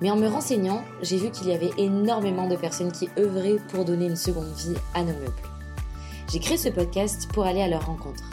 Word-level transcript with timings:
Mais 0.00 0.10
en 0.10 0.16
me 0.16 0.28
renseignant, 0.28 0.82
j'ai 1.02 1.18
vu 1.18 1.30
qu'il 1.30 1.48
y 1.48 1.52
avait 1.52 1.70
énormément 1.76 2.48
de 2.48 2.56
personnes 2.56 2.92
qui 2.92 3.08
œuvraient 3.18 3.58
pour 3.68 3.84
donner 3.84 4.06
une 4.06 4.16
seconde 4.16 4.52
vie 4.56 4.76
à 4.94 5.02
nos 5.02 5.12
meubles. 5.12 5.32
J'ai 6.32 6.38
créé 6.38 6.56
ce 6.56 6.68
podcast 6.68 7.28
pour 7.32 7.44
aller 7.44 7.60
à 7.60 7.68
leur 7.68 7.86
rencontre. 7.86 8.24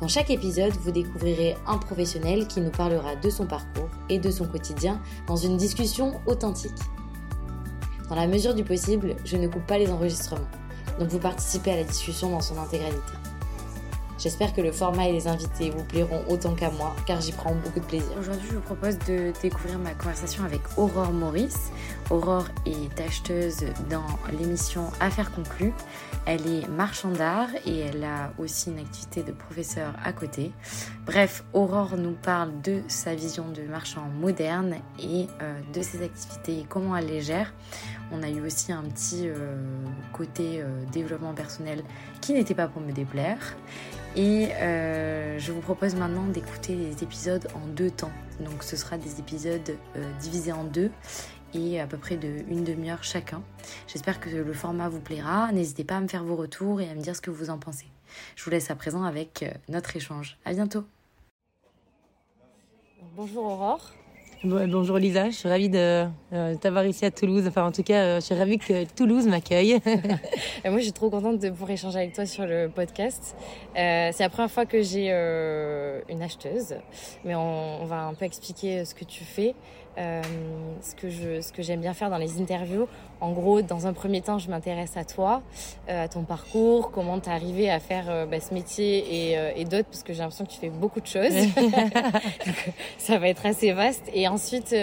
Dans 0.00 0.08
chaque 0.08 0.30
épisode, 0.30 0.74
vous 0.82 0.90
découvrirez 0.90 1.56
un 1.66 1.78
professionnel 1.78 2.46
qui 2.46 2.60
nous 2.60 2.70
parlera 2.70 3.16
de 3.16 3.30
son 3.30 3.46
parcours 3.46 3.88
et 4.10 4.18
de 4.18 4.30
son 4.30 4.46
quotidien 4.46 5.00
dans 5.26 5.36
une 5.36 5.56
discussion 5.56 6.20
authentique. 6.26 6.72
Dans 8.08 8.14
la 8.14 8.26
mesure 8.26 8.54
du 8.54 8.62
possible, 8.62 9.16
je 9.24 9.36
ne 9.36 9.48
coupe 9.48 9.66
pas 9.66 9.78
les 9.78 9.90
enregistrements, 9.90 10.46
donc 11.00 11.08
vous 11.08 11.18
participez 11.18 11.72
à 11.72 11.76
la 11.76 11.84
discussion 11.84 12.30
dans 12.30 12.40
son 12.40 12.58
intégralité. 12.58 13.12
J'espère 14.18 14.54
que 14.54 14.62
le 14.62 14.72
format 14.72 15.08
et 15.08 15.12
les 15.12 15.28
invités 15.28 15.68
vous 15.68 15.84
plairont 15.84 16.24
autant 16.28 16.54
qu'à 16.54 16.70
moi, 16.70 16.96
car 17.06 17.20
j'y 17.20 17.32
prends 17.32 17.54
beaucoup 17.54 17.80
de 17.80 17.84
plaisir. 17.84 18.08
Aujourd'hui, 18.18 18.48
je 18.50 18.54
vous 18.54 18.62
propose 18.62 18.98
de 19.00 19.32
découvrir 19.42 19.78
ma 19.78 19.92
conversation 19.92 20.42
avec 20.44 20.62
Aurore 20.78 21.12
Maurice. 21.12 21.70
Aurore 22.10 22.46
est 22.64 22.98
acheteuse 23.00 23.66
dans 23.90 24.06
l'émission 24.38 24.90
Affaires 25.00 25.32
conclues. 25.32 25.74
Elle 26.24 26.46
est 26.46 26.66
marchand 26.66 27.10
d'art 27.10 27.50
et 27.66 27.80
elle 27.80 28.04
a 28.04 28.32
aussi 28.38 28.70
une 28.70 28.78
activité 28.78 29.22
de 29.22 29.32
professeur 29.32 29.92
à 30.02 30.12
côté. 30.12 30.50
Bref, 31.04 31.44
Aurore 31.52 31.96
nous 31.98 32.14
parle 32.14 32.62
de 32.62 32.82
sa 32.88 33.14
vision 33.14 33.50
de 33.50 33.62
marchand 33.62 34.08
moderne 34.18 34.76
et 34.98 35.26
euh, 35.42 35.60
de 35.74 35.82
ses 35.82 36.02
activités 36.02 36.60
et 36.60 36.66
comment 36.66 36.96
elle 36.96 37.06
les 37.06 37.20
gère. 37.20 37.52
On 38.12 38.22
a 38.22 38.30
eu 38.30 38.40
aussi 38.40 38.72
un 38.72 38.82
petit 38.82 39.28
euh, 39.28 39.56
côté 40.12 40.60
euh, 40.60 40.84
développement 40.92 41.34
personnel 41.34 41.82
qui 42.20 42.32
n'était 42.32 42.54
pas 42.54 42.68
pour 42.68 42.80
me 42.80 42.92
déplaire. 42.92 43.56
Et 44.14 44.48
euh, 44.54 45.38
je 45.38 45.52
vous 45.52 45.60
propose 45.60 45.94
maintenant 45.94 46.26
d'écouter 46.26 46.74
les 46.74 47.02
épisodes 47.02 47.48
en 47.54 47.66
deux 47.66 47.90
temps. 47.90 48.12
Donc 48.40 48.62
ce 48.62 48.76
sera 48.76 48.96
des 48.96 49.18
épisodes 49.18 49.76
divisés 50.20 50.52
en 50.52 50.64
deux 50.64 50.90
et 51.54 51.80
à 51.80 51.86
peu 51.86 51.96
près 51.96 52.16
de 52.16 52.28
une 52.48 52.64
demi-heure 52.64 53.04
chacun. 53.04 53.42
J'espère 53.88 54.20
que 54.20 54.30
le 54.30 54.52
format 54.52 54.88
vous 54.88 55.00
plaira. 55.00 55.52
N'hésitez 55.52 55.84
pas 55.84 55.96
à 55.96 56.00
me 56.00 56.08
faire 56.08 56.24
vos 56.24 56.36
retours 56.36 56.80
et 56.80 56.88
à 56.88 56.94
me 56.94 57.00
dire 57.00 57.16
ce 57.16 57.20
que 57.20 57.30
vous 57.30 57.50
en 57.50 57.58
pensez. 57.58 57.86
Je 58.36 58.44
vous 58.44 58.50
laisse 58.50 58.70
à 58.70 58.74
présent 58.74 59.04
avec 59.04 59.44
notre 59.68 59.96
échange. 59.96 60.38
À 60.44 60.52
bientôt. 60.52 60.84
Bonjour 63.14 63.44
Aurore. 63.44 63.92
Bonjour 64.44 64.98
Lisa, 64.98 65.30
je 65.30 65.34
suis 65.34 65.48
ravie 65.48 65.70
de 65.70 66.06
euh, 66.34 66.54
t'avoir 66.56 66.84
ici 66.84 67.06
à 67.06 67.10
Toulouse. 67.10 67.46
Enfin, 67.48 67.64
en 67.64 67.72
tout 67.72 67.82
cas, 67.82 68.02
euh, 68.02 68.14
je 68.16 68.26
suis 68.26 68.34
ravie 68.34 68.58
que 68.58 68.84
Toulouse 68.84 69.26
m'accueille. 69.26 69.80
moi, 70.64 70.76
je 70.76 70.82
suis 70.82 70.92
trop 70.92 71.08
contente 71.08 71.38
de 71.38 71.48
pouvoir 71.48 71.70
échanger 71.70 72.00
avec 72.00 72.12
toi 72.12 72.26
sur 72.26 72.44
le 72.44 72.68
podcast. 72.68 73.34
Euh, 73.78 74.10
c'est 74.12 74.22
la 74.22 74.28
première 74.28 74.50
fois 74.50 74.66
que 74.66 74.82
j'ai 74.82 75.10
une 75.10 76.22
acheteuse, 76.22 76.74
mais 77.24 77.34
on, 77.34 77.82
on, 77.82 77.86
va 77.86 78.02
un 78.02 78.14
peu 78.14 78.26
expliquer 78.26 78.84
ce 78.84 78.94
que 78.94 79.04
tu 79.04 79.24
fais. 79.24 79.54
Ce 79.96 80.94
que 81.52 81.62
j'aime 81.62 81.80
bien 81.80 81.94
faire 81.94 82.10
dans 82.10 82.18
les 82.18 82.38
interviews. 82.38 82.86
En 83.20 83.32
gros, 83.32 83.62
dans 83.62 83.86
un 83.86 83.92
premier 83.92 84.20
temps, 84.20 84.38
je 84.38 84.50
m'intéresse 84.50 84.96
à 84.96 85.04
toi, 85.04 85.42
euh, 85.88 86.04
à 86.04 86.08
ton 86.08 86.22
parcours, 86.22 86.90
comment 86.90 87.18
tu 87.18 87.28
es 87.28 87.32
arrivé 87.32 87.70
à 87.70 87.80
faire 87.80 88.06
euh, 88.08 88.26
bah, 88.26 88.40
ce 88.40 88.52
métier 88.52 89.32
et, 89.32 89.60
et 89.60 89.64
d'autres, 89.64 89.88
parce 89.88 90.02
que 90.02 90.12
j'ai 90.12 90.20
l'impression 90.20 90.44
que 90.44 90.50
tu 90.50 90.58
fais 90.58 90.70
beaucoup 90.70 91.00
de 91.00 91.06
choses. 91.06 91.32
ça 92.98 93.18
va 93.18 93.28
être 93.28 93.46
assez 93.46 93.72
vaste. 93.72 94.10
Et 94.12 94.28
ensuite, 94.28 94.74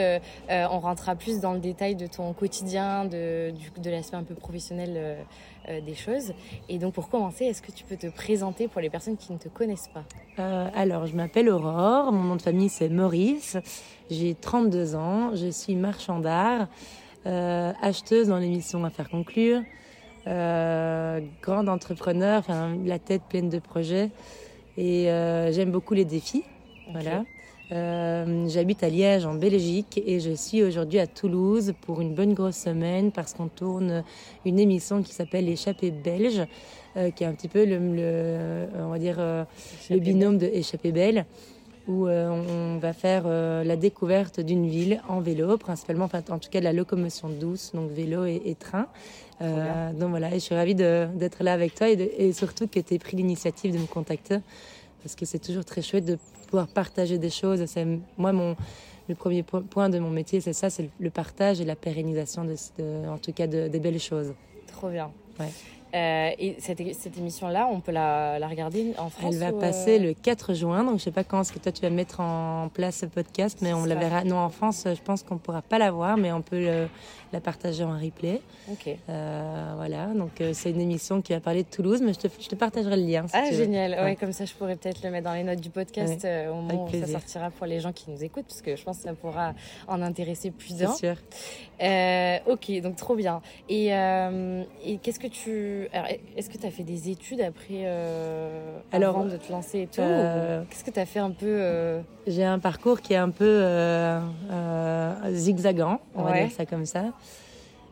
on 0.50 0.80
rentrera 0.80 1.16
plus 1.16 1.40
dans 1.40 1.54
le 1.54 1.60
détail 1.60 1.96
de 1.96 2.08
ton 2.08 2.34
quotidien, 2.34 3.06
de, 3.06 3.52
du, 3.52 3.72
de 3.80 3.90
l'aspect 3.90 4.18
un 4.18 4.24
peu 4.24 4.36
professionnel 4.36 5.26
euh, 5.70 5.80
des 5.80 5.96
choses. 5.96 6.34
Et 6.68 6.78
donc 6.78 6.94
pour 6.94 7.08
commencer, 7.08 7.46
est-ce 7.46 7.62
que 7.62 7.72
tu 7.72 7.86
peux 7.86 7.96
te 7.96 8.08
présenter 8.08 8.68
pour 8.68 8.82
les 8.82 8.90
personnes 8.90 9.16
qui 9.16 9.32
ne 9.32 9.38
te 9.38 9.48
connaissent 9.48 9.90
pas? 9.94 10.04
Euh, 10.40 10.68
Alors, 10.76 11.06
je 11.06 11.16
m'appelle 11.16 11.48
Aurore, 11.48 12.12
mon 12.12 12.24
nom 12.24 12.36
de 12.36 12.42
famille 12.42 12.68
c'est 12.68 12.90
Maurice, 12.90 13.56
j'ai 14.12 14.36
32 14.36 14.96
ans, 14.96 15.36
je 15.36 15.50
suis 15.50 15.76
marchand 15.76 16.20
d'art, 16.20 16.64
euh, 16.64 16.66
acheteuse 17.26 18.28
dans 18.28 18.38
l'émission 18.38 18.84
Affaires 18.86 19.10
conclure, 19.10 19.62
grande 20.26 21.70
entrepreneur, 21.70 22.40
enfin 22.40 22.78
la 22.86 23.00
tête 23.00 23.24
pleine 23.30 23.50
de 23.50 23.60
projets 23.60 24.10
et 24.78 25.06
j'aime 25.52 25.72
beaucoup 25.72 25.94
les 25.94 26.06
défis. 26.06 26.44
Voilà. 26.92 27.24
Euh, 27.72 28.48
j'habite 28.50 28.84
à 28.84 28.90
Liège 28.90 29.26
en 29.26 29.34
Belgique 29.34 30.02
et 30.06 30.20
je 30.20 30.32
suis 30.32 30.62
aujourd'hui 30.62 31.00
à 31.00 31.08
Toulouse 31.08 31.74
pour 31.82 32.02
une 32.02 32.14
bonne 32.14 32.34
grosse 32.34 32.58
semaine 32.58 33.12
parce 33.12 33.34
qu'on 33.34 33.48
tourne 33.48 34.04
une 34.46 34.60
émission 34.60 35.02
qui 35.02 35.14
s'appelle 35.14 35.48
Échappée 35.50 35.90
belge, 35.90 36.44
euh, 36.98 37.10
qui 37.10 37.24
est 37.24 37.28
un 37.28 37.34
petit 37.34 37.48
peu 37.48 37.66
le, 37.66 38.68
on 38.78 38.90
va 38.90 39.00
dire 39.00 39.16
euh, 39.18 39.44
le 39.90 40.00
binôme 40.00 40.38
de 40.38 40.46
Échappée 40.46 40.92
belle 40.92 41.26
où 41.88 42.08
on 42.08 42.78
va 42.78 42.94
faire 42.94 43.28
la 43.28 43.76
découverte 43.76 44.40
d'une 44.40 44.68
ville 44.68 45.02
en 45.10 45.20
vélo, 45.20 45.58
principalement, 45.58 46.06
enfin, 46.06 46.24
en 46.30 46.40
tout 46.40 46.50
cas 46.50 46.60
de 46.60 46.64
la 46.64 46.74
locomotion 46.74 47.30
douce, 47.30 47.72
donc 47.74 47.92
vélo 47.92 48.26
et, 48.26 48.56
train. 48.58 48.88
donc 49.42 50.10
voilà, 50.10 50.30
et 50.30 50.36
je 50.36 50.46
suis 50.46 50.56
ravie 50.56 50.76
d'être 50.76 51.44
là 51.44 51.54
avec 51.54 51.76
toi 51.76 51.90
et, 51.90 51.94
et 51.94 52.32
surtout 52.32 52.68
que 52.68 52.80
tu 52.80 52.94
aies 52.94 53.00
pris 53.00 53.18
l'initiative 53.18 53.74
de 53.74 53.80
me 53.80 53.86
contacter 53.86 54.38
parce 55.04 55.16
que 55.16 55.26
c'est 55.26 55.40
toujours 55.40 55.66
très 55.66 55.82
chouette 55.82 56.06
de 56.06 56.18
pouvoir 56.48 56.68
partager 56.68 57.18
des 57.18 57.30
choses. 57.30 57.66
C'est 57.66 57.86
moi 58.18 58.32
mon 58.32 58.56
le 59.10 59.16
premier 59.16 59.44
point 59.44 59.90
de 59.90 60.00
mon 60.00 60.10
métier, 60.10 60.40
c'est 60.40 60.54
ça, 60.54 60.70
c'est 60.70 60.90
le 60.98 61.10
partage 61.10 61.60
et 61.60 61.66
la 61.66 61.76
pérennisation 61.76 62.46
de, 62.46 63.08
en 63.08 63.18
tout 63.18 63.34
cas 63.34 63.48
de, 63.48 63.68
des 63.68 63.80
belles 63.80 64.00
choses. 64.00 64.34
Trop 64.68 64.90
bien. 64.90 65.12
Ouais. 65.40 65.50
Euh, 65.94 66.32
et 66.40 66.56
cette, 66.60 66.82
cette 66.96 67.18
émission-là, 67.20 67.70
on 67.72 67.80
peut 67.80 67.92
la, 67.92 68.40
la, 68.40 68.48
regarder 68.48 68.94
en 68.98 69.12
France 69.12 69.36
Elle 69.36 69.40
va 69.40 69.52
passer 69.52 70.00
euh, 70.00 70.08
le 70.08 70.14
4 70.16 70.56
juin, 70.56 70.84
donc 70.84 70.98
je 70.98 71.04
sais 71.04 71.12
pas 71.12 71.24
quand 71.24 71.42
est-ce 71.42 71.54
que 71.54 71.60
toi 71.60 71.72
tu 71.72 71.84
vas 71.84 71.92
mettre 71.92 72.20
en 72.20 72.70
place 72.74 72.98
ce 72.98 73.06
podcast, 73.06 73.60
mais 73.62 73.74
on 73.74 73.86
la 73.86 73.94
verra. 73.94 74.24
Non, 74.24 74.38
en 74.38 74.50
France, 74.50 74.88
je 74.88 75.02
pense 75.02 75.22
qu'on 75.22 75.38
pourra 75.38 75.62
pas 75.62 75.78
la 75.78 75.92
voir, 75.92 76.18
mais 76.18 76.32
on 76.32 76.42
peut 76.42 76.60
le, 76.60 76.88
la 77.32 77.42
partager 77.42 77.84
en 77.84 77.94
replay. 77.94 78.42
Ok. 78.72 78.90
Euh, 79.08 79.74
voilà, 79.76 80.08
donc 80.08 80.32
c'est 80.54 80.72
une 80.72 80.82
émission 80.82 81.22
qui 81.22 81.34
va 81.34 81.40
parler 81.40 81.62
de 81.62 81.70
Toulouse, 81.70 82.02
mais 82.04 82.14
je 82.14 82.20
te, 82.20 82.28
je 82.40 82.48
te 82.48 82.56
partagerai 82.56 82.98
le 82.98 83.06
lien. 83.06 83.28
Si 83.28 83.36
ah, 83.36 83.52
génial. 83.52 83.92
Ouais. 83.92 84.16
comme 84.16 84.32
ça 84.34 84.46
je 84.46 84.54
pourrais 84.54 84.78
peut-être 84.78 85.04
le 85.04 85.12
mettre 85.12 85.26
dans 85.26 85.34
les 85.36 85.44
notes 85.44 85.62
du 85.62 85.70
podcast 85.70 86.26
euh, 86.26 86.50
au 86.50 86.56
moment 86.56 86.86
où 86.86 86.92
ça 86.92 87.06
sortira 87.06 87.52
pour 87.52 87.68
les 87.68 87.80
gens 87.80 87.94
qui 87.94 88.10
nous 88.10 88.24
écoutent, 88.24 88.48
parce 88.48 88.64
que 88.64 88.76
je 88.76 88.84
pense 88.84 88.98
que 88.98 89.04
ça 89.04 89.14
pourra 89.14 89.54
en 89.88 90.02
intéresser 90.02 90.50
plus 90.50 90.76
d'un. 90.76 90.94
Sûr. 90.96 91.18
Ok, 92.48 92.82
donc 92.82 92.96
trop 92.96 93.16
bien. 93.16 93.44
Et, 93.70 93.90
et 93.90 94.98
qu'est-ce 95.04 95.20
que 95.20 95.28
tu. 95.28 95.83
Est-ce 96.36 96.50
que 96.50 96.58
tu 96.58 96.66
as 96.66 96.72
fait 96.72 96.84
des 96.84 97.10
études 97.10 97.42
après 97.42 97.86
Alors, 98.92 99.18
avant 99.18 99.26
de 99.26 99.38
te 99.38 99.52
lancer 99.52 99.82
et 99.82 99.88
tout 99.88 100.02
Qu'est-ce 100.02 100.84
que 100.84 100.92
tu 100.92 101.00
as 101.00 101.06
fait 101.06 101.20
un 101.20 101.32
peu 101.32 102.02
J'ai 102.28 102.44
un 102.44 102.60
parcours 102.60 103.02
qui 103.02 103.14
est 103.14 103.18
un 103.18 103.30
peu 103.30 103.64
zigzagant, 105.32 106.00
on 106.16 106.24
va 106.24 106.34
dire 106.34 106.52
ça 106.52 106.66
comme 106.66 106.86
ça. 106.86 107.06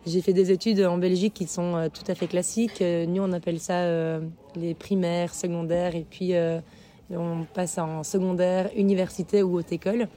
J'ai 0.05 0.21
fait 0.21 0.33
des 0.33 0.51
études 0.51 0.81
en 0.81 0.97
Belgique 0.97 1.35
qui 1.35 1.45
sont 1.45 1.75
euh, 1.75 1.87
tout 1.87 2.03
à 2.07 2.15
fait 2.15 2.25
classiques. 2.25 2.81
Euh, 2.81 3.05
nous, 3.05 3.21
on 3.21 3.31
appelle 3.33 3.59
ça 3.59 3.81
euh, 3.81 4.19
les 4.55 4.73
primaires, 4.73 5.35
secondaires, 5.35 5.95
et 5.95 6.05
puis 6.09 6.33
on 7.11 7.45
passe 7.53 7.77
en 7.77 8.03
secondaire, 8.03 8.69
université 8.75 9.43
ou 9.43 9.57
haute 9.57 9.71
école. 9.71 10.07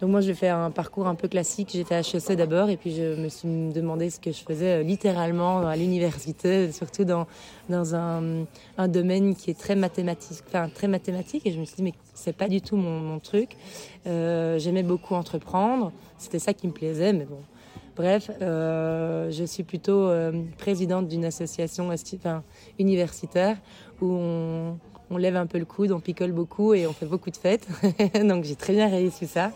Donc 0.00 0.10
moi, 0.10 0.20
j'ai 0.20 0.34
fait 0.34 0.48
un 0.48 0.70
parcours 0.70 1.06
un 1.06 1.14
peu 1.14 1.28
classique. 1.28 1.70
J'ai 1.72 1.84
fait 1.84 2.00
HEC 2.00 2.36
d'abord, 2.36 2.68
et 2.68 2.76
puis 2.76 2.94
je 2.94 3.14
me 3.20 3.28
suis 3.28 3.48
demandé 3.72 4.10
ce 4.10 4.20
que 4.20 4.32
je 4.32 4.42
faisais 4.42 4.82
littéralement 4.82 5.66
à 5.66 5.76
l'université, 5.76 6.72
surtout 6.80 7.04
dans, 7.04 7.26
dans 7.68 7.94
un, 7.94 8.44
un, 8.78 8.88
domaine 8.88 9.34
qui 9.34 9.50
est 9.50 9.58
très 9.58 9.76
mathématique, 9.76 10.42
enfin 10.48 10.68
très 10.68 10.88
mathématique. 10.88 11.46
Et 11.46 11.52
je 11.52 11.58
me 11.58 11.64
suis 11.64 11.76
dit, 11.76 11.82
mais 11.82 11.94
c'est 12.14 12.36
pas 12.36 12.48
du 12.48 12.60
tout 12.60 12.76
mon, 12.76 13.18
truc. 13.18 13.56
J'aimais 14.04 14.82
beaucoup 14.82 15.14
entreprendre, 15.14 15.92
c'était 16.18 16.38
ça 16.38 16.52
qui 16.52 16.66
me 16.66 16.72
plaisait, 16.72 17.12
mais 17.12 17.24
bon 17.24 17.40
Bref, 17.96 18.30
euh, 18.42 19.30
je 19.30 19.44
suis 19.44 19.62
plutôt 19.62 20.06
euh, 20.08 20.44
présidente 20.58 21.08
d'une 21.08 21.24
association 21.24 21.88
enfin, 21.88 22.42
universitaire 22.78 23.56
où 24.02 24.12
on, 24.12 24.78
on, 25.10 25.16
lève 25.16 25.36
un 25.36 25.46
peu 25.46 25.58
le 25.58 25.64
coude, 25.64 25.92
on 25.92 26.00
picole 26.00 26.32
beaucoup 26.32 26.74
et 26.74 26.86
on 26.86 26.92
fait 26.92 27.06
beaucoup 27.06 27.30
de 27.30 27.36
fêtes. 27.36 27.66
Donc 28.28 28.44
j'ai 28.44 28.56
très 28.56 28.72
bien 28.72 28.88
réussi 28.88 29.26
ça. 29.26 29.52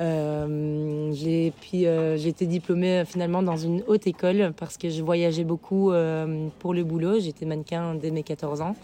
Euh, 0.00 1.12
j'ai 1.12 1.52
puis 1.60 1.86
euh, 1.86 2.16
j'ai 2.16 2.30
été 2.30 2.46
diplômée 2.46 3.04
finalement 3.04 3.42
dans 3.42 3.58
une 3.58 3.82
haute 3.86 4.06
école 4.06 4.54
parce 4.56 4.78
que 4.78 4.88
je 4.88 5.02
voyageais 5.02 5.44
beaucoup 5.44 5.92
euh, 5.92 6.48
pour 6.58 6.72
le 6.72 6.84
boulot. 6.84 7.20
J'étais 7.20 7.44
mannequin 7.44 7.94
dès 7.94 8.10
mes 8.10 8.22
14 8.22 8.62
ans. 8.62 8.76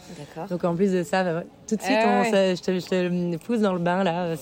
Donc 0.50 0.64
en 0.64 0.74
plus 0.74 0.92
de 0.92 1.02
ça, 1.02 1.24
bah, 1.24 1.44
tout 1.66 1.76
de 1.76 1.82
suite, 1.82 1.96
ah 1.98 2.20
on, 2.20 2.24
je, 2.24 2.60
te, 2.60 2.78
je, 2.78 2.86
te, 2.86 3.36
pousse 3.38 3.60
dans 3.60 3.72
le 3.72 3.78
bain 3.78 4.04
là. 4.04 4.34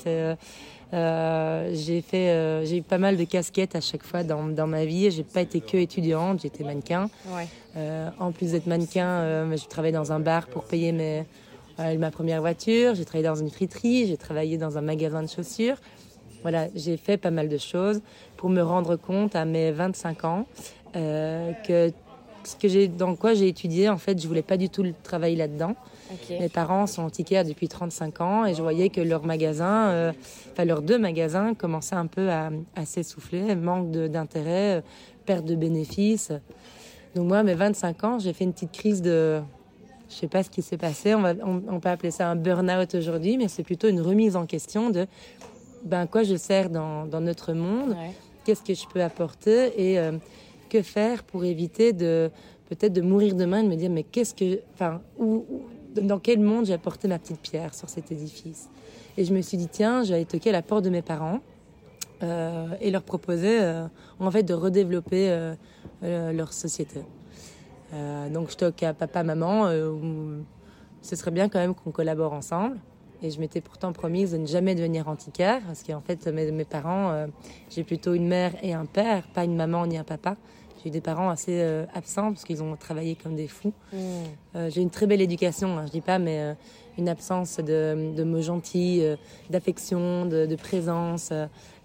J'ai 1.73 2.03
fait, 2.03 2.65
j'ai 2.67 2.79
eu 2.79 2.83
pas 2.83 2.99
mal 2.99 3.17
de 3.17 3.25
casquettes 3.25 3.77
à 3.77 3.81
chaque 3.81 4.03
fois 4.03 4.25
dans, 4.25 4.45
dans 4.45 4.67
ma 4.67 4.85
vie. 4.85 5.11
J'ai 5.13 5.25
pas 5.25 5.43
été 5.43 5.61
que 5.61 5.77
étudiante, 5.77 6.41
j'étais 6.43 6.65
mannequin. 6.65 7.09
En 7.77 8.33
plus 8.33 8.53
d'être 8.53 8.67
mannequin, 8.67 9.51
je 9.57 9.67
travaillais 9.67 9.93
dans 9.93 10.13
un 10.13 10.21
bar 10.21 10.47
pour 10.47 10.65
payer 10.65 10.93
mes, 10.93 11.25
ma 11.79 12.11
première 12.11 12.41
voiture. 12.41 12.95
J'ai 12.95 13.05
travaillé 13.05 13.27
dans 13.27 13.35
une 13.35 13.51
friterie, 13.51 14.07
j'ai 14.07 14.17
travaillé 14.17 14.59
dans 14.59 14.79
un 14.79 14.81
magasin 14.81 15.23
de 15.23 15.29
chaussures. 15.29 15.77
Voilà, 16.43 16.69
j'ai 16.75 16.97
fait 16.97 17.17
pas 17.17 17.31
mal 17.31 17.49
de 17.49 17.59
choses 17.59 18.01
pour 18.37 18.51
me 18.51 18.63
rendre 18.63 18.97
compte 18.97 19.35
à 19.35 19.45
mes 19.45 19.73
25 19.73 20.25
ans 20.25 20.47
que 20.93 21.93
ce 22.47 22.57
que 22.57 22.69
j'ai, 22.69 22.89
dans 22.89 23.17
quoi 23.17 23.35
j'ai 23.35 23.49
étudié, 23.49 23.89
en 23.89 23.99
fait, 23.99 24.21
je 24.21 24.29
voulais 24.29 24.43
pas 24.43 24.57
du 24.57 24.69
tout 24.69 24.85
travailler 25.03 25.37
là-dedans. 25.37 25.75
Mes 26.29 26.49
parents 26.49 26.87
sont 26.87 27.03
antiquaires 27.03 27.45
depuis 27.45 27.69
35 27.69 28.21
ans 28.21 28.45
et 28.45 28.55
je 28.55 28.63
voyais 28.63 28.89
que 28.89 29.01
leur 29.01 29.25
magasin, 29.25 29.89
euh, 29.89 30.13
enfin 30.53 30.65
leurs 30.65 30.83
deux 30.83 30.99
magasins 30.99 31.55
commençaient 31.55 31.97
un 31.97 32.07
peu 32.07 32.31
à, 32.31 32.51
s'essouffler, 32.85 33.55
manque 33.57 33.91
d'intérêt, 33.91 34.77
euh, 34.77 34.81
perte 35.27 35.45
de 35.45 35.55
bénéfices. 35.55 36.33
Donc 37.15 37.29
moi, 37.29 37.39
à 37.39 37.43
mes 37.43 37.55
25 37.55 38.05
ans, 38.05 38.19
j'ai 38.19 38.33
fait 38.33 38.45
une 38.45 38.53
petite 38.53 38.73
crise 38.73 39.01
de, 39.01 39.41
je 40.09 40.15
sais 40.15 40.29
pas 40.29 40.43
ce 40.43 40.51
qui 40.51 40.63
s'est 40.63 40.77
passé, 40.77 41.15
on, 41.15 41.23
va, 41.23 41.35
on, 41.43 41.81
peut 41.81 41.89
appeler 41.89 42.11
ça 42.11 42.29
un 42.29 42.37
burn-out 42.37 42.95
aujourd'hui, 42.95 43.37
mais 43.37 43.49
c'est 43.49 43.63
plutôt 43.63 43.89
une 43.89 44.01
remise 44.01 44.37
en 44.37 44.47
question 44.47 44.91
de 44.91 45.07
ben, 45.85 46.07
quoi 46.07 46.23
je 46.23 46.37
sers 46.37 46.71
dans, 46.71 47.07
dans 47.07 47.21
notre 47.21 47.53
monde, 47.53 47.97
qu'est-ce 48.45 48.63
que 48.63 48.75
je 48.75 48.87
peux 48.87 49.03
apporter 49.03 49.73
et 49.81 49.99
euh, 49.99 50.13
que 50.69 50.83
faire 50.83 51.23
pour 51.23 51.45
éviter 51.45 51.93
de 51.93 52.31
peut-être 52.69 52.93
de 52.93 53.03
mourir 53.03 53.35
demain 53.35 53.61
et 53.61 53.63
de 53.63 53.69
me 53.69 53.77
dire 53.77 53.91
mais 53.91 54.03
qu'est-ce 54.03 54.35
que 54.35 54.61
enfin 54.73 55.01
où, 55.19 55.45
dans 56.01 56.19
quel 56.19 56.41
monde 56.41 56.67
j'ai 56.67 56.73
apporté 56.73 57.07
ma 57.07 57.19
petite 57.19 57.41
pierre 57.41 57.75
sur 57.75 57.89
cet 57.89 58.11
édifice? 58.11 58.69
Et 59.17 59.25
je 59.25 59.35
me 59.35 59.43
suis 59.43 59.57
dit 59.57 59.69
tiens 59.71 60.03
j'allais 60.03 60.25
toquer 60.25 60.51
à 60.51 60.53
la 60.55 60.63
porte 60.63 60.85
de 60.85 60.91
mes 60.91 61.03
parents 61.03 61.41
et 62.81 62.91
leur 62.91 63.03
proposer 63.03 63.61
euh, 63.61 63.87
en 64.19 64.31
fait 64.31 64.43
de 64.43 64.55
redévelopper 64.55 65.31
euh, 65.31 66.33
leur 66.33 66.53
société 66.53 67.01
donc 68.33 68.51
je 68.51 68.57
toque 68.57 68.83
à 68.83 68.93
papa 68.93 69.23
maman 69.23 69.69
ce 71.01 71.17
serait 71.17 71.31
bien 71.31 71.49
quand 71.49 71.61
même 71.61 71.75
qu'on 71.75 71.93
collabore 71.93 72.33
ensemble 72.33 72.77
et 73.23 73.31
je 73.31 73.39
m'étais 73.39 73.61
pourtant 73.61 73.93
promise 73.93 74.33
de 74.33 74.39
ne 74.39 74.47
jamais 74.47 74.75
devenir 74.75 75.09
antiquaire, 75.09 75.63
parce 75.63 75.83
qu'en 75.85 76.01
fait, 76.01 76.27
mes 76.27 76.65
parents, 76.65 77.27
j'ai 77.71 77.85
plutôt 77.85 78.13
une 78.13 78.27
mère 78.27 78.53
et 78.63 78.75
un 78.75 78.85
père, 78.85 79.29
pas 79.29 79.45
une 79.45 79.57
maman 79.57 79.87
ni 79.87 79.97
un 79.97 80.05
papa. 80.05 80.37
J'ai 80.85 80.91
eu 80.91 80.93
des 80.93 81.01
parents 81.01 81.31
assez 81.31 81.63
euh, 81.63 81.87
absents 81.95 82.31
parce 82.33 82.45
qu'ils 82.45 82.63
ont 82.63 82.77
travaillé 82.77 83.15
comme 83.15 83.35
des 83.35 83.49
fous. 83.49 83.73
Hmm. 83.93 83.97
Euh, 84.55 84.71
j'ai 84.71 84.83
une 84.83 84.91
très 84.91 85.07
belle 85.07 85.23
éducation, 85.23 85.79
hein, 85.79 85.87
je 85.87 85.93
dis 85.93 86.03
pas, 86.03 86.19
mais 86.19 86.41
euh, 86.41 86.55
une 86.99 87.09
absence 87.09 87.57
de, 87.57 88.13
de 88.15 88.23
mots 88.23 88.43
gentils, 88.43 89.03
d'affection, 89.49 90.27
de, 90.27 90.45
de, 90.47 90.57
présence 90.57 91.33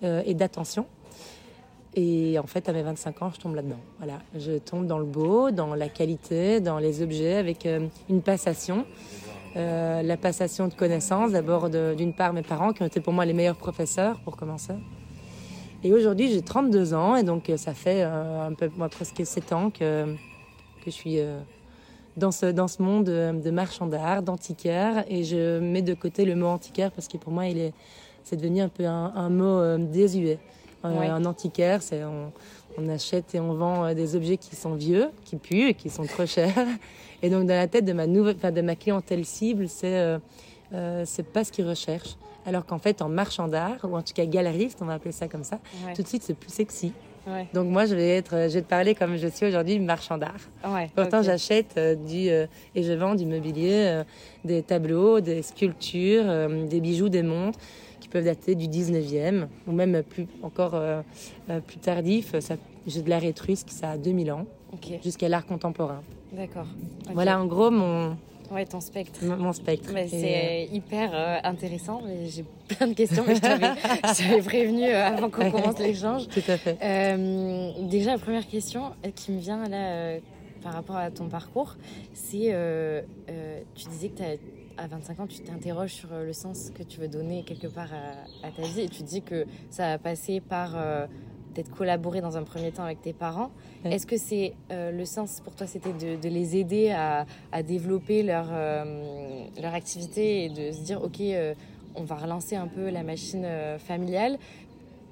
et 0.04 0.34
d'attention. 0.36 0.86
Et 1.96 2.38
en 2.38 2.46
fait, 2.46 2.70
à 2.70 2.74
mes 2.74 2.84
25 2.84 3.22
ans, 3.24 3.32
je 3.34 3.40
tombe 3.40 3.56
là-dedans. 3.56 3.80
Voilà, 3.98 4.20
je 4.38 4.60
tombe 4.60 4.86
dans 4.86 5.00
le 5.00 5.06
beau, 5.06 5.50
dans 5.50 5.74
la 5.74 5.90
qualité, 5.90 6.60
dans 6.60 6.78
les 6.78 7.02
objets, 7.02 7.38
avec 7.38 7.68
une 8.08 8.22
passation. 8.22 8.86
la 9.56 10.18
passation 10.18 10.68
de 10.68 10.76
connaissances, 10.76 11.32
d'abord 11.32 11.70
d'une 11.70 12.14
part 12.14 12.34
mes 12.34 12.44
parents 12.44 12.72
qui 12.72 12.84
ont 12.84 12.88
été 12.88 13.00
pour 13.00 13.14
moi 13.14 13.26
les 13.26 13.34
meilleurs 13.34 13.58
professeurs 13.58 14.20
pour 14.20 14.38
commencer. 14.38 14.76
Et 15.84 15.94
aujourd'hui, 15.94 16.30
j'ai 16.30 16.42
32 16.42 16.94
ans 16.94 17.16
et 17.16 17.24
donc 17.24 17.50
euh, 17.50 17.56
ça 17.56 17.74
fait 17.74 18.04
euh, 18.04 18.48
un 18.48 18.54
peu, 18.54 18.70
moi, 18.76 18.90
presque 18.90 19.26
7 19.26 19.54
ans 19.54 19.70
que, 19.70 20.14
que 20.84 20.86
je 20.88 20.90
suis 20.90 21.20
euh, 21.20 21.40
dans, 22.18 22.32
ce, 22.32 22.48
dans 22.48 22.68
ce 22.68 22.82
monde 22.82 23.06
de 23.06 23.52
marchand 23.52 23.88
d'art, 23.88 24.22
d'antiquaire. 24.22 25.06
Et 25.08 25.24
je 25.24 25.60
mets 25.60 25.82
de 25.82 25.94
côté 25.94 26.26
le 26.26 26.36
mot 26.36 26.48
antiquaire 26.48 26.92
parce 26.92 27.08
que 27.08 27.18
pour 27.18 27.32
moi, 27.32 27.46
il 27.46 27.58
est, 27.58 27.74
c'est 28.24 28.36
devenu 28.36 28.60
un 28.60 28.68
peu 28.68 28.86
un, 28.86 29.30
mot 29.30 29.78
désuet. 29.78 30.40
Un 30.84 31.26
antiquaire, 31.26 31.82
c'est 31.82 32.04
on, 32.04 32.32
on, 32.78 32.90
achète 32.90 33.34
et 33.36 33.40
on 33.40 33.54
vend 33.54 33.94
des 33.94 34.16
objets 34.16 34.38
qui 34.38 34.56
sont 34.56 34.76
vieux, 34.76 35.10
qui 35.26 35.38
puent 35.38 35.70
et 35.70 35.74
qui 35.74 35.90
sont 35.90 36.06
trop 36.06 36.26
chers. 36.26 36.68
Et 37.22 37.30
donc 37.30 37.48
dans 37.48 37.56
la 37.56 37.68
tête 37.68 37.86
de 37.86 37.94
ma 37.94 38.08
nouvelle, 38.08 38.36
enfin, 38.38 38.52
de 38.52 38.62
ma 38.62 38.76
clientèle 38.76 39.26
cible, 39.26 39.68
c'est 39.68 40.18
c'est 41.06 41.24
pas 41.24 41.44
ce 41.44 41.52
qu'ils 41.52 41.68
recherchent. 41.68 42.16
Alors 42.50 42.66
qu'en 42.66 42.80
fait, 42.80 43.04
en 43.04 43.10
marchand 43.10 43.48
d'art, 43.48 43.78
ou 43.84 43.96
en 43.96 44.02
tout 44.02 44.14
cas 44.14 44.26
galeriste, 44.26 44.80
on 44.82 44.86
va 44.86 44.94
appeler 44.94 45.12
ça 45.12 45.28
comme 45.28 45.44
ça, 45.44 45.60
tout 45.96 46.02
de 46.02 46.08
suite, 46.08 46.24
c'est 46.24 46.34
plus 46.34 46.52
sexy. 46.52 46.94
Donc 47.54 47.68
moi, 47.68 47.86
je 47.86 47.94
vais, 47.94 48.10
être, 48.10 48.32
je 48.50 48.56
vais 48.56 48.64
te 48.64 48.68
parler 48.68 48.96
comme 48.96 49.16
je 49.18 49.28
suis 49.28 49.46
aujourd'hui, 49.46 49.78
marchand 49.78 50.18
d'art. 50.18 50.40
Pourtant, 50.96 51.22
j'achète 51.22 51.76
euh, 51.78 51.94
du 51.94 52.28
euh, 52.30 52.48
et 52.74 52.82
je 52.82 52.94
vends 52.94 53.14
du 53.14 53.28
mobilier, 53.28 53.72
euh, 53.72 54.04
des 54.44 54.64
tableaux, 54.64 55.20
des 55.20 55.44
sculptures, 55.44 56.50
des 56.68 56.82
bijoux, 56.82 57.10
des 57.10 57.22
montres 57.22 57.60
qui 58.00 58.10
peuvent 58.10 58.26
dater 58.26 58.56
du 58.56 58.66
19e 58.66 59.46
ou 59.68 59.72
même 59.72 60.02
plus 60.02 60.26
encore 60.42 60.82
plus 61.68 61.78
tardif. 61.78 62.34
J'ai 62.88 63.04
de 63.04 63.10
l'art 63.12 63.24
étrusque, 63.26 63.70
ça 63.70 63.92
a 63.92 63.98
2000 63.98 64.32
ans, 64.32 64.48
jusqu'à 65.04 65.30
l'art 65.30 65.46
contemporain. 65.46 66.02
D'accord. 66.32 66.66
Voilà 67.14 67.40
en 67.40 67.46
gros 67.46 67.70
mon, 67.70 68.16
Ouais, 68.52 68.66
ton 68.66 68.80
spectre. 68.80 69.24
mon 69.24 69.54
spectre. 69.54 69.92
c'est 70.08 70.68
euh, 70.70 70.76
hyper 70.76 71.12
euh, 71.14 71.38
intéressant. 71.44 72.02
J'ai 72.26 72.44
plein 72.68 72.88
de 72.88 72.94
questions, 72.94 73.24
mais 73.28 73.36
je 73.36 73.42
t'avais 73.42 74.42
prévenu 74.44 74.86
euh, 74.86 75.06
avant 75.06 75.30
qu'on 75.30 75.52
commence 75.52 75.78
l'échange. 75.80 76.28
Tout 76.28 76.42
à 76.48 76.58
fait. 76.58 76.78
déjà, 77.88 78.12
la 78.14 78.18
première 78.18 78.48
question 78.48 78.92
qui 79.16 79.32
me 79.32 79.40
vient 79.40 79.68
là 79.68 80.20
par 80.64 80.74
rapport 80.74 80.98
à 80.98 81.10
ton 81.12 81.30
parcours, 81.30 81.76
c'est 82.14 82.54
tu 83.76 83.88
disais 83.90 84.10
que 84.10 84.24
à 84.78 84.88
25 84.88 85.20
ans, 85.20 85.28
tu 85.28 85.42
t'interroges 85.42 85.94
sur 85.94 86.08
le 86.12 86.32
sens 86.32 86.72
que 86.74 86.84
tu 86.84 87.02
veux 87.02 87.10
donner 87.10 87.44
quelque 87.44 87.68
part 87.68 87.90
à, 87.94 88.48
à, 88.48 88.52
ta 88.52 88.62
vie 88.62 88.82
et 88.82 88.88
tu 88.88 89.04
dis 89.04 89.22
que 89.22 89.46
ça 89.70 89.92
a 89.92 89.98
passé 89.98 90.40
par 90.40 90.74
peut-être 91.54 91.72
collaborer 91.72 92.22
dans 92.22 92.38
un 92.38 92.44
premier 92.44 92.72
temps 92.72 92.84
avec 92.84 93.02
tes 93.02 93.14
parents. 93.14 93.52
Est-ce 93.86 94.06
que 94.06 94.18
c'est 94.18 94.54
euh, 94.72 94.92
le 94.92 95.06
sens 95.06 95.42
pour 95.44 95.56
toi, 95.56 95.68
c'était 95.68 95.94
de, 95.94 96.30
les 96.30 96.58
aider 96.58 96.92
à, 96.92 97.26
développer 97.64 98.24
leur, 98.24 98.48
euh, 98.52 99.46
leur 99.62 99.74
activité 99.74 100.46
et 100.46 100.50
de 100.50 100.72
se 100.72 100.82
dire, 100.82 101.04
OK, 101.04 101.22
euh, 101.22 101.54
on 101.96 102.04
va 102.04 102.16
relancer 102.16 102.56
un 102.56 102.68
peu 102.68 102.90
la 102.90 103.04
machine 103.04 103.48
familiale? 103.80 104.38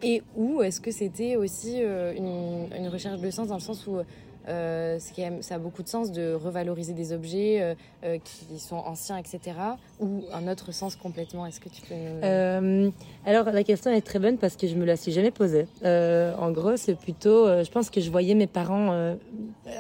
Et 0.04 0.22
ou 0.36 0.62
est-ce 0.62 0.80
que 0.80 0.92
c'était 0.92 1.36
aussi 1.38 1.80
une, 1.80 2.68
une, 2.78 2.88
recherche 2.88 3.20
de 3.20 3.32
sens 3.32 3.48
dans 3.48 3.56
le 3.56 3.62
sens 3.62 3.88
où 3.88 3.98
euh, 4.48 4.98
ça 5.42 5.56
a 5.56 5.58
beaucoup 5.58 5.84
de 5.84 5.90
sens 5.90 6.12
de 6.12 6.34
revaloriser 6.34 6.94
des 6.94 7.12
objets 7.12 7.62
euh, 7.62 7.76
euh, 8.06 8.18
qui 8.24 8.60
sont 8.60 8.78
anciens, 8.78 9.18
etc. 9.18 9.58
Ou 10.00 10.24
un 10.32 10.48
autre 10.48 10.72
sens 10.72 10.96
complètement 10.96 11.46
Est-ce 11.46 11.60
que 11.60 11.70
tu 11.70 11.82
peux 11.82 12.92
Alors 13.26 13.52
la 13.52 13.64
question 13.64 13.92
est 13.92 14.02
très 14.02 14.20
bonne 14.20 14.38
parce 14.38 14.56
que 14.56 14.68
je 14.68 14.76
me 14.76 14.86
la 14.86 14.96
suis 14.96 15.12
jamais 15.12 15.32
posée. 15.32 15.68
en 15.84 16.52
gros, 16.52 16.78
c'est 16.78 16.96
plutôt, 16.96 17.48
je 17.48 17.70
pense 17.70 17.90
que 17.90 18.00
je 18.00 18.10
voyais 18.10 18.36
mes 18.36 18.48
parents 18.48 19.16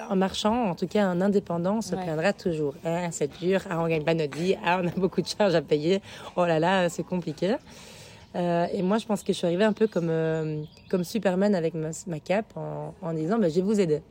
en 0.09 0.15
marchant, 0.15 0.69
en 0.69 0.75
tout 0.75 0.87
cas 0.87 1.05
un 1.05 1.21
indépendant, 1.21 1.81
se 1.81 1.95
plaindra 1.95 2.33
toujours. 2.33 2.73
Ah, 2.83 3.11
c'est 3.11 3.31
dur, 3.39 3.61
ah, 3.69 3.81
on 3.81 3.87
gagne 3.87 4.03
pas 4.03 4.13
notre 4.13 4.37
vie, 4.37 4.55
ah, 4.65 4.81
on 4.83 4.87
a 4.87 4.91
beaucoup 4.91 5.21
de 5.21 5.27
charges 5.27 5.55
à 5.55 5.61
payer. 5.61 6.01
Oh 6.35 6.45
là 6.45 6.59
là, 6.59 6.89
c'est 6.89 7.03
compliqué. 7.03 7.55
et 8.35 8.81
moi, 8.81 8.97
je 8.97 9.05
pense 9.05 9.23
que 9.23 9.31
je 9.31 9.37
suis 9.37 9.47
arrivée 9.47 9.63
un 9.63 9.73
peu 9.73 9.87
comme, 9.87 10.11
comme 10.89 11.03
Superman 11.03 11.55
avec 11.55 11.73
ma, 11.73 12.19
cape 12.19 12.57
en, 12.57 12.93
en 13.01 13.13
disant 13.13 13.37
bah, 13.37 13.47
Je 13.49 13.55
vais 13.55 13.61
vous 13.61 13.79
aider. 13.79 14.01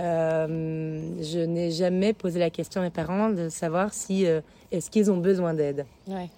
Euh, 0.00 1.00
je 1.20 1.40
n'ai 1.40 1.70
jamais 1.70 2.12
posé 2.12 2.38
la 2.38 2.48
question 2.48 2.80
à 2.80 2.84
mes 2.84 2.90
parents 2.90 3.28
de 3.28 3.48
savoir 3.48 3.92
si 3.92 4.26
euh, 4.26 4.40
est-ce 4.72 4.90
qu'ils 4.90 5.10
ont 5.10 5.18
besoin 5.18 5.52
d'aide. 5.52 5.84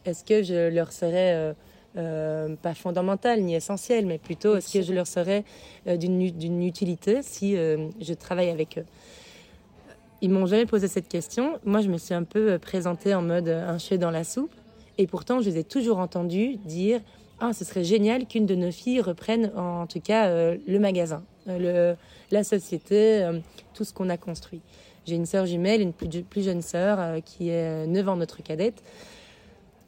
Est-ce 0.05 0.25
que 0.25 0.43
je 0.43 0.69
leur 0.69 0.93
serais 0.93 1.55
euh, 1.97 2.57
pas 2.61 2.75
fondamentale 2.75 3.43
ni 3.43 3.55
essentielle, 3.55 4.07
mais 4.07 4.19
plutôt 4.19 4.57
est-ce 4.57 4.73
que 4.73 4.83
je 4.83 4.93
leur 4.93 5.07
serais 5.07 5.45
d'une 5.87 6.63
utilité 6.63 7.23
si 7.23 7.55
je 7.55 8.15
travaille 8.15 8.51
avec 8.51 8.79
eux? 8.79 8.87
Ils 10.23 10.31
m'ont 10.31 10.47
jamais 10.47 10.67
posé 10.67 10.89
cette 10.89 11.09
question. 11.09 11.59
Moi, 11.65 11.81
je 11.81 11.89
me 11.89 11.99
suis 11.99 12.15
un 12.15 12.23
peu 12.23 12.59
présentée 12.59 13.15
en 13.15 13.23
mode 13.23 13.49
un 13.49 13.79
cheveu 13.79 13.99
dans 13.99 14.11
la 14.11 14.25
soupe, 14.25 14.55
et 14.99 15.07
pourtant, 15.07 15.41
je 15.41 15.51
les 15.51 15.59
ai 15.59 15.65
toujours 15.65 15.99
entendus 15.99 16.57
dire 16.65 17.01
ah, 17.41 17.53
ce 17.53 17.65
serait 17.65 17.85
génial 17.85 18.27
qu'une 18.27 18.47
de 18.47 18.55
nos 18.55 18.71
filles 18.71 19.01
reprenne 19.01 19.53
en 19.57 19.87
tout 19.87 20.01
cas 20.01 20.55
le 20.55 20.79
magasin, 20.79 21.23
le, 21.47 21.95
la 22.31 22.45
société, 22.45 23.23
euh, 23.23 23.39
tout 23.75 23.85
ce 23.85 23.93
qu'on 23.93 24.09
a 24.09 24.17
construit. 24.17 24.61
J'ai 25.07 25.17
une 25.17 25.27
sœur 25.27 25.47
jumelle, 25.47 25.81
une 25.81 25.93
plus, 25.93 26.43
jeune 26.43 26.63
sœur 26.63 26.99
euh, 27.01 27.21
qui 27.21 27.51
est 27.51 27.87
9 27.87 28.09
ans 28.09 28.17
notre 28.17 28.43
cadette. 28.43 28.83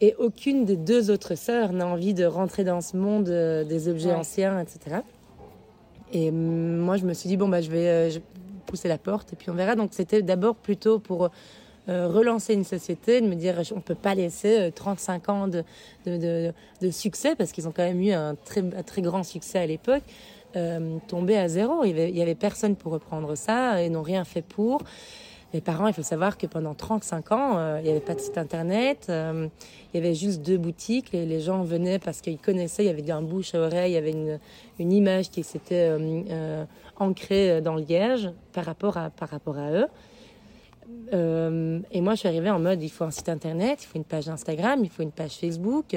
Et 0.01 0.15
aucune 0.19 0.65
des 0.65 0.77
deux 0.77 1.11
autres 1.11 1.35
sœurs 1.35 1.73
n'a 1.73 1.87
envie 1.87 2.15
de 2.15 2.25
rentrer 2.25 2.65
dans 2.65 2.81
ce 2.81 2.97
monde 2.97 3.29
euh, 3.29 3.65
des 3.65 3.89
objets 3.89 4.13
anciens, 4.13 4.61
etc. 4.61 4.99
Et 6.13 6.31
moi, 6.31 6.97
je 6.97 7.05
me 7.05 7.15
suis 7.15 7.29
dit, 7.29 7.37
bon, 7.37 7.49
bah, 7.49 7.61
je 7.61 7.71
vais 7.71 8.23
pousser 8.67 8.89
la 8.89 8.99
porte 8.99 9.33
et 9.33 9.37
puis 9.37 9.51
on 9.51 9.55
verra. 9.55 9.75
Donc, 9.75 9.91
c'était 9.93 10.23
d'abord 10.23 10.55
plutôt 10.55 10.99
pour 10.99 11.31
relancer 11.87 12.55
une 12.55 12.65
société, 12.65 13.21
de 13.21 13.27
me 13.27 13.35
dire, 13.35 13.61
on 13.73 13.77
ne 13.77 13.81
peut 13.81 13.95
pas 13.95 14.15
laisser 14.15 14.73
35 14.75 15.29
ans 15.29 15.49
de, 15.49 15.65
de, 16.07 16.91
succès, 16.91 17.35
parce 17.35 17.53
qu'ils 17.53 17.69
ont 17.69 17.73
quand 17.73 17.83
même 17.83 18.01
eu 18.01 18.13
un 18.13 18.37
très, 18.37 18.61
un 18.61 18.83
très 18.83 19.03
grand 19.03 19.23
succès 19.23 19.59
à 19.59 19.67
l'époque. 19.67 20.03
Euh, 20.57 20.99
tombé 21.09 21.37
à 21.37 21.49
zéro. 21.49 21.85
Il 21.85 21.99
y, 21.99 22.23
avait, 22.23 22.35
personne 22.35 22.77
pour 22.77 22.93
reprendre 22.93 23.35
ça 23.35 23.83
et 23.83 23.89
n'ont 23.89 24.03
rien 24.03 24.25
fait 24.25 24.43
pour. 24.43 24.83
mes 25.53 25.61
parents, 25.61 25.89
il 25.89 25.95
faut 25.95 26.03
savoir 26.03 26.39
que 26.39 26.47
pendant 26.47 26.75
35 26.75 27.33
ans, 27.33 27.59
euh, 27.59 27.79
il 27.81 27.85
n'y 27.85 27.91
avait 27.91 28.01
pas 28.01 28.15
de 28.15 28.21
site 28.21 28.39
internet, 28.39 29.07
euh, 29.09 29.49
il 29.93 30.01
y 30.01 30.01
avait 30.01 30.15
juste 30.15 30.43
deux 30.43 30.59
boutiques. 30.59 31.11
Les, 31.13 31.27
les 31.27 31.41
gens 31.41 31.63
venaient 31.63 31.99
parce 31.99 32.21
qu'ils 32.21 32.39
connaissaient, 32.39 32.85
il 32.85 32.87
y 32.87 32.91
avait 32.91 33.11
un 33.11 33.23
bouche 33.23 33.55
à 33.55 33.61
oreille, 33.61 33.93
il 33.93 33.95
y 33.95 33.99
avait 33.99 34.13
une, 34.13 34.39
une 34.79 34.93
image 34.93 35.31
qui 35.31 35.43
s'était 35.43 35.91
ancrée 36.97 37.61
dans 37.61 37.75
le 37.75 37.83
Liège 37.83 38.31
par 38.53 38.65
rapport 38.65 38.97
à, 38.97 39.11
par 39.11 39.29
rapport 39.31 39.59
à 39.59 39.73
eux. 39.73 39.87
Et 41.13 42.01
moi, 42.01 42.15
je 42.15 42.21
suis 42.21 42.29
arrivée 42.29 42.51
en 42.51 42.59
mode 42.59 42.83
il 42.83 42.89
faut 42.89 43.05
un 43.05 43.11
site 43.11 43.29
internet, 43.29 43.79
il 43.83 43.87
faut 43.87 43.97
une 43.97 44.05
page 44.05 44.29
Instagram, 44.29 44.81
il 44.83 44.91
faut 44.91 45.03
une 45.03 45.13
page 45.13 45.33
Facebook, 45.33 45.97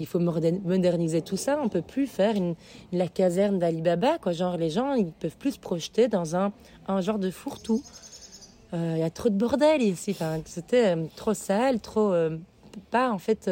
il 0.00 0.06
faut 0.06 0.18
moderniser 0.18 1.20
tout 1.22 1.36
ça. 1.36 1.60
On 1.62 1.68
peut 1.68 1.82
plus 1.82 2.06
faire 2.06 2.34
la 2.92 3.08
caserne 3.08 3.58
d'Alibaba, 3.58 4.18
quoi. 4.18 4.32
Genre, 4.32 4.56
les 4.56 4.70
gens, 4.70 4.94
ils 4.94 5.12
peuvent 5.12 5.36
plus 5.36 5.52
se 5.52 5.58
projeter 5.58 6.08
dans 6.08 6.34
un, 6.34 6.52
un 6.88 7.00
genre 7.00 7.18
de 7.18 7.30
fourre-tout. 7.30 7.82
Il 8.72 8.98
y 8.98 9.02
a 9.02 9.10
trop 9.10 9.28
de 9.28 9.36
bordel 9.36 9.82
ici. 9.82 10.16
C'était 10.46 10.96
trop 11.14 11.34
sale, 11.34 11.80
trop 11.80 12.12
pas 12.90 13.12
en 13.12 13.18
fait 13.18 13.50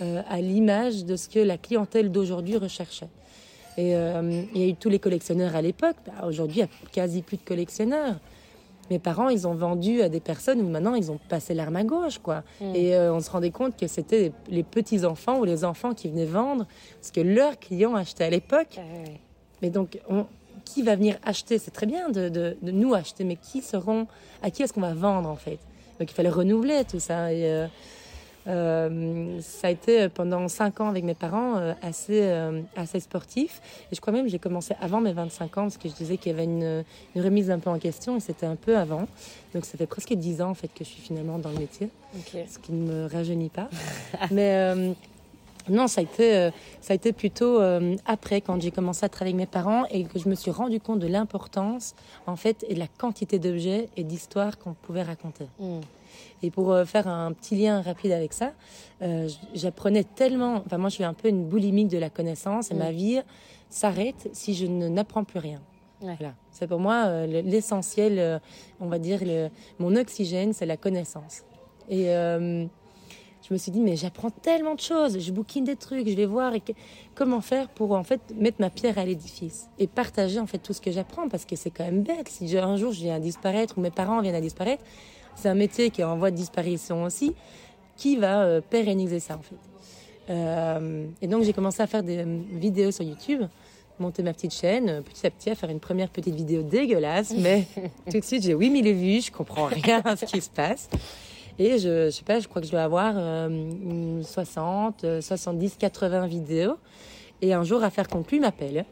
à 0.00 0.40
l'image 0.40 1.04
de 1.04 1.16
ce 1.16 1.28
que 1.28 1.38
la 1.38 1.56
clientèle 1.56 2.10
d'aujourd'hui 2.10 2.56
recherchait. 2.56 3.08
Et 3.76 3.92
il 3.92 4.60
y 4.60 4.64
a 4.64 4.66
eu 4.66 4.74
tous 4.74 4.90
les 4.90 4.98
collectionneurs 4.98 5.54
à 5.56 5.62
l'époque. 5.62 5.96
Bah, 6.06 6.26
aujourd'hui, 6.26 6.60
il 6.60 6.64
n'y 6.64 6.68
a 6.68 6.90
quasi 6.92 7.22
plus 7.22 7.36
de 7.36 7.42
collectionneurs. 7.42 8.16
Mes 8.90 8.98
parents, 8.98 9.28
ils 9.28 9.46
ont 9.46 9.54
vendu 9.54 10.02
à 10.02 10.08
des 10.08 10.20
personnes 10.20 10.60
où 10.60 10.68
maintenant 10.68 10.94
ils 10.94 11.10
ont 11.10 11.18
passé 11.28 11.54
l'arme 11.54 11.76
à 11.76 11.84
gauche, 11.84 12.18
quoi. 12.18 12.42
Et 12.60 12.96
on 12.98 13.20
se 13.20 13.30
rendait 13.30 13.50
compte 13.50 13.76
que 13.76 13.86
c'était 13.86 14.32
les, 14.48 14.62
petits 14.62 15.04
enfants 15.04 15.38
ou 15.38 15.44
les 15.44 15.64
enfants 15.64 15.94
qui 15.94 16.08
venaient 16.08 16.26
vendre 16.26 16.66
ce 17.00 17.12
que 17.12 17.20
leurs 17.20 17.58
clients 17.58 17.94
achetaient 17.94 18.24
à 18.24 18.30
l'époque. 18.30 18.78
Mais 19.62 19.70
donc, 19.70 19.98
on, 20.08 20.26
qui 20.64 20.82
va 20.82 20.96
venir 20.96 21.18
acheter? 21.24 21.58
C'est 21.58 21.70
très 21.70 21.86
bien 21.86 22.08
de, 22.08 22.28
de, 22.28 22.56
de, 22.60 22.70
nous 22.70 22.94
acheter, 22.94 23.24
mais 23.24 23.36
qui 23.36 23.62
seront, 23.62 24.06
à 24.42 24.50
qui 24.50 24.62
est-ce 24.62 24.72
qu'on 24.72 24.80
va 24.80 24.94
vendre 24.94 25.28
en 25.28 25.36
fait? 25.36 25.58
Donc 25.98 26.10
il 26.10 26.14
fallait 26.14 26.30
renouveler 26.30 26.84
tout 26.84 27.00
ça. 27.00 27.32
Et, 27.32 27.46
euh, 27.46 27.66
euh, 28.46 29.40
ça 29.40 29.68
a 29.68 29.70
été 29.70 30.08
pendant 30.08 30.48
cinq 30.48 30.80
ans 30.80 30.88
avec 30.88 31.04
mes 31.04 31.14
parents 31.14 31.56
euh, 31.56 31.72
assez, 31.82 32.20
euh, 32.22 32.60
assez 32.76 33.00
sportif. 33.00 33.60
Et 33.90 33.94
je 33.94 34.00
crois 34.00 34.12
même 34.12 34.24
que 34.24 34.30
j'ai 34.30 34.38
commencé 34.38 34.74
avant 34.80 35.00
mes 35.00 35.12
25 35.12 35.58
ans 35.58 35.62
parce 35.62 35.78
que 35.78 35.88
je 35.88 35.94
disais 35.94 36.16
qu'il 36.16 36.32
y 36.32 36.34
avait 36.34 36.44
une, 36.44 36.84
une, 37.14 37.22
remise 37.22 37.50
un 37.50 37.58
peu 37.58 37.70
en 37.70 37.78
question 37.78 38.16
et 38.16 38.20
c'était 38.20 38.46
un 38.46 38.56
peu 38.56 38.76
avant. 38.76 39.06
Donc 39.54 39.64
ça 39.64 39.78
fait 39.78 39.86
presque 39.86 40.12
dix 40.14 40.42
ans 40.42 40.50
en 40.50 40.54
fait 40.54 40.68
que 40.68 40.84
je 40.84 40.90
suis 40.90 41.02
finalement 41.02 41.38
dans 41.38 41.50
le 41.50 41.58
métier, 41.58 41.88
okay. 42.18 42.46
ce 42.48 42.58
qui 42.58 42.72
ne 42.72 42.86
me 42.86 43.06
rajeunit 43.06 43.50
pas. 43.50 43.68
Mais 44.30 44.94
non, 45.68 45.86
ça 45.86 46.00
a 46.00 46.04
été, 46.04 46.36
euh, 46.36 46.50
ça 46.80 46.92
a 46.92 46.96
été 46.96 47.12
plutôt 47.12 47.60
euh, 47.60 47.96
après, 48.06 48.40
quand 48.40 48.60
j'ai 48.60 48.70
commencé 48.70 49.04
à 49.04 49.08
travailler 49.08 49.34
avec 49.34 49.48
mes 49.48 49.50
parents 49.50 49.84
et 49.90 50.04
que 50.04 50.18
je 50.18 50.28
me 50.28 50.34
suis 50.34 50.50
rendu 50.50 50.78
compte 50.80 50.98
de 50.98 51.06
l'importance, 51.06 51.94
en 52.26 52.36
fait, 52.36 52.64
et 52.68 52.74
de 52.74 52.78
la 52.78 52.86
quantité 52.86 53.38
d'objets 53.38 53.88
et 53.96 54.04
d'histoires 54.04 54.58
qu'on 54.58 54.74
pouvait 54.74 55.02
raconter. 55.02 55.46
Mm. 55.58 55.80
Et 56.44 56.50
pour 56.50 56.72
euh, 56.72 56.84
faire 56.84 57.08
un 57.08 57.32
petit 57.32 57.56
lien 57.56 57.80
rapide 57.80 58.12
avec 58.12 58.32
ça, 58.32 58.52
j'apprenais 59.54 60.04
tellement. 60.04 60.62
Enfin, 60.64 60.78
moi, 60.78 60.88
je 60.88 60.94
suis 60.94 61.04
un 61.04 61.14
peu 61.14 61.28
une 61.28 61.46
boulimique 61.46 61.88
de 61.88 61.98
la 61.98 62.10
connaissance 62.10 62.70
et 62.70 62.74
mm. 62.74 62.78
ma 62.78 62.92
vie 62.92 63.20
s'arrête 63.68 64.28
si 64.32 64.54
je 64.54 64.66
n'apprends 64.66 65.24
plus 65.24 65.38
rien. 65.38 65.60
Ouais. 66.02 66.16
Voilà. 66.18 66.34
C'est 66.50 66.66
pour 66.66 66.80
moi 66.80 67.26
l'essentiel, 67.26 68.40
on 68.80 68.86
va 68.86 68.98
dire, 68.98 69.20
le, 69.22 69.48
mon 69.78 69.96
oxygène, 69.96 70.52
c'est 70.52 70.66
la 70.66 70.76
connaissance. 70.76 71.44
Et 71.88 72.10
je 73.46 73.52
me 73.52 73.58
suis 73.58 73.70
dit, 73.70 73.80
mais 73.80 73.96
j'apprends 73.96 74.30
tellement 74.30 74.74
de 74.74 74.80
choses, 74.80 75.18
je 75.18 75.30
bouquine 75.30 75.64
des 75.64 75.76
trucs, 75.76 76.08
je 76.08 76.14
vais 76.14 76.24
voir 76.24 76.54
et 76.54 76.62
comment 77.14 77.42
faire 77.42 77.68
pour 77.68 77.92
en 77.92 78.02
fait 78.02 78.20
mettre 78.34 78.58
ma 78.60 78.70
pierre 78.70 78.96
à 78.96 79.04
l'édifice 79.04 79.68
et 79.78 79.86
partager 79.86 80.38
en 80.40 80.46
fait 80.46 80.58
tout 80.58 80.72
ce 80.72 80.80
que 80.80 80.90
j'apprends 80.90 81.28
parce 81.28 81.44
que 81.44 81.54
c'est 81.54 81.70
quand 81.70 81.84
même 81.84 82.02
bête. 82.02 82.28
Si 82.28 82.56
un 82.56 82.76
jour 82.76 82.92
je 82.92 83.00
viens 83.00 83.16
à 83.16 83.20
disparaître 83.20 83.76
ou 83.76 83.82
mes 83.82 83.90
parents 83.90 84.22
viennent 84.22 84.34
à 84.34 84.40
disparaître, 84.40 84.82
c'est 85.36 85.48
un 85.48 85.54
métier 85.54 85.90
qui 85.90 86.00
est 86.00 86.04
en 86.04 86.16
voie 86.16 86.30
de 86.30 86.36
disparition 86.36 87.04
aussi. 87.04 87.34
Qui 87.96 88.16
va 88.16 88.42
euh, 88.42 88.60
pérenniser 88.60 89.20
ça 89.20 89.36
en 89.36 89.42
fait 89.42 89.54
euh, 90.28 91.06
Et 91.22 91.28
donc 91.28 91.44
j'ai 91.44 91.52
commencé 91.52 91.80
à 91.80 91.86
faire 91.86 92.02
des 92.02 92.18
euh, 92.18 92.40
vidéos 92.52 92.90
sur 92.90 93.04
YouTube 93.04 93.42
monter 94.00 94.22
ma 94.22 94.32
petite 94.32 94.52
chaîne, 94.52 95.02
petit 95.02 95.26
à 95.26 95.30
petit, 95.30 95.50
à 95.50 95.54
faire 95.54 95.70
une 95.70 95.80
première 95.80 96.08
petite 96.08 96.34
vidéo 96.34 96.62
dégueulasse, 96.62 97.32
mais 97.38 97.64
tout 98.10 98.18
de 98.18 98.24
suite 98.24 98.42
j'ai 98.42 98.54
8000 98.54 98.92
vues, 98.92 99.20
je 99.20 99.32
comprends 99.32 99.66
rien 99.66 100.02
à 100.04 100.16
ce 100.16 100.24
qui 100.24 100.40
se 100.40 100.50
passe. 100.50 100.88
Et 101.58 101.78
je, 101.78 102.06
je 102.06 102.10
sais 102.10 102.24
pas, 102.24 102.40
je 102.40 102.48
crois 102.48 102.60
que 102.60 102.66
je 102.66 102.72
dois 102.72 102.82
avoir 102.82 103.14
euh, 103.16 104.22
60, 104.22 105.20
70, 105.20 105.76
80 105.78 106.26
vidéos. 106.26 106.74
Et 107.42 107.54
un 107.54 107.62
jour, 107.62 107.84
Affaire 107.84 108.08
conclue 108.08 108.40
m'appelle. 108.40 108.84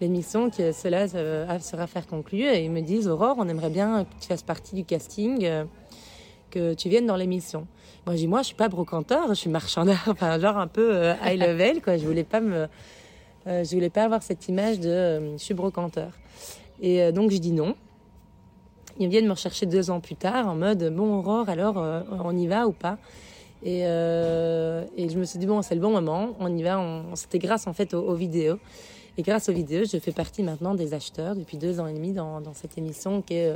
L'émission 0.00 0.50
qui 0.50 0.62
cela 0.74 1.08
sera 1.08 1.84
Affaire 1.84 2.06
conclue. 2.06 2.42
Et 2.42 2.64
ils 2.64 2.70
me 2.70 2.82
disent, 2.82 3.08
Aurore, 3.08 3.36
on 3.38 3.48
aimerait 3.48 3.70
bien 3.70 4.04
que 4.04 4.20
tu 4.20 4.28
fasses 4.28 4.42
partie 4.42 4.74
du 4.74 4.84
casting, 4.84 5.48
que 6.52 6.74
tu 6.74 6.88
viennes 6.88 7.06
dans 7.06 7.16
l'émission. 7.16 7.66
Moi, 8.06 8.14
je 8.14 8.20
dis, 8.20 8.28
moi, 8.28 8.42
je 8.42 8.46
suis 8.48 8.54
pas 8.54 8.68
brocanteur, 8.68 9.28
je 9.28 9.34
suis 9.34 9.50
marchand 9.50 9.84
d'art, 9.84 10.04
enfin, 10.08 10.38
genre 10.38 10.58
un 10.58 10.68
peu 10.68 10.94
euh, 10.94 11.14
high 11.24 11.40
level, 11.40 11.82
quoi. 11.82 11.96
Je 11.96 12.06
voulais 12.06 12.24
pas 12.24 12.40
me, 12.40 12.68
je 13.46 13.74
voulais 13.74 13.90
pas 13.90 14.04
avoir 14.04 14.22
cette 14.22 14.48
image 14.48 14.78
de, 14.78 15.32
je 15.36 15.42
suis 15.42 15.54
brocanteur. 15.54 16.12
Et 16.80 17.12
donc, 17.12 17.30
je 17.30 17.38
dis 17.38 17.52
non. 17.52 17.74
Ils 18.98 19.08
viennent 19.08 19.26
me 19.26 19.32
rechercher 19.32 19.66
deux 19.66 19.90
ans 19.90 20.00
plus 20.00 20.16
tard 20.16 20.48
en 20.48 20.54
mode 20.54 20.94
bon 20.94 21.18
Aurore 21.18 21.48
alors 21.48 21.78
euh, 21.78 22.02
on 22.24 22.36
y 22.36 22.46
va 22.46 22.66
ou 22.66 22.72
pas? 22.72 22.98
Et, 23.64 23.82
euh, 23.86 24.84
et, 24.96 25.08
je 25.08 25.18
me 25.18 25.24
suis 25.24 25.38
dit 25.38 25.46
bon 25.46 25.62
c'est 25.62 25.74
le 25.74 25.80
bon 25.80 25.90
moment 25.90 26.30
on 26.40 26.56
y 26.56 26.62
va 26.62 26.82
c'était 27.14 27.38
grâce 27.38 27.66
en 27.66 27.72
fait 27.72 27.94
aux, 27.94 28.14
vidéos 28.14 28.58
et 29.18 29.22
grâce 29.22 29.48
aux 29.48 29.52
vidéos 29.52 29.84
je 29.84 29.98
fais 29.98 30.12
partie 30.12 30.42
maintenant 30.42 30.74
des 30.74 30.94
acheteurs 30.94 31.36
depuis 31.36 31.58
deux 31.58 31.80
ans 31.80 31.86
et 31.86 31.94
demi 31.94 32.12
dans, 32.12 32.40
dans 32.40 32.54
cette 32.54 32.78
émission 32.78 33.22
qui 33.22 33.34
est 33.34 33.52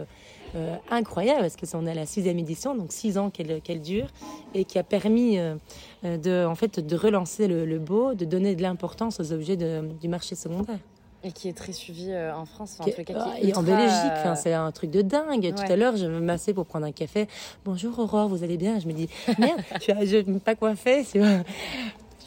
euh, 0.55 0.77
incroyable 0.91 1.41
parce 1.41 1.57
que 1.57 1.67
on 1.77 1.87
est 1.87 1.91
à 1.91 1.95
la 1.95 2.07
sixième 2.07 2.39
édition 2.39 2.75
donc 2.75 2.93
six 2.93 3.19
ans 3.19 3.31
qu'elle 3.31 3.81
dure 3.81 4.09
et 4.55 4.65
qui 4.65 4.79
a 4.79 4.83
permis 4.83 5.39
euh, 5.39 5.57
de 6.03 6.47
en 6.47 6.55
fait 6.55 6.81
de 6.81 6.97
relancer 6.97 7.49
le, 7.49 7.65
le 7.65 7.79
beau 7.79 8.15
de 8.15 8.25
donner 8.25 8.55
de 8.55 8.63
l'importance 8.63 9.21
aux 9.21 9.33
objets 9.33 9.57
de, 9.57 9.83
du 10.01 10.09
marché 10.09 10.35
secondaire 10.35 10.79
et 11.25 11.33
qui 11.33 11.49
est 11.49 11.57
très 11.57 11.73
suivi 11.73 12.13
euh, 12.13 12.33
en 12.37 12.45
France, 12.45 12.79
en, 12.79 12.87
et 12.87 13.55
en 13.57 13.63
Belgique, 13.63 14.37
c'est 14.37 14.53
un 14.53 14.71
truc 14.71 14.91
de 14.91 15.03
dingue. 15.03 15.55
Tout 15.57 15.73
à 15.73 15.75
l'heure, 15.75 15.97
je 15.97 16.07
me 16.07 16.21
massais 16.21 16.55
pour 16.55 16.67
prendre 16.67 16.87
un 16.87 16.93
café. 16.93 17.27
Bonjour 17.65 17.99
Aurore, 17.99 18.29
vous 18.29 18.45
allez 18.45 18.57
bien? 18.57 18.79
Je 18.79 18.87
me 18.87 18.93
dis, 18.93 19.09
merde, 19.39 19.61
je 19.81 20.19
ne 20.19 20.23
suis 20.23 20.41
pas 20.41 20.55
coiffée. 20.55 21.05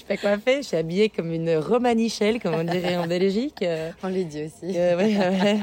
Pas 0.09 0.17
coiffée, 0.17 0.57
je 0.57 0.67
suis 0.67 0.77
habillée 0.77 1.07
comme 1.07 1.31
une 1.31 1.55
romanichelle, 1.55 2.41
comme 2.41 2.55
on 2.55 2.63
dirait 2.65 2.97
en 2.97 3.07
Belgique. 3.07 3.63
On 4.03 4.09
lui 4.09 4.25
dit 4.25 4.43
aussi. 4.43 4.77
Euh, 4.77 4.97
ouais, 4.97 5.17
ouais. 5.17 5.59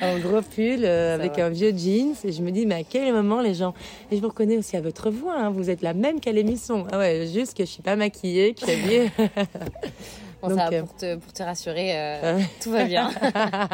un 0.00 0.18
gros 0.18 0.42
pull 0.42 0.84
euh, 0.84 1.14
avec 1.14 1.36
va. 1.36 1.46
un 1.46 1.50
vieux 1.50 1.72
jeans 1.76 2.14
et 2.24 2.32
je 2.32 2.42
me 2.42 2.50
dis 2.50 2.66
mais 2.66 2.76
à 2.76 2.82
quel 2.82 3.12
moment 3.12 3.40
les 3.40 3.54
gens 3.54 3.72
et 4.10 4.16
je 4.16 4.20
vous 4.20 4.28
reconnais 4.28 4.56
aussi 4.56 4.76
à 4.76 4.80
votre 4.80 5.10
voix 5.10 5.38
hein, 5.38 5.50
vous 5.50 5.70
êtes 5.70 5.80
la 5.82 5.94
même 5.94 6.18
qu'à 6.18 6.32
l'émission 6.32 6.86
ah 6.90 6.98
ouais 6.98 7.28
juste 7.32 7.56
que 7.56 7.64
je 7.64 7.70
suis 7.70 7.82
pas 7.82 7.94
maquillée 7.94 8.54
que 8.54 8.62
je 8.62 8.66
suis 8.66 8.82
habillée 8.82 9.10
Bon, 10.42 10.56
ça, 10.56 10.68
euh, 10.72 10.80
pour, 10.80 10.96
te, 10.96 11.16
pour 11.16 11.32
te 11.32 11.42
rassurer, 11.42 11.92
euh, 11.94 12.40
tout 12.60 12.72
va 12.72 12.84
bien. 12.84 13.10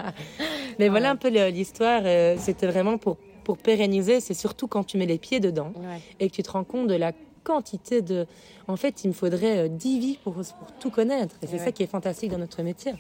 Mais 0.79 0.89
voilà 0.89 1.11
un 1.11 1.17
peu 1.17 1.29
l'histoire. 1.49 2.03
Euh, 2.05 2.37
c'était 2.39 2.67
vraiment 2.67 2.99
pour, 2.99 3.17
pour 3.43 3.57
pérenniser. 3.57 4.21
C'est 4.21 4.35
surtout 4.35 4.69
quand 4.69 4.85
tu 4.85 4.99
mets 4.99 5.07
les 5.07 5.19
pieds 5.19 5.41
dedans 5.41 5.73
ouais. 5.77 6.01
et 6.21 6.29
que 6.29 6.35
tu 6.35 6.43
te 6.43 6.51
rends 6.51 6.65
compte 6.65 6.87
de 6.89 6.95
la 6.95 7.13
quantité 7.49 8.03
de. 8.03 8.27
En 8.67 8.77
fait, 8.77 9.05
il 9.05 9.09
me 9.09 9.13
faudrait 9.13 9.69
10 9.69 10.01
vies 10.01 10.19
pour, 10.23 10.35
pour 10.35 10.73
tout 10.79 10.91
connaître. 10.91 11.35
Et 11.43 11.47
c'est 11.47 11.55
ouais. 11.55 11.65
ça 11.65 11.73
qui 11.73 11.83
est 11.83 11.87
fantastique 11.87 12.31
dans 12.31 12.39
notre 12.39 12.63
métier. 12.63 12.93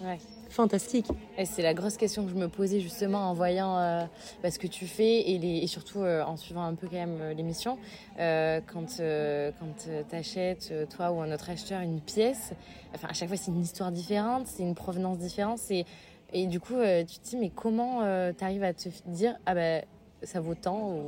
Ouais 0.00 0.18
fantastique. 0.54 1.06
Et 1.36 1.44
c'est 1.44 1.62
la 1.62 1.74
grosse 1.74 1.96
question 1.96 2.24
que 2.24 2.30
je 2.30 2.36
me 2.36 2.48
posais 2.48 2.80
justement 2.80 3.28
en 3.30 3.34
voyant 3.34 3.76
euh, 3.76 4.04
bah, 4.42 4.50
ce 4.50 4.58
que 4.58 4.66
tu 4.66 4.86
fais 4.86 5.30
et, 5.30 5.38
les, 5.38 5.58
et 5.58 5.66
surtout 5.66 6.00
euh, 6.00 6.22
en 6.24 6.36
suivant 6.36 6.64
un 6.64 6.74
peu 6.74 6.86
quand 6.86 6.96
même 6.96 7.18
euh, 7.20 7.34
l'émission. 7.34 7.76
Euh, 8.20 8.60
quand 8.72 9.00
euh, 9.00 9.50
quand 9.58 9.88
tu 10.08 10.16
achètes, 10.16 10.72
toi 10.96 11.10
ou 11.10 11.20
un 11.20 11.32
autre 11.32 11.50
acheteur, 11.50 11.80
une 11.80 12.00
pièce, 12.00 12.52
enfin 12.94 13.08
à 13.10 13.12
chaque 13.12 13.28
fois 13.28 13.36
c'est 13.36 13.50
une 13.50 13.60
histoire 13.60 13.90
différente, 13.90 14.46
c'est 14.46 14.62
une 14.62 14.74
provenance 14.74 15.18
différente. 15.18 15.60
Et, 15.70 15.84
et 16.32 16.46
du 16.46 16.58
coup, 16.58 16.74
tu 16.74 17.18
te 17.18 17.28
dis, 17.28 17.36
mais 17.36 17.50
comment 17.50 18.00
tu 18.32 18.44
arrives 18.44 18.64
à 18.64 18.72
te 18.72 18.88
dire, 19.06 19.36
ah 19.46 19.54
ben. 19.54 19.82
Bah, 19.82 19.88
ça 20.24 20.40
vaut 20.40 20.54
tant. 20.54 20.98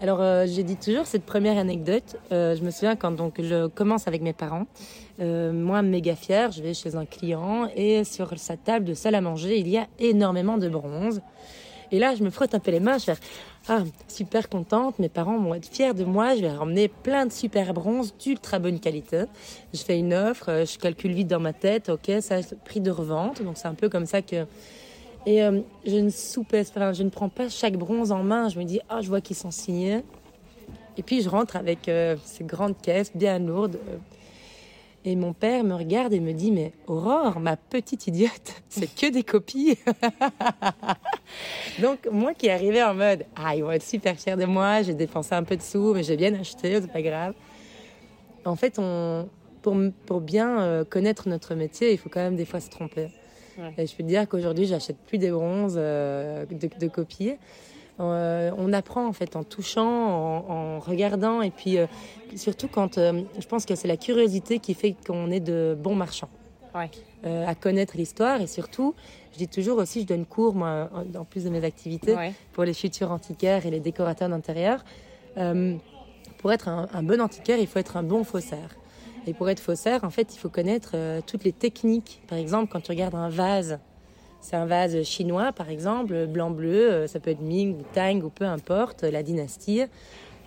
Alors, 0.00 0.20
euh, 0.20 0.46
j'ai 0.46 0.62
dit 0.62 0.76
toujours 0.76 1.06
cette 1.06 1.24
première 1.24 1.58
anecdote. 1.58 2.16
Euh, 2.32 2.56
je 2.56 2.62
me 2.62 2.70
souviens 2.70 2.96
quand 2.96 3.12
donc 3.12 3.40
je 3.40 3.66
commence 3.68 4.08
avec 4.08 4.22
mes 4.22 4.32
parents. 4.32 4.66
Euh, 5.20 5.52
moi, 5.52 5.82
méga 5.82 6.16
fière, 6.16 6.50
je 6.50 6.62
vais 6.62 6.74
chez 6.74 6.96
un 6.96 7.04
client 7.04 7.68
et 7.76 8.04
sur 8.04 8.38
sa 8.38 8.56
table 8.56 8.84
de 8.84 8.94
salle 8.94 9.14
à 9.14 9.20
manger, 9.20 9.58
il 9.58 9.68
y 9.68 9.78
a 9.78 9.86
énormément 9.98 10.58
de 10.58 10.68
bronze. 10.68 11.20
Et 11.92 11.98
là, 11.98 12.14
je 12.14 12.24
me 12.24 12.30
frotte 12.30 12.54
un 12.54 12.58
peu 12.58 12.70
les 12.70 12.80
mains, 12.80 12.98
je 12.98 13.04
fais 13.04 13.16
ah 13.68 13.82
super 14.08 14.48
contente. 14.48 14.98
Mes 14.98 15.08
parents 15.08 15.38
vont 15.38 15.54
être 15.54 15.68
fiers 15.68 15.94
de 15.94 16.04
moi. 16.04 16.34
Je 16.34 16.40
vais 16.40 16.50
ramener 16.50 16.88
plein 16.88 17.24
de 17.24 17.32
super 17.32 17.72
bronzes 17.72 18.14
d'ultra 18.18 18.58
bonne 18.58 18.80
qualité. 18.80 19.24
Je 19.72 19.80
fais 19.82 19.98
une 19.98 20.12
offre, 20.12 20.64
je 20.66 20.78
calcule 20.78 21.12
vite 21.12 21.28
dans 21.28 21.40
ma 21.40 21.52
tête. 21.52 21.88
Ok, 21.88 22.10
ça 22.20 22.40
prix 22.64 22.80
de 22.80 22.90
revente. 22.90 23.42
Donc 23.42 23.56
c'est 23.56 23.68
un 23.68 23.74
peu 23.74 23.88
comme 23.88 24.06
ça 24.06 24.22
que 24.22 24.46
et 25.26 25.42
euh, 25.42 25.60
je 25.86 25.96
ne 25.96 26.10
soupèse, 26.10 26.70
enfin, 26.70 26.92
je 26.92 27.02
ne 27.02 27.08
prends 27.08 27.28
pas 27.28 27.48
chaque 27.48 27.76
bronze 27.76 28.12
en 28.12 28.22
main. 28.22 28.48
Je 28.48 28.58
me 28.58 28.64
dis, 28.64 28.80
ah, 28.88 29.00
je 29.00 29.08
vois 29.08 29.20
qu'ils 29.20 29.36
sont 29.36 29.50
signés. 29.50 30.02
Et 30.96 31.02
puis 31.02 31.22
je 31.22 31.28
rentre 31.28 31.56
avec 31.56 31.88
euh, 31.88 32.16
ces 32.24 32.44
grandes 32.44 32.80
caisses 32.80 33.12
bien 33.14 33.38
lourdes. 33.38 33.78
Et 35.06 35.16
mon 35.16 35.34
père 35.34 35.64
me 35.64 35.74
regarde 35.74 36.14
et 36.14 36.20
me 36.20 36.32
dit 36.32 36.50
Mais 36.50 36.72
Aurore, 36.86 37.38
ma 37.38 37.56
petite 37.56 38.06
idiote, 38.06 38.62
c'est 38.68 38.92
que 38.94 39.10
des 39.10 39.22
copies. 39.22 39.76
Donc, 41.82 42.08
moi 42.10 42.32
qui 42.32 42.48
arrivais 42.48 42.82
en 42.82 42.94
mode 42.94 43.24
Ah, 43.36 43.54
ils 43.54 43.62
vont 43.62 43.72
être 43.72 43.82
super 43.82 44.16
fiers 44.16 44.36
de 44.36 44.46
moi, 44.46 44.82
j'ai 44.82 44.94
dépensé 44.94 45.34
un 45.34 45.42
peu 45.42 45.56
de 45.56 45.62
sous, 45.62 45.92
mais 45.94 46.02
j'ai 46.02 46.16
bien 46.16 46.34
acheté, 46.34 46.80
c'est 46.80 46.92
pas 46.92 47.02
grave. 47.02 47.34
En 48.46 48.56
fait, 48.56 48.78
on, 48.78 49.28
pour, 49.60 49.76
pour 50.06 50.20
bien 50.20 50.60
euh, 50.60 50.84
connaître 50.84 51.28
notre 51.28 51.54
métier, 51.54 51.92
il 51.92 51.98
faut 51.98 52.08
quand 52.08 52.20
même 52.20 52.36
des 52.36 52.44
fois 52.46 52.60
se 52.60 52.70
tromper. 52.70 53.08
Et 53.78 53.86
je 53.86 53.94
peux 53.96 54.02
te 54.02 54.08
dire 54.08 54.28
qu'aujourd'hui, 54.28 54.66
j'achète 54.66 54.96
plus 54.96 55.18
des 55.18 55.30
bronzes 55.30 55.76
euh, 55.76 56.44
de, 56.46 56.68
de, 56.78 56.88
copies. 56.88 57.32
Euh, 58.00 58.50
on 58.58 58.72
apprend 58.72 59.06
en 59.06 59.12
fait 59.12 59.36
en 59.36 59.44
touchant, 59.44 59.84
en, 59.86 60.80
regardant, 60.80 61.42
et 61.42 61.50
puis 61.50 61.78
surtout 62.34 62.68
quand 62.68 62.98
je 62.98 63.46
pense 63.46 63.64
que 63.66 63.74
c'est 63.76 63.88
la 63.88 63.96
curiosité 63.96 64.58
qui 64.58 64.74
fait 64.74 64.96
qu'on 65.06 65.30
est 65.30 65.40
de 65.40 65.76
bons 65.78 65.94
marchands. 65.94 66.30
à 67.24 67.54
connaître 67.54 67.96
l'histoire 67.96 68.40
et 68.40 68.48
surtout, 68.48 68.94
je 69.32 69.38
dis 69.38 69.48
toujours 69.48 69.78
aussi, 69.78 70.00
je 70.02 70.06
donne 70.06 70.26
cours 70.26 70.54
moi, 70.54 70.90
en 71.16 71.24
plus 71.24 71.44
de 71.44 71.50
mes 71.50 71.64
activités 71.64 72.16
pour 72.52 72.64
les 72.64 72.74
futurs 72.74 73.12
antiquaires 73.12 73.64
et 73.64 73.70
les 73.70 73.80
décorateurs 73.80 74.28
d'intérieur. 74.28 74.84
pour 76.38 76.52
être 76.52 76.68
un, 76.68 76.88
un, 76.92 77.02
bon 77.04 77.20
antiquaire, 77.20 77.58
il 77.60 77.68
faut 77.68 77.78
être 77.78 77.96
un 77.96 78.02
bon 78.02 78.24
faussaire. 78.24 78.76
Et 79.26 79.32
pour 79.32 79.48
être 79.48 79.60
faussaire, 79.60 80.04
en 80.04 80.10
fait, 80.10 80.34
il 80.34 80.38
faut 80.38 80.50
connaître 80.50 80.92
euh, 80.94 81.20
toutes 81.26 81.44
les 81.44 81.52
techniques. 81.52 82.22
Par 82.28 82.38
exemple, 82.38 82.70
quand 82.70 82.80
tu 82.80 82.90
regardes 82.90 83.14
un 83.14 83.30
vase, 83.30 83.78
c'est 84.40 84.56
un 84.56 84.66
vase 84.66 85.02
chinois, 85.02 85.52
par 85.52 85.70
exemple, 85.70 86.26
blanc-bleu, 86.26 86.92
euh, 86.92 87.06
ça 87.06 87.20
peut 87.20 87.30
être 87.30 87.40
Ming 87.40 87.78
ou 87.78 87.82
Tang 87.94 88.22
ou 88.22 88.28
peu 88.28 88.44
importe, 88.44 89.02
la 89.02 89.22
dynastie. 89.22 89.82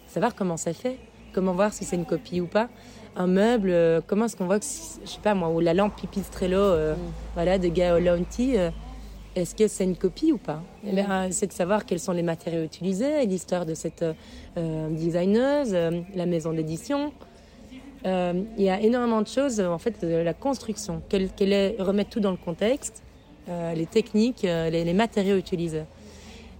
Savoir 0.05 0.35
comment 0.35 0.57
ça 0.57 0.73
fait, 0.73 0.97
comment 1.33 1.53
voir 1.53 1.73
si 1.73 1.85
c'est 1.85 1.95
une 1.95 2.05
copie 2.05 2.39
ou 2.39 2.45
pas. 2.45 2.69
Un 3.15 3.25
meuble, 3.25 3.71
euh, 3.71 3.99
comment 4.05 4.25
est-ce 4.25 4.35
qu'on 4.35 4.45
voit 4.45 4.59
que, 4.59 4.65
je 4.65 5.09
sais 5.09 5.21
pas 5.23 5.33
moi, 5.33 5.49
ou 5.49 5.59
la 5.59 5.73
lampe 5.73 5.95
Pipistrello, 5.95 6.75
mm. 6.75 6.95
voilà, 7.33 7.57
de 7.57 7.69
Gao 7.69 7.97
Launti, 7.97 8.57
est-ce 9.35 9.55
que 9.55 9.67
c'est 9.67 9.85
une 9.85 9.97
copie 9.97 10.31
ou 10.31 10.37
pas? 10.37 10.61
Eh 10.85 10.93
ben, 10.93 11.31
C'est 11.31 11.47
de 11.47 11.51
savoir 11.51 11.87
quels 11.87 11.99
sont 11.99 12.11
les 12.11 12.21
matériaux 12.21 12.63
utilisés, 12.63 13.25
l'histoire 13.25 13.65
de 13.65 13.73
cette 13.73 14.05
designeuse, 14.55 15.75
la 16.15 16.25
maison 16.27 16.53
d'édition. 16.53 17.11
Euh, 18.05 18.43
il 18.57 18.63
y 18.63 18.69
a 18.69 18.79
énormément 18.79 19.21
de 19.21 19.27
choses, 19.27 19.59
en 19.59 19.77
fait, 19.77 20.05
de 20.05 20.15
la 20.15 20.33
construction, 20.33 21.01
qu'elle 21.09 21.53
est, 21.53 21.75
remettre 21.79 22.09
tout 22.09 22.19
dans 22.19 22.31
le 22.31 22.37
contexte, 22.37 23.03
euh, 23.49 23.73
les 23.73 23.85
techniques, 23.85 24.45
euh, 24.45 24.69
les, 24.69 24.93
matériaux 24.93 25.37
utilisés. 25.37 25.83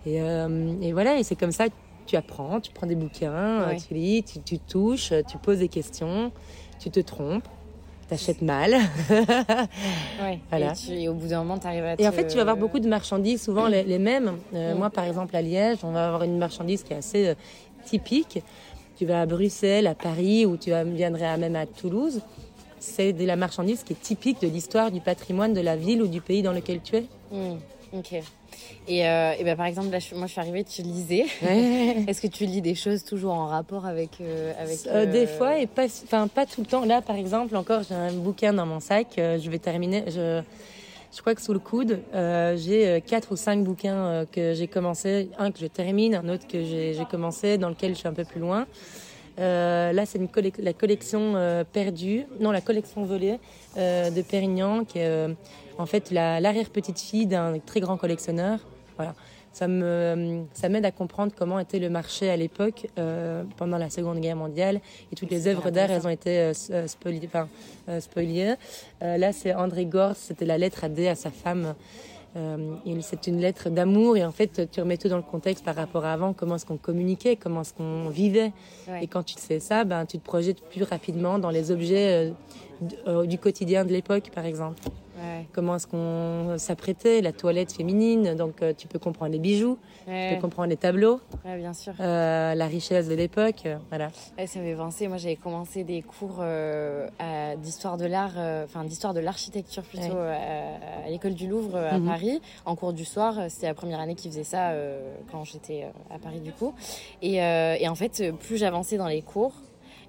Et, 0.06 0.18
et 0.18 0.94
voilà, 0.94 1.20
et 1.20 1.24
c'est 1.24 1.36
comme 1.36 1.52
ça 1.52 1.68
que 1.68 1.74
tu 2.06 2.16
apprends, 2.16 2.62
tu 2.62 2.72
prends 2.72 2.88
des 2.88 2.96
bouquins, 2.96 3.76
tu 3.88 3.94
lis, 3.94 4.24
tu, 4.24 4.40
tu, 4.40 4.58
touches, 4.58 5.12
tu 5.30 5.38
poses 5.38 5.60
des 5.60 5.68
questions, 5.68 6.32
tu 6.80 6.90
te 6.90 7.02
trompes, 7.02 7.48
t'achètes 8.08 8.42
mal. 8.42 8.74
ouais. 9.10 10.40
voilà. 10.50 10.74
et, 10.90 11.10
au 11.10 11.14
bout 11.14 11.28
d'un 11.28 11.40
moment, 11.40 11.60
tu 11.60 11.68
arrives 11.68 11.84
à 11.84 11.96
Et 12.00 12.08
en 12.08 12.14
fait, 12.14 12.28
tu 12.28 12.36
vas 12.36 12.44
avoir 12.44 12.56
beaucoup 12.56 12.80
de 12.80 12.88
marchandises, 12.88 13.44
souvent 13.44 13.68
les, 13.68 13.84
les, 13.84 14.00
mêmes. 14.00 14.38
Moi, 14.54 14.90
par 14.90 15.04
exemple, 15.04 15.36
à 15.36 15.42
Liège, 15.42 15.80
on 15.84 15.92
va 15.92 16.08
avoir 16.08 16.24
une 16.24 16.38
marchandise 16.38 16.84
qui 16.84 16.94
est 16.94 16.98
assez 16.98 17.36
typique 17.84 18.40
tu 18.98 19.06
vas 19.06 19.22
à 19.22 19.26
Bruxelles, 19.26 19.88
à 19.88 19.96
Paris 19.96 20.46
ou 20.46 20.58
tu 20.58 20.72
viendrais 20.96 21.38
même 21.38 21.56
à 21.56 21.66
Toulouse, 21.66 22.22
c'est 22.80 23.14
de 23.14 23.26
la 23.26 23.36
marchandise 23.36 23.84
qui 23.84 23.94
est 23.94 24.02
typique 24.02 24.42
de 24.42 24.48
l'histoire, 24.48 24.92
du 24.92 25.02
patrimoine 25.02 25.54
de 25.54 25.62
la 25.62 25.76
ville 25.76 26.02
ou 26.02 26.08
du 26.08 26.22
pays 26.22 26.42
dans 26.42 26.54
lequel 26.54 26.82
tu 26.82 26.96
es. 26.96 27.06
Hmm, 27.32 27.58
ok. 27.94 28.22
Et, 28.88 29.08
euh, 29.08 29.34
et 29.38 29.44
ben, 29.44 29.56
par 29.56 29.66
exemple, 29.66 29.90
là, 29.90 30.00
moi 30.16 30.28
je 30.28 30.32
suis 30.32 30.42
arrivée, 30.42 30.64
tu 30.64 30.82
lisais. 30.82 31.26
Est-ce 32.08 32.22
que 32.22 32.28
tu 32.28 32.46
lis 32.46 32.62
des 32.62 32.76
choses 32.76 33.04
toujours 33.04 33.34
en 33.34 33.48
rapport 33.48 33.86
avec. 33.86 34.22
Euh, 34.22 34.54
avec 34.60 34.80
euh, 34.88 35.06
Des 35.06 35.28
fois, 35.28 35.60
et 35.60 35.68
pas, 35.68 35.88
pas 36.34 36.46
tout 36.46 36.62
le 36.62 36.68
temps. 36.68 36.86
Là, 36.86 37.02
par 37.02 37.18
exemple, 37.18 37.56
encore, 37.56 37.82
j'ai 37.88 37.96
un 37.96 38.14
bouquin 38.14 38.54
dans 38.54 38.66
mon 38.66 38.80
sac. 38.80 39.08
je 39.18 39.50
vais 39.50 39.60
terminer. 39.60 40.06
Je, 40.08 40.42
je 41.14 41.22
crois 41.22 41.36
que 41.36 41.42
sous 41.42 41.54
le 41.54 41.60
coude, 41.60 42.00
euh, 42.14 42.56
j'ai 42.58 42.88
euh, 42.88 43.00
quatre 43.00 43.32
ou 43.32 43.36
cinq 43.36 43.64
bouquins 43.64 43.96
euh, 43.96 44.26
que 44.26 44.54
j'ai 44.54 44.68
commencé, 44.68 45.30
un 45.38 45.52
que 45.52 45.60
je 45.60 45.68
termine, 45.68 46.16
un 46.16 46.30
autre 46.30 46.48
que 46.48 46.64
j'ai 46.64 47.06
commencé, 47.10 47.58
dans 47.58 47.70
lequel 47.70 47.94
je 47.94 48.00
suis 48.00 48.08
un 48.08 48.14
peu 48.14 48.26
plus 48.26 48.40
loin. 48.40 48.68
là, 49.38 50.06
c'est 50.06 50.20
la 50.60 50.74
collection 50.74 51.64
perdue, 51.72 52.26
non, 52.40 52.52
la 52.52 52.62
collection 52.62 53.04
volée 53.06 53.40
de 53.76 54.22
Pérignan, 54.22 54.84
qui 54.84 55.00
est 55.00 55.28
en 55.78 55.86
fait 55.86 56.12
l'arrière-petite-fille 56.12 57.28
d'un 57.28 57.60
très 57.60 57.80
grand 57.80 57.98
collectionneur. 57.98 58.60
Voilà 58.98 59.14
ça 59.58 59.68
me 59.68 60.44
ça 60.54 60.70
m'aide 60.70 60.86
à 60.86 60.92
comprendre 60.92 61.32
comment 61.36 61.58
était 61.58 61.80
le 61.80 61.90
marché 61.90 62.30
à 62.30 62.38
l'époque 62.38 62.88
euh, 63.00 63.44
pendant 63.58 63.80
la 63.80 63.90
Seconde 63.90 64.20
Guerre 64.20 64.36
mondiale 64.36 64.80
et 65.12 65.16
toutes 65.16 65.32
les 65.32 65.48
œuvres 65.48 65.72
d'art 65.72 65.90
elles 65.90 66.06
ont 66.06 66.12
été 66.12 66.40
euh, 66.40 66.54
euh, 66.70 68.00
spoliées. 68.00 68.54
là 69.02 69.34
c'est 69.34 69.56
André 69.56 69.86
Gorz, 69.86 70.16
c'était 70.16 70.46
la 70.46 70.60
lettre 70.60 70.84
à 70.84 70.90
D 70.90 71.08
à 71.08 71.16
sa 71.16 71.32
femme. 71.32 71.74
c'est 73.02 73.26
une 73.26 73.40
lettre 73.40 73.72
d'amour 73.72 74.16
et 74.16 74.24
en 74.24 74.32
fait 74.32 74.70
tu 74.72 74.80
remets 74.80 74.98
tout 74.98 75.10
dans 75.10 75.18
le 75.18 75.24
contexte 75.24 75.66
par 75.66 75.76
rapport 75.76 76.06
à 76.06 76.14
avant, 76.14 76.34
comment 76.34 76.58
est-ce 76.58 76.68
qu'on 76.68 76.78
communiquait, 76.78 77.36
comment 77.36 77.62
est-ce 77.62 77.74
qu'on 77.74 78.10
vivait? 78.10 78.52
Et 79.02 79.08
quand 79.08 79.24
tu 79.24 79.36
sais 79.40 79.60
ça, 79.60 79.86
ben, 79.86 80.06
tu 80.06 80.20
te 80.20 80.24
projettes 80.24 80.62
plus 80.70 80.84
rapidement 80.84 81.40
dans 81.40 81.50
les 81.50 81.72
objets 81.72 82.32
du 83.26 83.38
quotidien 83.40 83.86
de 83.86 83.92
l'époque 83.92 84.30
par 84.36 84.46
exemple. 84.46 84.82
Comment 85.54 85.76
est-ce 85.76 85.88
qu'on 85.88 86.58
s'apprêtait, 86.58 87.22
la 87.22 87.32
toilette 87.32 87.72
féminine. 87.72 88.36
Donc, 88.36 88.62
euh, 88.62 88.74
tu 88.78 88.88
peux 88.88 89.00
comprendre 89.00 89.32
les 89.32 89.40
bijoux, 89.40 89.78
tu 90.06 90.12
peux 90.36 90.42
comprendre 90.42 90.70
les 90.70 90.78
tableaux. 90.78 91.20
bien 91.44 91.74
sûr. 91.74 91.94
Euh, 92.00 92.54
la 92.56 92.68
richesse 92.68 93.08
de 93.08 93.16
l'époque, 93.16 93.66
euh, 93.66 93.78
voilà. 93.90 94.10
ça 94.46 94.60
m'est 94.60 94.76
pensé. 94.76 95.08
Moi, 95.08 95.18
j'avais 95.18 95.36
commencé 95.36 95.84
des 95.84 96.02
cours 96.02 96.44
d'histoire 97.58 97.98
de 97.98 98.06
l'art, 98.06 98.38
enfin 98.64 98.84
d'histoire 98.84 99.14
de 99.14 99.20
l'architecture 99.20 99.84
plutôt 99.84 100.18
à, 100.18 101.10
l'école 101.10 101.34
du 101.34 101.48
Louvre 101.48 101.78
à 101.78 101.98
mhm. 101.98 102.06
Paris, 102.06 102.42
en 102.66 102.76
cours 102.76 102.94
du 102.94 103.06
soir. 103.06 103.36
C'était 103.50 103.68
la 103.68 103.74
première 103.74 104.00
année 104.00 104.16
qu'ils 104.16 104.32
faisaient 104.32 104.44
ça 104.44 104.74
quand 105.32 105.44
j'étais 105.44 105.88
à 106.10 106.20
Paris 106.20 106.40
du 106.40 106.52
coup. 106.52 106.74
Et, 107.22 107.36
et 107.36 107.88
en 107.88 107.96
fait, 107.96 108.32
plus 108.40 108.58
j'avançais 108.58 108.98
dans 108.98 109.08
les 109.08 109.22
cours, 109.22 109.54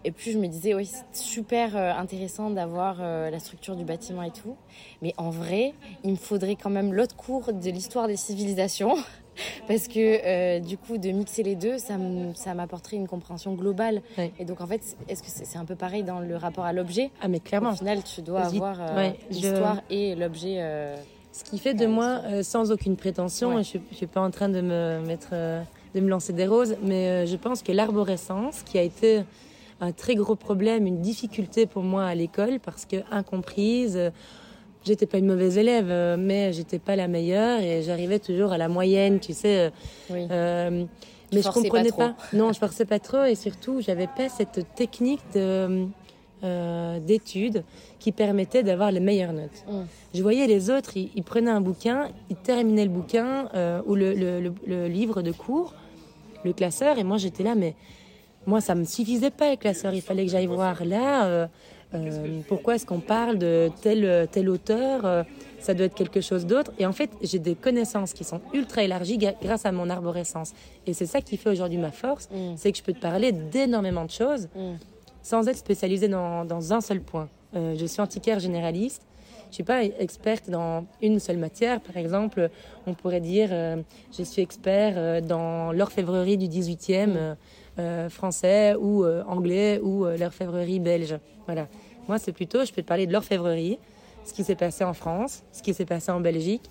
et 0.04 0.10
plus 0.10 0.32
je 0.32 0.38
me 0.38 0.46
disais, 0.46 0.74
oui, 0.74 0.86
c'est 0.86 1.22
super 1.22 1.76
euh, 1.76 1.92
intéressant 1.92 2.50
d'avoir 2.50 2.98
euh, 3.00 3.30
la 3.30 3.38
structure 3.40 3.76
du 3.76 3.84
bâtiment 3.84 4.22
et 4.22 4.30
tout. 4.30 4.56
Mais 5.02 5.12
en 5.16 5.30
vrai, 5.30 5.74
il 6.04 6.12
me 6.12 6.16
faudrait 6.16 6.56
quand 6.56 6.70
même 6.70 6.92
l'autre 6.92 7.16
cours 7.16 7.52
de 7.52 7.70
l'histoire 7.70 8.06
des 8.06 8.16
civilisations. 8.16 8.94
Parce 9.68 9.86
que 9.86 9.98
euh, 9.98 10.60
du 10.60 10.76
coup, 10.76 10.98
de 10.98 11.10
mixer 11.10 11.44
les 11.44 11.54
deux, 11.54 11.78
ça 11.78 11.96
m'apporterait 12.54 12.96
une 12.96 13.06
compréhension 13.06 13.54
globale. 13.54 14.02
Et 14.38 14.44
donc, 14.44 14.60
en 14.60 14.66
fait, 14.66 14.82
est-ce 15.08 15.22
que 15.22 15.28
c'est 15.28 15.58
un 15.58 15.64
peu 15.64 15.76
pareil 15.76 16.02
dans 16.02 16.18
le 16.18 16.36
rapport 16.36 16.64
à 16.64 16.72
l'objet? 16.72 17.10
Ah, 17.20 17.28
mais 17.28 17.38
clairement. 17.38 17.70
Au 17.70 17.76
final, 17.76 18.02
tu 18.02 18.20
dois 18.22 18.40
avoir 18.40 18.78
l'histoire 19.30 19.80
et 19.90 20.16
l'objet. 20.16 20.96
Ce 21.30 21.44
qui 21.44 21.58
fait 21.58 21.74
de 21.74 21.86
moi, 21.86 22.20
sans 22.42 22.72
aucune 22.72 22.96
prétention, 22.96 23.62
je 23.62 23.78
ne 23.78 23.94
suis 23.94 24.06
pas 24.08 24.20
en 24.20 24.32
train 24.32 24.48
de 24.48 24.60
me 24.60 25.00
mettre, 25.06 25.30
de 25.30 26.00
me 26.00 26.08
lancer 26.08 26.32
des 26.32 26.48
roses, 26.48 26.76
mais 26.82 27.24
je 27.28 27.36
pense 27.36 27.62
que 27.62 27.70
l'arborescence, 27.70 28.64
qui 28.64 28.76
a 28.76 28.82
été 28.82 29.22
un 29.80 29.92
très 29.92 30.14
gros 30.14 30.34
problème, 30.34 30.86
une 30.86 31.00
difficulté 31.00 31.66
pour 31.66 31.82
moi 31.82 32.04
à 32.04 32.14
l'école 32.14 32.60
parce 32.60 32.84
que 32.84 32.96
incomprise. 33.10 33.96
Euh, 33.96 34.10
j'étais 34.84 35.06
pas 35.06 35.18
une 35.18 35.26
mauvaise 35.26 35.58
élève, 35.58 35.88
euh, 35.90 36.16
mais 36.18 36.52
j'étais 36.52 36.78
pas 36.78 36.96
la 36.96 37.08
meilleure 37.08 37.60
et 37.60 37.82
j'arrivais 37.82 38.18
toujours 38.18 38.52
à 38.52 38.58
la 38.58 38.68
moyenne, 38.68 39.20
tu 39.20 39.34
sais. 39.34 39.70
Euh, 40.10 40.84
mais 41.32 41.42
je 41.42 41.48
comprenais 41.50 41.92
pas, 41.92 42.16
Non, 42.32 42.52
je 42.52 42.58
forçais 42.58 42.86
pas 42.86 42.98
trop 42.98 43.24
et 43.24 43.34
surtout, 43.34 43.80
j'avais 43.80 44.06
pas 44.06 44.28
cette 44.28 44.74
technique 44.74 45.20
de 45.34 45.86
d'études 47.00 47.64
qui 47.98 48.12
permettait 48.12 48.62
d'avoir 48.62 48.92
les 48.92 49.00
meilleures 49.00 49.32
notes. 49.32 49.64
Mm. 49.68 49.80
Je 50.14 50.22
voyais 50.22 50.46
les 50.46 50.70
autres, 50.70 50.96
ils, 50.96 51.24
prenaient 51.24 51.50
un 51.50 51.60
bouquin, 51.60 52.10
ils 52.30 52.36
terminaient 52.36 52.84
le 52.84 52.92
bouquin 52.92 53.48
ou 53.86 53.96
le, 53.96 54.14
le, 54.14 54.86
livre 54.86 55.22
de 55.22 55.32
cours, 55.32 55.74
le 56.44 56.52
classeur, 56.52 56.96
et 56.96 57.02
moi 57.02 57.16
j'étais 57.16 57.42
là, 57.42 57.56
mais 57.56 57.74
moi, 58.46 58.60
ça 58.60 58.74
me 58.74 58.84
suffisait 58.84 59.30
pas 59.30 59.48
avec 59.48 59.64
la 59.64 59.74
sœur. 59.74 59.92
Il 59.94 60.02
fallait 60.02 60.24
que 60.24 60.30
j'aille 60.32 60.46
voir 60.46 60.84
là. 60.84 61.26
Euh, 61.26 61.46
euh, 61.94 62.40
pourquoi 62.48 62.74
est-ce 62.74 62.86
qu'on 62.86 63.00
parle 63.00 63.38
de 63.38 63.70
tel, 63.82 64.28
tel 64.30 64.48
auteur 64.48 65.04
euh, 65.04 65.22
Ça 65.58 65.74
doit 65.74 65.86
être 65.86 65.94
quelque 65.94 66.20
chose 66.20 66.46
d'autre. 66.46 66.72
Et 66.78 66.86
en 66.86 66.92
fait, 66.92 67.10
j'ai 67.22 67.38
des 67.38 67.54
connaissances 67.54 68.12
qui 68.12 68.24
sont 68.24 68.40
ultra 68.52 68.82
élargies 68.82 69.18
grâce 69.18 69.66
à 69.66 69.72
mon 69.72 69.88
arborescence. 69.90 70.52
Et 70.86 70.92
c'est 70.92 71.06
ça 71.06 71.20
qui 71.20 71.36
fait 71.36 71.50
aujourd'hui 71.50 71.78
ma 71.78 71.90
force, 71.90 72.28
mm. 72.30 72.54
c'est 72.56 72.72
que 72.72 72.78
je 72.78 72.82
peux 72.82 72.92
te 72.92 73.00
parler 73.00 73.32
d'énormément 73.32 74.04
de 74.04 74.10
choses 74.10 74.48
mm. 74.54 74.74
sans 75.22 75.46
être 75.48 75.58
spécialisée 75.58 76.08
dans, 76.08 76.44
dans 76.44 76.72
un 76.72 76.80
seul 76.80 77.00
point. 77.00 77.28
je 77.54 77.86
suis 77.86 78.00
antiquaire 78.00 78.38
généraliste. 78.38 79.02
Je 79.50 79.54
suis 79.54 79.64
pas 79.64 79.82
experte 79.82 80.50
dans 80.50 80.84
une 81.00 81.18
seule 81.18 81.38
matière. 81.38 81.80
Par 81.80 81.96
exemple, 81.96 82.50
on 82.86 82.92
pourrait 82.92 83.22
dire, 83.22 83.48
je 83.48 84.22
suis 84.22 84.42
expert 84.42 85.22
dans 85.22 85.72
l'orfèvrerie 85.72 86.36
du 86.36 86.48
18e. 86.48 87.36
Euh, 87.78 88.08
français 88.08 88.74
ou 88.74 89.04
euh, 89.04 89.22
anglais 89.28 89.78
ou 89.80 90.04
euh, 90.04 90.16
l'orfèvrerie 90.16 90.80
belge. 90.80 91.16
Voilà. 91.46 91.68
Moi, 92.08 92.18
c'est 92.18 92.32
plutôt, 92.32 92.64
je 92.64 92.72
peux 92.72 92.82
te 92.82 92.86
parler 92.88 93.06
de 93.06 93.12
l'orfèvrerie, 93.12 93.78
ce 94.24 94.32
qui 94.32 94.42
s'est 94.42 94.56
passé 94.56 94.82
en 94.82 94.94
France, 94.94 95.44
ce 95.52 95.62
qui 95.62 95.72
s'est 95.74 95.84
passé 95.84 96.10
en 96.10 96.18
Belgique, 96.18 96.68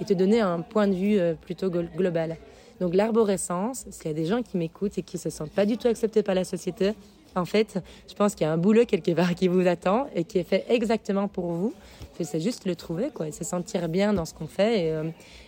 et 0.00 0.04
te 0.04 0.14
donner 0.14 0.40
un 0.40 0.60
point 0.60 0.86
de 0.86 0.94
vue 0.94 1.18
plutôt 1.40 1.68
global. 1.68 2.36
Donc 2.80 2.94
l'arborescence, 2.94 3.86
s'il 3.90 4.06
y 4.06 4.10
a 4.10 4.12
des 4.14 4.26
gens 4.26 4.42
qui 4.42 4.56
m'écoutent 4.56 4.96
et 4.98 5.02
qui 5.02 5.18
se 5.18 5.30
sentent 5.30 5.50
pas 5.50 5.66
du 5.66 5.78
tout 5.78 5.88
acceptés 5.88 6.22
par 6.22 6.34
la 6.34 6.44
société, 6.44 6.92
En 7.34 7.44
fait, 7.44 7.78
je 8.08 8.14
pense 8.14 8.34
qu'il 8.34 8.46
y 8.46 8.48
a 8.48 8.52
un 8.52 8.56
boulot 8.56 8.86
quelque 8.86 9.10
part 9.12 9.34
qui 9.34 9.48
vous 9.48 9.66
attend 9.66 10.06
et 10.14 10.24
qui 10.24 10.38
est 10.38 10.48
fait 10.48 10.64
exactement 10.68 11.28
pour 11.28 11.46
vous. 11.46 11.74
C'est 12.20 12.40
juste 12.40 12.64
le 12.66 12.76
trouver, 12.76 13.10
quoi, 13.12 13.30
se 13.32 13.44
sentir 13.44 13.88
bien 13.88 14.14
dans 14.14 14.24
ce 14.24 14.32
qu'on 14.32 14.46
fait. 14.46 14.94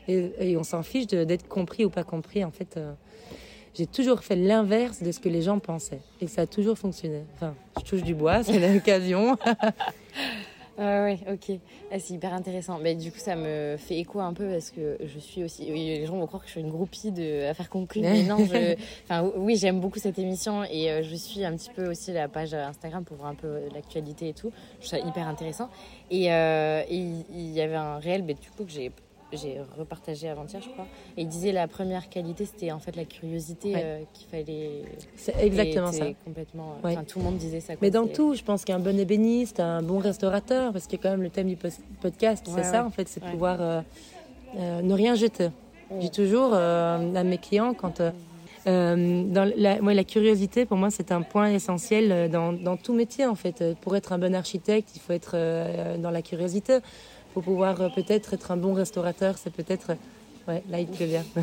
Et, 0.09 0.33
et, 0.39 0.57
on 0.57 0.65
s'en 0.65 0.83
fiche 0.83 1.07
d'être 1.07 1.49
compris 1.49 1.87
ou 1.87 1.91
pas 1.91 2.05
compris. 2.05 2.45
En 2.45 2.51
fait, 2.51 2.79
j'ai 3.79 3.87
toujours 3.87 4.25
fait 4.25 4.35
l'inverse 4.35 5.05
de 5.05 5.13
ce 5.13 5.21
que 5.21 5.29
les 5.29 5.41
gens 5.41 5.61
pensaient. 5.61 6.01
Et 6.21 6.27
ça 6.27 6.43
a 6.43 6.47
toujours 6.47 6.77
fonctionné. 6.77 7.23
Enfin, 7.37 7.55
je 7.79 7.85
touche 7.85 8.03
du 8.03 8.13
bois, 8.13 8.43
c'est 8.43 8.59
l'occasion. 8.75 9.37
Ah 10.81 11.05
oui, 11.05 11.19
ok. 11.29 11.59
Ah, 11.93 12.01
c'est 12.01 12.15
hyper 12.15 12.35
intéressant. 12.35 12.81
Mais 12.81 12.97
du 12.97 13.13
coup, 13.13 13.19
ça 13.19 13.37
me 13.37 13.77
fait 13.79 13.99
écho 13.99 14.19
un 14.19 14.33
peu 14.33 14.49
parce 14.49 14.71
que 14.71 14.99
je 15.05 15.19
suis 15.21 15.45
aussi. 15.45 15.65
les 15.65 16.07
gens 16.07 16.17
vont 16.17 16.27
croire 16.27 16.43
que 16.43 16.49
je 16.49 16.53
suis 16.53 16.61
une 16.61 16.71
groupie 16.71 17.13
de 17.13 17.47
Affaires 17.47 17.71
conclues. 17.71 18.01
Mais 18.01 18.25
non, 18.25 18.39
je... 18.45 18.77
enfin, 19.05 19.31
oui, 19.37 19.57
j'aime 19.57 19.81
beaucoup 19.81 20.01
cette 20.01 20.19
émission 20.19 20.65
et 20.65 20.91
euh, 20.91 21.03
je 21.05 21.15
suis 21.15 21.45
un 21.45 21.57
petit 21.57 21.71
peu 21.71 21.89
aussi 21.89 22.13
la 22.13 22.27
page 22.27 22.55
Instagram 22.55 23.05
pour 23.05 23.17
voir 23.17 23.31
un 23.31 23.35
peu 23.37 23.61
l'actualité 23.73 24.29
et 24.31 24.35
tout. 24.35 24.51
Je 24.81 24.89
trouve 24.89 25.01
ça 25.01 25.09
hyper 25.09 25.29
intéressant. 25.29 25.69
Et 26.11 26.33
euh, 26.33 26.83
il 26.91 27.51
y 27.51 27.61
avait 27.61 27.77
un 27.77 27.99
réel, 27.99 28.25
mais 28.25 28.35
du 28.35 28.51
coup, 28.51 28.65
que 28.65 28.71
j'ai 28.71 28.91
j'ai 29.33 29.61
repartagé 29.79 30.29
avant-hier, 30.29 30.63
je 30.63 30.71
crois. 30.71 30.87
Et 31.17 31.23
il 31.23 31.29
disait 31.29 31.53
la 31.53 31.69
première 31.69 32.09
qualité, 32.09 32.47
c'était 32.47 32.73
en 32.73 32.79
fait 32.79 32.97
la 32.97 33.05
curiosité 33.05 33.75
euh, 33.77 34.01
qu'il 34.15 34.29
fallait. 34.29 34.83
C'est 35.17 35.37
exactement 35.41 35.93
ça. 35.93 36.07
Complètement. 36.25 36.77
Enfin, 36.83 37.05
tout 37.05 37.19
le 37.19 37.25
monde 37.27 37.37
disait 37.37 37.61
ça. 37.61 37.75
Mais 37.83 37.91
dans 37.91 38.07
tout, 38.07 38.35
je 38.35 38.43
pense 38.43 38.65
qu'un 38.65 38.79
bon 38.79 38.99
ébéniste, 38.99 39.61
un 39.61 39.83
bon 39.83 39.99
restaurateur, 39.99 40.73
parce 40.73 40.87
que 40.87 40.97
quand 40.97 41.11
même 41.11 41.23
le 41.23 41.31
thème 41.31 41.49
du 41.49 41.59
podcast, 42.01 42.49
c'est 42.55 42.65
ça 42.65 42.85
en 42.85 42.91
fait, 42.91 43.09
c'est 43.09 43.23
pouvoir 43.23 43.61
euh, 43.61 43.81
euh, 44.57 44.83
ne 44.83 44.95
rien 44.95 45.15
jeter. 45.15 45.51
Je 45.91 45.97
dis 45.97 46.11
toujours 46.11 46.55
à 46.55 46.99
mes 46.99 47.39
clients 47.39 47.75
quand. 47.75 48.01
dans 48.67 49.53
la 49.55 50.05
curiosité, 50.05 50.65
pour 50.65 50.77
moi, 50.79 50.91
c'est 50.91 51.13
un 51.13 51.23
point 51.23 51.51
essentiel 51.51 52.31
dans, 52.31 52.53
dans, 52.53 52.77
tout 52.77 52.95
métier, 52.95 53.27
en 53.27 53.35
fait. 53.35 53.63
Pour 53.81 53.97
être 53.97 54.13
un 54.13 54.19
bon 54.19 54.35
architecte, 54.35 54.91
il 54.95 55.01
faut 55.01 55.13
être 55.13 55.37
dans 55.99 56.11
la 56.11 56.23
curiosité 56.23 56.79
pour 57.39 57.55
pouvoir 57.55 57.81
euh, 57.81 57.89
peut-être 57.89 58.35
être 58.35 58.51
un 58.51 58.57
bon 58.57 58.75
restaurateur, 58.75 59.39
c'est 59.39 59.53
peut-être... 59.53 59.93
Ouais, 60.49 60.61
là, 60.69 60.81
il 60.81 60.89
pleut 60.89 61.07
bien. 61.07 61.25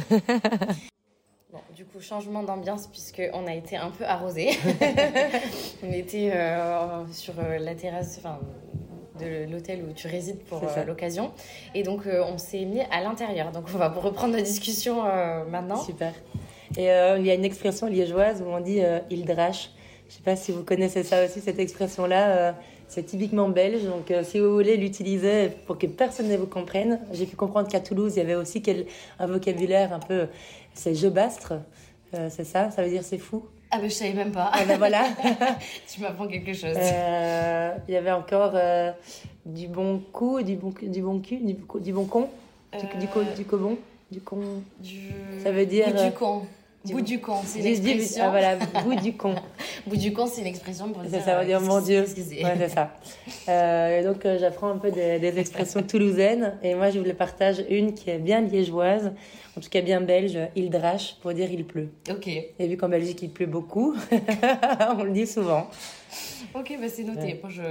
Bon, 1.53 1.61
du 1.73 1.85
coup, 1.85 2.01
changement 2.01 2.43
d'ambiance 2.43 2.87
puisqu'on 2.87 3.47
a 3.47 3.55
été 3.55 3.77
un 3.77 3.89
peu 3.89 4.03
arrosé. 4.03 4.49
on 5.83 5.93
était 5.93 6.33
euh, 6.35 7.05
sur 7.13 7.35
euh, 7.39 7.59
la 7.59 7.75
terrasse 7.75 8.19
de 9.21 9.49
l'hôtel 9.49 9.85
où 9.89 9.93
tu 9.93 10.09
résides 10.09 10.43
pour 10.43 10.61
l'occasion. 10.85 11.31
Et 11.73 11.83
donc, 11.83 12.01
on 12.07 12.37
s'est 12.37 12.65
mis 12.65 12.81
à 12.81 13.01
l'intérieur. 13.01 13.53
Donc, 13.53 13.67
on 13.73 13.77
va 13.77 13.87
reprendre 13.87 14.35
la 14.35 14.41
discussion 14.41 15.03
maintenant. 15.49 15.77
Super. 15.77 16.11
Et 16.75 16.87
il 16.87 17.25
y 17.25 17.31
a 17.31 17.35
une 17.35 17.45
expression 17.45 17.87
liégeoise 17.87 18.41
où 18.41 18.49
on 18.49 18.59
dit 18.59 18.81
il 19.09 19.23
drache. 19.23 19.69
Je 20.09 20.13
ne 20.13 20.17
sais 20.17 20.23
pas 20.23 20.35
si 20.35 20.51
vous 20.51 20.63
connaissez 20.63 21.03
ça 21.03 21.23
aussi, 21.23 21.39
cette 21.39 21.59
expression-là. 21.59 22.53
C'est 22.87 23.03
typiquement 23.03 23.49
belge, 23.49 23.83
donc 23.83 24.11
euh, 24.11 24.23
si 24.23 24.39
vous 24.39 24.53
voulez 24.53 24.77
l'utiliser 24.77 25.49
pour 25.65 25.77
que 25.77 25.87
personne 25.87 26.29
ne 26.29 26.37
vous 26.37 26.45
comprenne, 26.45 26.99
j'ai 27.11 27.25
pu 27.25 27.35
comprendre 27.35 27.67
qu'à 27.67 27.79
Toulouse, 27.79 28.13
il 28.15 28.19
y 28.19 28.21
avait 28.21 28.35
aussi 28.35 28.61
un 29.19 29.27
vocabulaire 29.27 29.91
un 29.91 29.99
peu, 29.99 30.27
c'est 30.73 30.93
je 30.93 31.07
bastre, 31.07 31.53
euh, 32.13 32.29
c'est 32.29 32.43
ça, 32.43 32.69
ça 32.69 32.83
veut 32.83 32.89
dire 32.89 33.03
c'est 33.03 33.17
fou? 33.17 33.43
Ah 33.71 33.79
ben 33.79 33.89
je 33.89 33.95
savais 33.95 34.13
même 34.13 34.31
pas. 34.31 34.51
Ah 34.53 34.63
ben 34.65 34.77
voilà. 34.77 35.03
tu 35.91 35.99
m'apprends 35.99 36.27
quelque 36.27 36.53
chose. 36.53 36.75
Euh, 36.77 37.71
il 37.87 37.93
y 37.93 37.97
avait 37.97 38.11
encore 38.11 38.53
du 39.45 39.67
bon 39.67 39.99
coup, 40.13 40.41
du 40.43 40.55
bon, 40.55 40.71
du 40.81 41.01
bon 41.01 41.19
cul, 41.19 41.37
du, 41.37 41.57
du 41.81 41.91
bon 41.91 42.05
con, 42.05 42.29
du, 42.71 42.85
du, 42.99 43.07
du, 43.35 43.45
cobon, 43.45 43.77
du 44.11 44.21
con? 44.21 44.39
Du... 44.79 45.11
Ça 45.43 45.51
veut 45.51 45.65
dire. 45.65 45.87
Du 45.87 46.11
con. 46.11 46.43
Bout 46.91 47.01
du 47.01 47.19
con, 47.19 47.37
c'est 47.45 47.59
une 47.59 47.65
expression. 47.65 48.23
Ah 48.25 48.29
voilà, 48.29 48.55
bout 48.55 48.95
du 48.95 49.13
con. 49.13 49.35
bout 49.87 49.97
du 49.97 50.13
con, 50.13 50.27
c'est 50.27 50.41
une 50.41 50.47
expression 50.47 50.89
pour 50.89 51.03
dire. 51.03 51.23
Ça 51.23 51.39
veut 51.39 51.45
dire 51.45 51.61
mon 51.61 51.81
Dieu. 51.81 52.01
Ouais, 52.01 52.55
c'est 52.57 52.69
ça. 52.69 52.91
Euh, 53.47 54.03
donc 54.03 54.25
euh, 54.25 54.39
j'apprends 54.39 54.69
un 54.69 54.77
peu 54.77 54.89
des, 54.89 55.19
des, 55.19 55.37
expressions 55.37 55.83
toulousaines 55.87 56.57
et 56.63 56.73
moi 56.73 56.89
je 56.89 56.97
vous 56.97 57.05
les 57.05 57.13
partage 57.13 57.63
une 57.69 57.93
qui 57.93 58.09
est 58.09 58.17
bien 58.17 58.41
liégeoise, 58.41 59.13
en 59.55 59.61
tout 59.61 59.69
cas 59.69 59.81
bien 59.81 60.01
belge, 60.01 60.39
il 60.55 60.71
drache 60.71 61.17
pour 61.21 61.31
dire 61.31 61.51
il 61.51 61.63
pleut. 61.63 61.89
Ok. 62.09 62.27
Et 62.27 62.67
vu 62.67 62.75
qu'en 62.75 62.89
Belgique 62.89 63.21
il 63.21 63.29
pleut 63.29 63.45
beaucoup, 63.45 63.95
on 64.97 65.03
le 65.03 65.11
dit 65.11 65.27
souvent. 65.27 65.67
Ok, 66.55 66.75
bah 66.81 66.87
c'est 66.89 67.03
noté. 67.03 67.39
Moi 67.41 67.51
je 67.51 67.61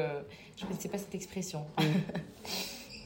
je 0.56 0.64
connaissais 0.64 0.88
pas 0.88 0.98
cette 0.98 1.14
expression. 1.14 1.62
Mm. 1.78 1.82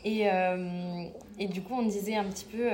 et 0.05 0.31
euh, 0.31 1.05
et 1.38 1.49
du 1.49 1.62
coup 1.62 1.75
on 1.75 1.87
disait 1.87 2.16
un 2.16 2.25
petit 2.25 2.44
peu. 2.44 2.68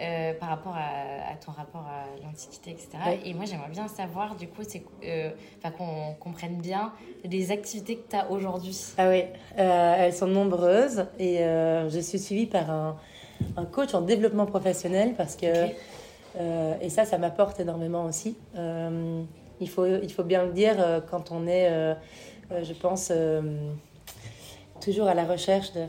Euh, 0.00 0.20
euh, 0.20 0.32
par 0.34 0.48
rapport 0.48 0.74
à, 0.76 1.34
ton 1.44 1.52
rapport 1.52 1.86
à 1.86 2.04
l'Antiquité, 2.24 2.70
etc. 2.70 2.88
Et 3.24 3.34
moi, 3.34 3.44
j'aimerais 3.44 3.70
bien 3.70 3.88
savoir, 3.88 4.34
du 4.36 4.48
coup, 4.48 4.62
c'est, 4.66 4.82
euh, 5.04 5.30
qu'on 5.76 6.14
comprenne 6.18 6.56
bien 6.56 6.92
les 7.24 7.50
activités 7.50 7.96
que 7.96 8.10
tu 8.10 8.16
as 8.16 8.30
aujourd'hui. 8.30 8.78
Ah 8.98 9.08
oui, 9.08 9.24
euh, 9.58 9.94
elles 9.98 10.12
sont 10.12 10.26
nombreuses 10.26 11.06
et 11.18 11.38
je 11.38 12.00
suis 12.00 12.18
suivie 12.18 12.46
par 12.46 12.70
un, 12.70 12.96
un, 13.56 13.64
coach 13.64 13.94
en 13.94 14.00
développement 14.00 14.46
professionnel 14.46 15.14
parce 15.16 15.36
que, 15.36 15.46
et 16.80 16.90
ça, 16.90 17.04
ça 17.04 17.18
m'apporte 17.18 17.60
énormément 17.60 18.04
aussi. 18.04 18.36
il, 18.54 19.68
faut, 19.68 19.86
il 19.86 20.12
faut 20.12 20.24
bien 20.24 20.44
le 20.44 20.52
dire 20.52 21.02
quand 21.10 21.30
on 21.30 21.46
est, 21.46 21.94
je 22.50 22.72
pense, 22.72 23.12
toujours 24.80 25.08
à 25.08 25.14
la 25.14 25.24
recherche 25.24 25.72
de 25.72 25.86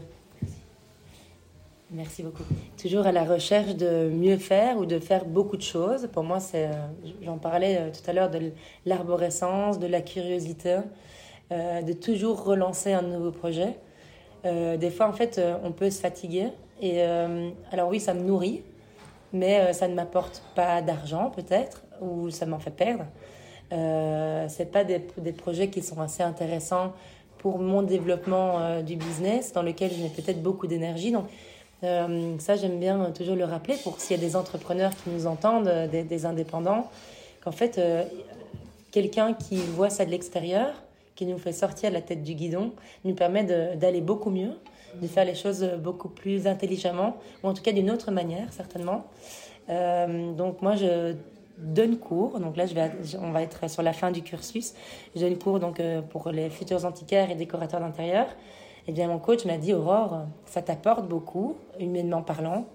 Merci 1.93 2.23
beaucoup. 2.23 2.43
Toujours 2.81 3.05
à 3.05 3.11
la 3.11 3.25
recherche 3.25 3.75
de 3.75 4.09
mieux 4.09 4.37
faire 4.37 4.77
ou 4.77 4.85
de 4.85 4.97
faire 4.97 5.25
beaucoup 5.25 5.57
de 5.57 5.61
choses. 5.61 6.07
Pour 6.13 6.23
moi, 6.23 6.39
c'est, 6.39 6.67
euh, 6.67 6.71
j'en 7.21 7.37
parlais 7.37 7.79
euh, 7.79 7.89
tout 7.91 8.09
à 8.09 8.13
l'heure 8.13 8.29
de 8.29 8.53
l'arborescence, 8.85 9.77
de 9.77 9.87
la 9.87 9.99
curiosité, 9.99 10.79
euh, 11.51 11.81
de 11.81 11.91
toujours 11.91 12.45
relancer 12.45 12.93
un 12.93 13.01
nouveau 13.01 13.31
projet. 13.31 13.75
des 14.45 14.89
fois, 14.89 15.07
en 15.07 15.13
fait, 15.13 15.39
on 15.63 15.71
peut 15.71 15.89
se 15.91 15.99
fatiguer. 15.99 16.47
Et 16.81 17.03
alors 17.71 17.89
oui, 17.89 17.99
ça 17.99 18.15
me 18.15 18.21
nourrit, 18.21 18.63
mais 19.33 19.71
ça 19.71 19.87
ne 19.87 19.93
m'apporte 19.93 20.41
pas 20.55 20.81
d'argent 20.81 21.29
peut-être, 21.29 21.83
ou 22.01 22.31
ça 22.31 22.47
m'en 22.47 22.57
fait 22.57 22.71
perdre. 22.71 23.05
Euh, 23.71 24.47
c'est 24.49 24.71
pas 24.71 24.83
des, 24.83 25.05
des, 25.17 25.31
projets 25.31 25.69
qui 25.69 25.83
sont 25.83 26.01
assez 26.01 26.23
intéressants 26.23 26.93
pour 27.37 27.59
mon 27.59 27.83
développement 27.83 28.81
du 28.81 28.95
business, 28.95 29.53
dans 29.53 29.61
lequel 29.61 29.91
je 29.91 30.01
mets 30.01 30.09
peut-être 30.09 30.41
beaucoup 30.41 30.65
d'énergie. 30.65 31.11
Donc, 31.11 31.25
euh, 31.83 32.37
ça, 32.39 32.55
j'aime 32.55 32.79
bien 32.79 33.11
toujours 33.11 33.35
le 33.35 33.45
rappeler 33.45 33.75
pour 33.83 33.99
s'il 33.99 34.15
y 34.15 34.19
a 34.19 34.23
des 34.23 34.35
entrepreneurs 34.35 34.91
qui 35.03 35.09
nous 35.09 35.25
entendent, 35.25 35.67
euh, 35.67 35.87
des, 35.87 36.25
indépendants, 36.25 36.89
qu'en 37.43 37.51
fait, 37.51 37.77
euh, 37.77 38.03
quelqu'un 38.91 39.33
qui 39.33 39.57
voit 39.57 39.89
ça 39.89 40.05
de 40.05 40.11
l'extérieur, 40.11 40.69
qui 41.15 41.25
nous 41.25 41.39
fait 41.39 41.53
sortir 41.53 41.91
la 41.91 42.01
tête 42.01 42.23
du 42.23 42.35
guidon, 42.35 42.71
nous 43.03 43.15
permet 43.15 43.43
d'aller 43.75 44.01
beaucoup 44.01 44.29
mieux, 44.29 44.51
de 45.01 45.07
faire 45.07 45.25
les 45.25 45.35
choses 45.35 45.63
beaucoup 45.79 46.09
plus 46.09 46.47
intelligemment, 46.47 47.17
ou 47.43 47.47
en 47.47 47.53
tout 47.53 47.61
cas 47.61 47.71
d'une 47.71 47.91
autre 47.91 48.11
manière, 48.11 48.51
certainement. 48.53 49.05
donc 49.67 50.61
moi, 50.61 50.75
je 50.75 51.13
donne 51.57 51.97
cours. 51.97 52.39
Donc 52.39 52.57
là, 52.57 52.65
on 53.19 53.31
va 53.31 53.43
être 53.43 53.69
sur 53.69 53.83
la 53.83 53.93
fin 53.93 54.09
du 54.09 54.23
cursus. 54.23 54.73
Je 55.15 55.21
donne 55.21 55.37
cours 55.37 55.59
donc, 55.59 55.81
pour 56.09 56.31
les 56.31 56.49
futurs 56.49 56.85
antiquaires 56.85 57.29
et 57.29 57.35
décorateurs 57.35 57.81
d'intérieur. 57.81 58.27
Eh 58.87 58.91
bien, 58.91 59.07
mon 59.07 59.19
coach 59.19 59.45
m'a 59.45 59.57
dit, 59.57 59.73
Aurore, 59.73 60.25
ça 60.45 60.61
t'apporte 60.61 61.07
beaucoup, 61.07 61.55
humainement 61.79 62.21
parlant, 62.21 62.65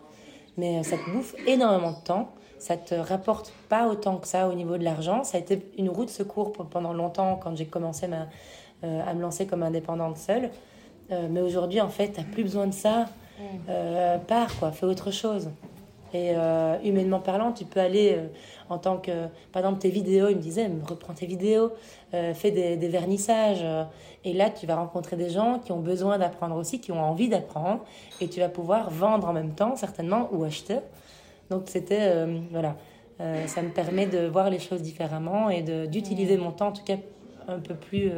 mais 0.57 0.83
ça 0.83 0.97
te 0.97 1.11
bouffe 1.11 1.35
énormément 1.47 1.93
de 1.93 2.05
temps. 2.05 2.29
Ça 2.59 2.77
te 2.77 2.95
rapporte 2.95 3.53
pas 3.69 3.87
autant 3.87 4.17
que 4.17 4.27
ça 4.27 4.49
au 4.49 4.55
niveau 4.55 4.79
de 4.79 4.85
l'argent. 4.85 5.25
Ça 5.25 5.37
a 5.37 5.41
été 5.41 5.71
une 5.77 5.91
roue 5.91 6.05
de 6.05 6.11
secours 6.11 6.53
pendant 6.53 6.93
longtemps 6.93 7.39
quand 7.43 7.55
j'ai 7.55 7.67
commencé 7.67 8.07
euh, 8.85 9.03
à 9.07 9.15
me 9.15 9.21
lancer 9.21 9.47
comme 9.47 9.63
indépendante 9.63 10.17
seule. 10.17 10.51
Euh, 11.11 11.29
mais 11.31 11.41
aujourd'hui, 11.41 11.81
en 11.81 11.89
fait, 11.89 12.13
tu 12.13 12.21
n'as 12.21 12.27
plus 12.27 12.43
besoin 12.43 12.67
de 12.67 12.75
ça. 12.75 13.01
Mmh. 13.39 13.43
Euh, 13.69 14.19
pars, 14.19 14.59
quoi, 14.59 14.73
fais 14.73 14.87
autre 14.87 15.11
chose. 15.11 15.51
Et 16.17 16.31
euh, 16.35 16.79
humainement 16.83 17.21
parlant, 17.21 17.53
tu 17.53 17.67
peux 17.67 17.81
aller 17.81 18.15
euh, 18.17 18.29
en 18.71 18.79
tant 18.79 18.97
que, 18.97 19.27
par 19.53 19.61
exemple, 19.61 19.81
tes 19.81 19.91
vidéos, 19.91 20.29
il 20.31 20.37
me 20.37 20.41
disait, 20.41 20.71
reprends 20.89 21.13
tes 21.13 21.27
vidéos, 21.27 21.73
euh, 22.15 22.33
fais 22.33 22.51
des, 22.51 22.79
des 22.79 22.89
vernissages. 22.89 23.65
et 24.25 24.33
là, 24.33 24.49
tu 24.49 24.67
vas 24.67 24.77
rencontrer 24.77 25.17
des 25.17 25.29
gens 25.29 25.59
qui 25.59 25.73
ont 25.73 25.81
besoin 25.81 26.17
d'apprendre 26.17 26.57
aussi, 26.57 26.81
qui 26.81 26.91
ont 26.91 27.03
envie 27.03 27.29
d'apprendre. 27.29 27.85
Et 28.23 28.29
tu 28.29 28.41
vas 28.41 28.49
pouvoir 28.49 28.91
vendre 28.91 29.29
en 29.29 29.35
même 29.35 29.55
temps, 29.55 29.77
certainement, 29.77 30.31
ou 30.33 30.45
acheter. 30.45 30.79
Donc, 31.51 31.65
c'était, 31.67 32.27
voilà, 32.51 32.77
ça 33.47 33.63
me 33.63 33.69
permet 33.69 34.07
de 34.07 34.27
voir 34.27 34.51
les 34.51 34.59
choses 34.59 34.83
différemment 34.83 35.51
et 35.51 35.63
d'utiliser 35.87 36.39
mon 36.39 36.51
temps, 36.51 36.69
en 36.69 36.73
tout 36.73 36.83
cas, 36.83 36.97
un 37.47 37.61
peu 37.61 37.75
plus 37.75 38.11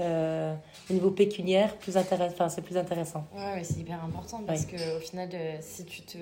au 0.00 0.92
niveau 0.92 1.10
pécuniaire, 1.10 1.76
plus 1.76 1.96
intéressant. 1.96 2.32
Enfin, 2.32 2.48
c'est 2.48 2.62
plus 2.62 2.78
intéressant. 2.78 3.26
Ouais, 3.34 3.62
c'est 3.62 3.80
hyper 3.80 4.02
important 4.02 4.42
parce 4.46 4.64
que 4.64 4.96
au 4.96 5.00
final, 5.00 5.28
si 5.60 5.84
tu 5.84 6.02
te 6.02 6.18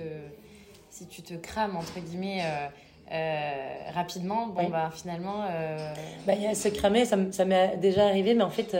si 0.95 1.07
tu 1.07 1.21
te 1.21 1.33
crames, 1.33 1.75
entre 1.75 1.99
guillemets, 1.99 2.41
euh, 2.41 2.67
euh, 3.11 3.91
rapidement, 3.93 4.47
bon, 4.47 4.69
bah, 4.69 4.89
finalement. 4.93 5.43
Euh... 5.49 5.93
Bah, 6.25 6.33
se 6.53 6.69
cramer, 6.69 7.03
ça, 7.03 7.17
ça 7.31 7.43
m'est 7.43 7.75
déjà 7.77 8.05
arrivé, 8.05 8.33
mais 8.33 8.43
en 8.43 8.49
fait, 8.49 8.77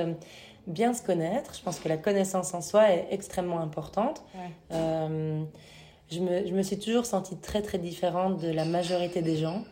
bien 0.65 0.93
se 0.93 1.03
connaître, 1.03 1.53
je 1.53 1.61
pense 1.61 1.79
que 1.79 1.89
la 1.89 1.97
connaissance 1.97 2.53
en 2.53 2.61
soi 2.61 2.89
est 2.91 3.07
extrêmement 3.11 3.59
importante. 3.59 4.23
je 4.71 6.19
me, 6.21 6.47
je 6.47 6.53
me, 6.53 6.61
suis 6.61 6.79
toujours 6.79 7.05
sentie 7.05 7.35
très 7.35 7.61
très 7.61 7.79
différente 7.79 8.39
de 8.39 8.49
la 8.49 8.63
majorité 8.63 9.21
des 9.21 9.35
gens 9.35 9.65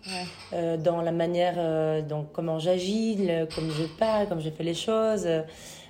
euh, 0.51 0.75
dans 0.75 1.01
la 1.01 1.13
manière, 1.13 1.55
euh, 1.57 2.01
donc 2.01 2.33
comment 2.33 2.59
j'agis, 2.59 3.29
comme 3.55 3.71
je 3.71 3.85
parle, 3.97 4.27
comme 4.27 4.41
je 4.41 4.49
fais 4.49 4.63
les 4.63 4.73
choses. 4.73 5.25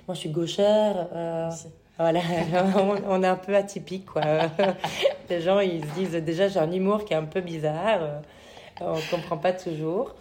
moi, 0.06 0.14
je 0.14 0.20
suis 0.20 0.30
gauchère. 0.30 1.08
Euh, 1.12 1.50
voilà, 1.98 2.20
on, 3.08 3.22
est 3.22 3.26
un 3.26 3.36
peu 3.36 3.54
atypique, 3.54 4.06
quoi. 4.06 4.22
les 5.30 5.40
gens, 5.40 5.60
ils 5.60 5.82
se 5.82 5.94
disent 5.94 6.24
déjà, 6.24 6.48
j'ai 6.48 6.58
un 6.58 6.70
humour 6.72 7.04
qui 7.04 7.12
est 7.12 7.16
un 7.16 7.24
peu 7.24 7.40
bizarre. 7.40 8.22
on 8.80 8.98
comprend 9.10 9.36
pas 9.36 9.52
toujours. 9.52 10.14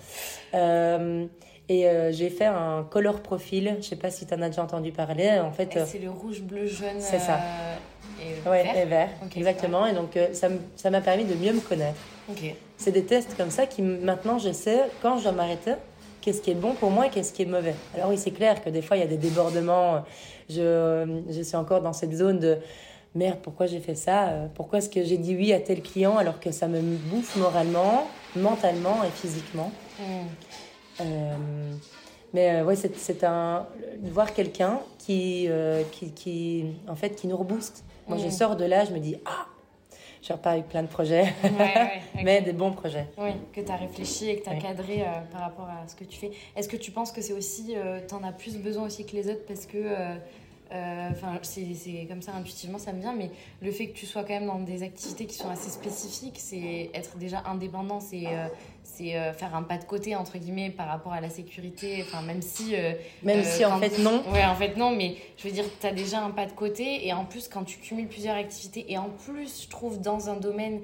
et 0.53 1.87
j'ai 2.11 2.29
fait 2.29 2.45
un 2.45 2.85
color 2.89 3.21
profil. 3.21 3.77
Je 3.81 3.85
sais 3.85 3.95
pas 3.95 4.11
si 4.11 4.25
tu 4.25 4.33
en 4.33 4.41
as 4.41 4.49
déjà 4.49 4.63
entendu 4.63 4.91
parler. 4.91 5.39
En 5.39 5.51
fait, 5.51 5.79
c'est 5.85 5.99
le 5.99 6.11
rouge, 6.11 6.41
bleu, 6.41 6.67
jaune. 6.67 6.99
C'est 6.99 7.19
ça 7.19 7.39
et 8.23 8.49
ouais, 8.49 8.63
vert. 8.63 8.77
Et 8.77 8.85
vert, 8.85 9.09
exactement. 9.35 9.85
Et 9.85 9.93
donc, 9.93 10.17
euh, 10.17 10.27
ça 10.33 10.89
m'a 10.89 11.01
permis 11.01 11.25
de 11.25 11.35
mieux 11.35 11.53
me 11.53 11.59
connaître. 11.59 11.99
C'est 12.77 12.91
des 12.91 13.03
tests 13.03 13.35
comme 13.37 13.49
ça 13.49 13.65
qui, 13.65 13.81
maintenant, 13.81 14.39
je 14.39 14.51
sais, 14.51 14.81
quand 15.01 15.17
je 15.17 15.23
dois 15.23 15.31
m'arrêter, 15.31 15.73
qu'est-ce 16.23 16.41
qui 16.41 16.51
est 16.51 16.55
bon 16.55 16.73
pour 16.73 16.89
moi 16.89 17.07
et 17.07 17.09
qu'est-ce 17.09 17.33
qui 17.33 17.41
est 17.41 17.45
mauvais. 17.45 17.75
Alors 17.93 18.09
oui, 18.09 18.17
c'est 18.17 18.31
clair 18.31 18.63
que 18.63 18.69
des 18.69 18.81
fois, 18.81 18.95
il 18.95 19.01
y 19.01 19.03
a 19.03 19.07
des 19.07 19.17
débordements. 19.17 20.03
Je, 20.49 21.21
je 21.29 21.41
suis 21.41 21.57
encore 21.57 21.81
dans 21.81 21.93
cette 21.93 22.13
zone 22.13 22.39
de 22.39 22.57
merde, 23.13 23.39
pourquoi 23.41 23.65
j'ai 23.65 23.79
fait 23.79 23.95
ça? 23.95 24.29
Pourquoi 24.55 24.79
est-ce 24.79 24.89
que 24.89 25.03
j'ai 25.03 25.17
dit 25.17 25.35
oui 25.35 25.51
à 25.53 25.59
tel 25.59 25.81
client 25.81 26.17
alors 26.17 26.39
que 26.39 26.51
ça 26.51 26.67
me 26.67 26.79
bouffe 26.81 27.35
moralement, 27.35 28.07
mentalement 28.35 29.03
et 29.03 29.11
physiquement? 29.11 29.71
Hmm. 29.99 31.01
euh, 31.01 31.73
mais 32.33 32.55
euh, 32.55 32.63
ouais, 32.63 32.75
c'est 32.75 33.23
un 33.23 33.67
voir 34.01 34.33
quelqu'un 34.33 34.79
qui, 34.97 35.49
qui, 35.91 36.11
qui, 36.11 36.65
en 36.87 36.95
fait, 36.95 37.11
qui 37.15 37.27
nous 37.27 37.37
rebooste. 37.37 37.83
Moi, 38.07 38.17
je 38.17 38.29
sors 38.29 38.55
de 38.55 38.65
là, 38.65 38.85
je 38.85 38.91
me 38.91 38.99
dis, 38.99 39.17
ah, 39.25 39.45
je 40.23 40.31
repars 40.31 40.53
avec 40.53 40.69
plein 40.69 40.83
de 40.83 40.87
projets, 40.87 41.33
mais 42.23 42.41
des 42.41 42.53
bons 42.53 42.71
projets. 42.71 43.07
Oui, 43.17 43.31
que 43.51 43.59
tu 43.59 43.71
as 43.71 43.75
réfléchi 43.75 44.29
et 44.29 44.39
que 44.39 44.43
tu 44.45 44.49
as 44.49 44.55
cadré 44.55 45.01
euh, 45.01 45.05
par 45.31 45.41
rapport 45.41 45.67
à 45.67 45.87
ce 45.87 45.95
que 45.95 46.05
tu 46.05 46.17
fais. 46.17 46.31
Est-ce 46.55 46.69
que 46.69 46.77
tu 46.77 46.91
penses 46.91 47.11
que 47.11 47.21
c'est 47.21 47.33
aussi, 47.33 47.73
euh, 47.75 47.99
tu 48.07 48.15
en 48.15 48.23
as 48.23 48.31
plus 48.31 48.57
besoin 48.57 48.85
aussi 48.85 49.05
que 49.05 49.15
les 49.15 49.29
autres 49.29 49.45
parce 49.45 49.65
que, 49.65 49.77
euh, 50.73 51.09
enfin, 51.11 51.39
c'est 51.41 52.05
comme 52.07 52.21
ça 52.21 52.33
intuitivement, 52.33 52.77
ça 52.77 52.93
me 52.93 52.99
vient, 52.99 53.13
mais 53.13 53.29
le 53.61 53.71
fait 53.71 53.87
que 53.87 53.93
tu 53.93 54.05
sois 54.05 54.23
quand 54.23 54.33
même 54.33 54.47
dans 54.47 54.59
des 54.59 54.83
activités 54.83 55.25
qui 55.25 55.35
sont 55.35 55.49
assez 55.49 55.69
spécifiques, 55.69 56.39
c'est 56.39 56.89
être 56.93 57.17
déjà 57.17 57.43
indépendant, 57.45 57.99
c'est 57.99 58.27
c'est 58.83 59.15
euh, 59.15 59.33
faire 59.33 59.55
un 59.55 59.63
pas 59.63 59.77
de 59.77 59.85
côté 59.85 60.15
entre 60.15 60.37
guillemets 60.37 60.69
par 60.69 60.87
rapport 60.87 61.13
à 61.13 61.21
la 61.21 61.29
sécurité 61.29 62.03
enfin 62.05 62.21
même 62.21 62.41
si 62.41 62.75
euh, 62.75 62.93
même 63.23 63.39
euh, 63.39 63.43
si 63.43 63.65
en 63.65 63.79
fait 63.79 63.97
non. 63.99 64.23
Ouais 64.31 64.43
en 64.45 64.55
fait 64.55 64.77
non 64.77 64.91
mais 64.91 65.15
je 65.37 65.47
veux 65.47 65.53
dire 65.53 65.65
tu 65.79 65.87
as 65.87 65.91
déjà 65.91 66.21
un 66.21 66.31
pas 66.31 66.45
de 66.45 66.51
côté 66.51 67.07
et 67.07 67.13
en 67.13 67.25
plus 67.25 67.47
quand 67.47 67.63
tu 67.63 67.79
cumules 67.79 68.07
plusieurs 68.07 68.35
activités 68.35 68.91
et 68.91 68.97
en 68.97 69.09
plus 69.09 69.63
je 69.63 69.69
trouve 69.69 69.99
dans 69.99 70.29
un 70.29 70.35
domaine 70.35 70.81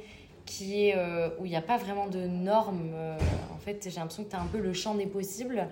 qui 0.49 0.87
est 0.87 0.95
où 1.39 1.45
il 1.45 1.49
n'y 1.49 1.55
a 1.55 1.61
pas 1.61 1.77
vraiment 1.77 2.07
de 2.07 2.25
normes 2.25 2.91
en 3.53 3.57
fait 3.59 3.87
j'ai 3.89 3.99
l'impression 3.99 4.23
que 4.23 4.31
tu 4.31 4.35
as 4.35 4.41
un 4.41 4.47
peu 4.47 4.57
le 4.57 4.73
champ 4.73 4.95
des 4.95 5.05
possibles 5.05 5.67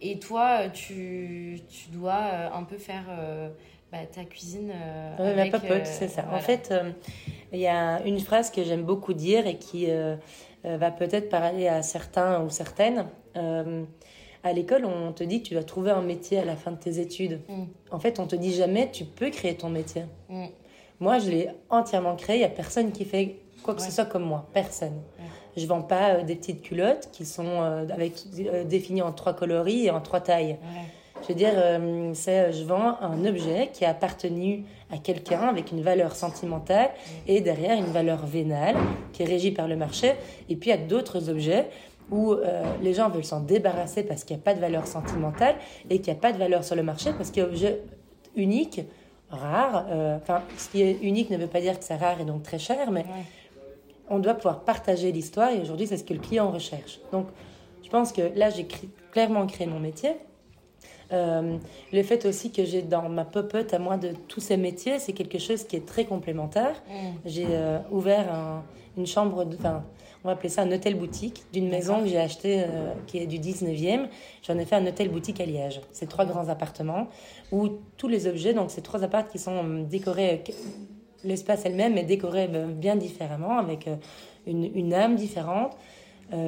et 0.00 0.18
toi 0.18 0.68
tu, 0.72 1.60
tu 1.68 1.90
dois 1.90 2.22
un 2.54 2.62
peu 2.62 2.78
faire 2.78 3.04
bah, 3.92 3.98
ta 4.10 4.24
cuisine 4.24 4.72
avec, 5.18 5.52
ma 5.52 5.58
popote 5.58 5.86
c'est 5.86 6.08
ça 6.08 6.24
en 6.32 6.40
fait 6.40 6.72
il 7.52 7.60
y 7.60 7.66
a 7.66 8.02
une 8.04 8.20
phrase 8.20 8.50
que 8.50 8.64
j'aime 8.64 8.82
beaucoup 8.82 9.12
dire 9.12 9.46
et 9.46 9.58
qui 9.58 9.86
euh, 10.64 10.78
va 10.78 10.90
peut-être 10.90 11.28
parler 11.28 11.68
à 11.68 11.82
certains 11.82 12.42
ou 12.42 12.48
certaines. 12.48 13.06
Euh, 13.36 13.84
à 14.42 14.52
l'école, 14.52 14.86
on 14.86 15.12
te 15.12 15.22
dit 15.22 15.42
que 15.42 15.48
tu 15.48 15.54
dois 15.54 15.62
trouver 15.62 15.90
un 15.90 16.02
métier 16.02 16.38
à 16.38 16.44
la 16.44 16.56
fin 16.56 16.70
de 16.70 16.76
tes 16.76 17.00
études. 17.00 17.40
Mm. 17.48 17.64
En 17.90 17.98
fait, 17.98 18.18
on 18.18 18.26
te 18.26 18.36
dit 18.36 18.52
jamais 18.52 18.90
tu 18.90 19.04
peux 19.04 19.30
créer 19.30 19.56
ton 19.56 19.68
métier. 19.68 20.04
Mm. 20.28 20.46
Moi, 21.00 21.18
je 21.18 21.30
l'ai 21.30 21.48
entièrement 21.68 22.16
créé. 22.16 22.36
Il 22.36 22.40
n'y 22.40 22.44
a 22.44 22.50
personne 22.50 22.92
qui 22.92 23.04
fait 23.04 23.36
quoi 23.64 23.74
que 23.74 23.82
ce 23.82 23.90
soit 23.90 24.04
comme 24.04 24.24
moi. 24.24 24.46
Personne. 24.52 25.00
Je 25.56 25.62
Je 25.62 25.66
vends 25.66 25.82
pas 25.82 26.10
euh, 26.10 26.22
des 26.22 26.36
petites 26.36 26.62
culottes 26.62 27.08
qui 27.12 27.24
sont 27.24 27.62
avec, 27.90 28.14
définies 28.66 29.02
en 29.02 29.12
trois 29.12 29.32
coloris 29.32 29.86
et 29.86 29.90
en 29.90 30.00
trois 30.00 30.20
tailles. 30.20 30.58
Je 31.24 31.28
veux 31.28 31.34
dire, 31.34 31.52
euh, 31.56 32.10
c'est, 32.12 32.52
je 32.52 32.64
vends 32.64 32.98
un 33.00 33.24
objet 33.24 33.70
qui 33.72 33.86
a 33.86 33.90
appartenu 33.90 34.64
à 34.92 34.98
quelqu'un 34.98 35.48
avec 35.48 35.72
une 35.72 35.80
valeur 35.80 36.16
sentimentale 36.16 36.90
et 37.26 37.40
derrière 37.40 37.78
une 37.78 37.92
valeur 37.92 38.26
vénale 38.26 38.76
qui 39.14 39.22
est 39.22 39.26
régie 39.26 39.50
par 39.50 39.66
le 39.66 39.74
marché. 39.74 40.12
Et 40.50 40.56
puis 40.56 40.68
il 40.68 40.76
y 40.76 40.76
a 40.76 40.86
d'autres 40.86 41.30
objets 41.30 41.70
où 42.10 42.32
euh, 42.32 42.62
les 42.82 42.92
gens 42.92 43.08
veulent 43.08 43.24
s'en 43.24 43.40
débarrasser 43.40 44.02
parce 44.02 44.22
qu'il 44.22 44.36
n'y 44.36 44.42
a 44.42 44.44
pas 44.44 44.52
de 44.52 44.60
valeur 44.60 44.86
sentimentale 44.86 45.54
et 45.88 46.00
qu'il 46.00 46.12
n'y 46.12 46.18
a 46.18 46.20
pas 46.20 46.32
de 46.32 46.38
valeur 46.38 46.62
sur 46.62 46.76
le 46.76 46.82
marché 46.82 47.10
parce 47.16 47.30
qu'il 47.30 47.42
y 47.42 47.46
a 47.46 47.48
objet 47.48 47.80
unique, 48.36 48.82
rare. 49.30 49.86
Euh, 49.88 50.18
enfin, 50.18 50.42
ce 50.58 50.68
qui 50.68 50.82
est 50.82 50.98
unique 51.00 51.30
ne 51.30 51.38
veut 51.38 51.46
pas 51.46 51.62
dire 51.62 51.78
que 51.78 51.84
c'est 51.86 51.96
rare 51.96 52.20
et 52.20 52.26
donc 52.26 52.42
très 52.42 52.58
cher, 52.58 52.90
mais 52.90 53.06
on 54.08 54.18
doit 54.18 54.34
pouvoir 54.34 54.60
partager 54.60 55.12
l'histoire 55.12 55.50
et 55.50 55.60
aujourd'hui 55.60 55.86
c'est 55.86 55.96
ce 55.96 56.04
que 56.04 56.14
le 56.14 56.20
client 56.20 56.50
recherche. 56.50 57.00
Donc 57.12 57.26
je 57.82 57.88
pense 57.90 58.12
que 58.12 58.22
là 58.36 58.50
j'ai 58.50 58.66
clairement 59.12 59.46
créé 59.46 59.66
mon 59.66 59.80
métier. 59.80 60.12
Euh, 61.12 61.58
le 61.92 62.02
fait 62.02 62.24
aussi 62.26 62.50
que 62.50 62.64
j'ai 62.64 62.82
dans 62.82 63.08
ma 63.08 63.24
pop-up 63.24 63.72
à 63.72 63.78
moi 63.78 63.96
de 63.96 64.12
tous 64.28 64.40
ces 64.40 64.56
métiers, 64.56 64.98
c'est 64.98 65.12
quelque 65.12 65.38
chose 65.38 65.64
qui 65.64 65.76
est 65.76 65.86
très 65.86 66.04
complémentaire. 66.04 66.82
Mm. 66.88 66.92
J'ai 67.26 67.46
euh, 67.50 67.78
ouvert 67.90 68.62
une 68.96 69.06
chambre, 69.06 69.46
enfin, 69.58 69.84
on 70.24 70.28
va 70.28 70.34
appeler 70.34 70.48
ça 70.48 70.62
un 70.62 70.72
hôtel 70.72 70.94
boutique, 70.94 71.44
d'une 71.52 71.68
maison 71.68 72.00
que 72.00 72.08
j'ai 72.08 72.18
achetée 72.18 72.62
euh, 72.62 72.94
qui 73.06 73.18
est 73.18 73.26
du 73.26 73.38
19e. 73.38 74.08
J'en 74.42 74.58
ai 74.58 74.64
fait 74.64 74.76
un 74.76 74.86
hôtel 74.86 75.10
boutique 75.10 75.40
à 75.40 75.46
Liège. 75.46 75.80
C'est 75.92 76.08
trois 76.08 76.24
grands 76.24 76.48
appartements 76.48 77.08
où 77.52 77.68
tous 77.96 78.08
les 78.08 78.26
objets, 78.26 78.54
donc 78.54 78.70
c'est 78.70 78.80
trois 78.80 79.04
appartements 79.04 79.32
qui 79.32 79.38
sont 79.38 79.82
décorés, 79.82 80.42
l'espace 81.24 81.62
elle-même 81.64 81.98
est 81.98 82.04
décoré 82.04 82.48
bien 82.48 82.96
différemment, 82.96 83.58
avec 83.58 83.88
une, 84.46 84.64
une 84.74 84.94
âme 84.94 85.16
différente. 85.16 85.76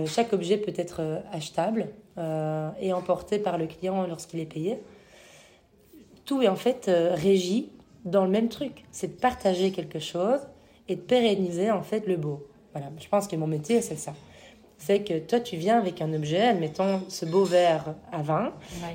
chaque 0.06 0.32
objet 0.32 0.56
peut 0.56 0.74
être 0.76 1.22
achetable 1.32 1.88
euh, 2.18 2.70
et 2.80 2.94
emporté 2.94 3.38
par 3.38 3.58
le 3.58 3.66
client 3.66 4.06
lorsqu'il 4.06 4.40
est 4.40 4.46
payé. 4.46 4.78
Tout 6.24 6.40
est 6.40 6.48
en 6.48 6.56
fait 6.56 6.88
euh, 6.88 7.14
régi 7.14 7.68
dans 8.06 8.24
le 8.24 8.30
même 8.30 8.48
truc. 8.48 8.86
C'est 8.90 9.16
de 9.16 9.20
partager 9.20 9.70
quelque 9.70 9.98
chose 9.98 10.40
et 10.88 10.96
de 10.96 11.02
pérenniser 11.02 11.70
en 11.70 11.82
fait 11.82 12.06
le 12.06 12.16
beau. 12.16 12.46
Voilà, 12.72 12.90
je 12.98 13.06
pense 13.08 13.28
que 13.28 13.36
mon 13.36 13.46
métier, 13.46 13.82
c'est 13.82 13.96
ça. 13.96 14.14
C'est 14.78 15.00
que 15.00 15.18
toi, 15.18 15.40
tu 15.40 15.56
viens 15.56 15.78
avec 15.78 16.00
un 16.00 16.12
objet, 16.12 16.42
admettons 16.42 17.00
ce 17.08 17.24
beau 17.24 17.44
verre 17.44 17.94
à 18.12 18.22
vin. 18.22 18.52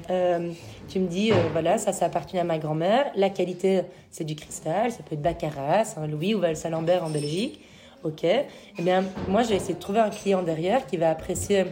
Euh, 0.09 0.51
tu 0.87 0.99
me 0.99 1.07
dis, 1.07 1.31
voilà, 1.51 1.77
ça, 1.77 1.91
ça 1.91 2.05
appartient 2.05 2.37
à 2.37 2.43
ma 2.43 2.59
grand-mère. 2.59 3.11
La 3.15 3.29
qualité, 3.29 3.81
c'est 4.09 4.23
du 4.23 4.35
cristal. 4.35 4.91
Ça 4.91 4.99
peut 5.03 5.15
être 5.15 5.21
Baccarat, 5.21 5.83
Louis 6.07 6.35
ou 6.35 6.39
Val-Salambert 6.39 7.03
en 7.03 7.09
Belgique. 7.09 7.61
Ok. 8.03 8.23
Eh 8.23 8.45
bien, 8.79 9.03
moi, 9.27 9.43
j'ai 9.43 9.55
essayé 9.55 9.73
de 9.73 9.79
trouver 9.79 9.99
un 9.99 10.09
client 10.09 10.43
derrière 10.43 10.85
qui 10.87 10.97
va 10.97 11.09
apprécier 11.09 11.65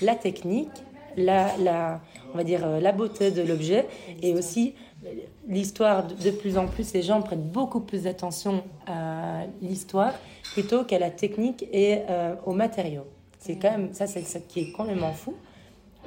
la 0.00 0.14
technique, 0.14 0.70
la, 1.16 1.48
la, 1.58 2.00
on 2.32 2.36
va 2.36 2.44
dire, 2.44 2.60
euh, 2.64 2.80
la 2.80 2.92
beauté 2.92 3.30
de 3.30 3.42
l'objet 3.42 3.86
et 4.22 4.32
aussi 4.34 4.74
l'histoire. 5.48 6.06
De 6.06 6.30
plus 6.30 6.58
en 6.58 6.66
plus, 6.66 6.92
les 6.92 7.02
gens 7.02 7.22
prennent 7.22 7.48
beaucoup 7.48 7.80
plus 7.80 8.04
d'attention 8.04 8.64
à 8.86 9.42
l'histoire 9.62 10.14
plutôt 10.54 10.84
qu'à 10.84 10.98
la 10.98 11.10
technique 11.10 11.64
et 11.72 12.00
euh, 12.08 12.34
aux 12.44 12.52
matériaux. 12.52 13.06
C'est 13.46 13.54
quand 13.54 13.70
même 13.70 13.92
ça, 13.92 14.08
c'est 14.08 14.22
ça 14.22 14.40
qui 14.40 14.58
est 14.60 14.72
complètement 14.72 15.12
fou. 15.12 15.34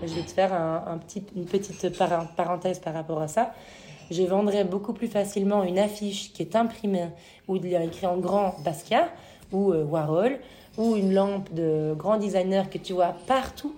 Je 0.03 0.13
vais 0.13 0.23
te 0.23 0.31
faire 0.31 0.53
un, 0.53 0.97
petit, 0.97 1.23
une 1.37 1.45
petite 1.45 1.87
parenthèse 2.35 2.79
par 2.79 2.93
rapport 2.93 3.21
à 3.21 3.29
ça. 3.29 3.53
Je 4.11 4.23
vendrais 4.23 4.65
beaucoup 4.65 4.91
plus 4.91 5.07
facilement 5.07 5.63
une 5.63 5.79
affiche 5.79 6.33
qui 6.33 6.41
est 6.41 6.57
imprimée 6.57 7.07
où 7.47 7.55
il 7.55 7.65
y 7.65 7.75
écrit 7.75 8.07
en 8.07 8.17
grand 8.17 8.55
Basquiat 8.65 9.07
ou 9.53 9.71
euh, 9.71 9.85
Warhol 9.85 10.39
ou 10.77 10.97
une 10.97 11.13
lampe 11.13 11.53
de 11.53 11.93
grand 11.97 12.17
designer 12.17 12.69
que 12.69 12.77
tu 12.77 12.91
vois 12.91 13.15
partout 13.25 13.73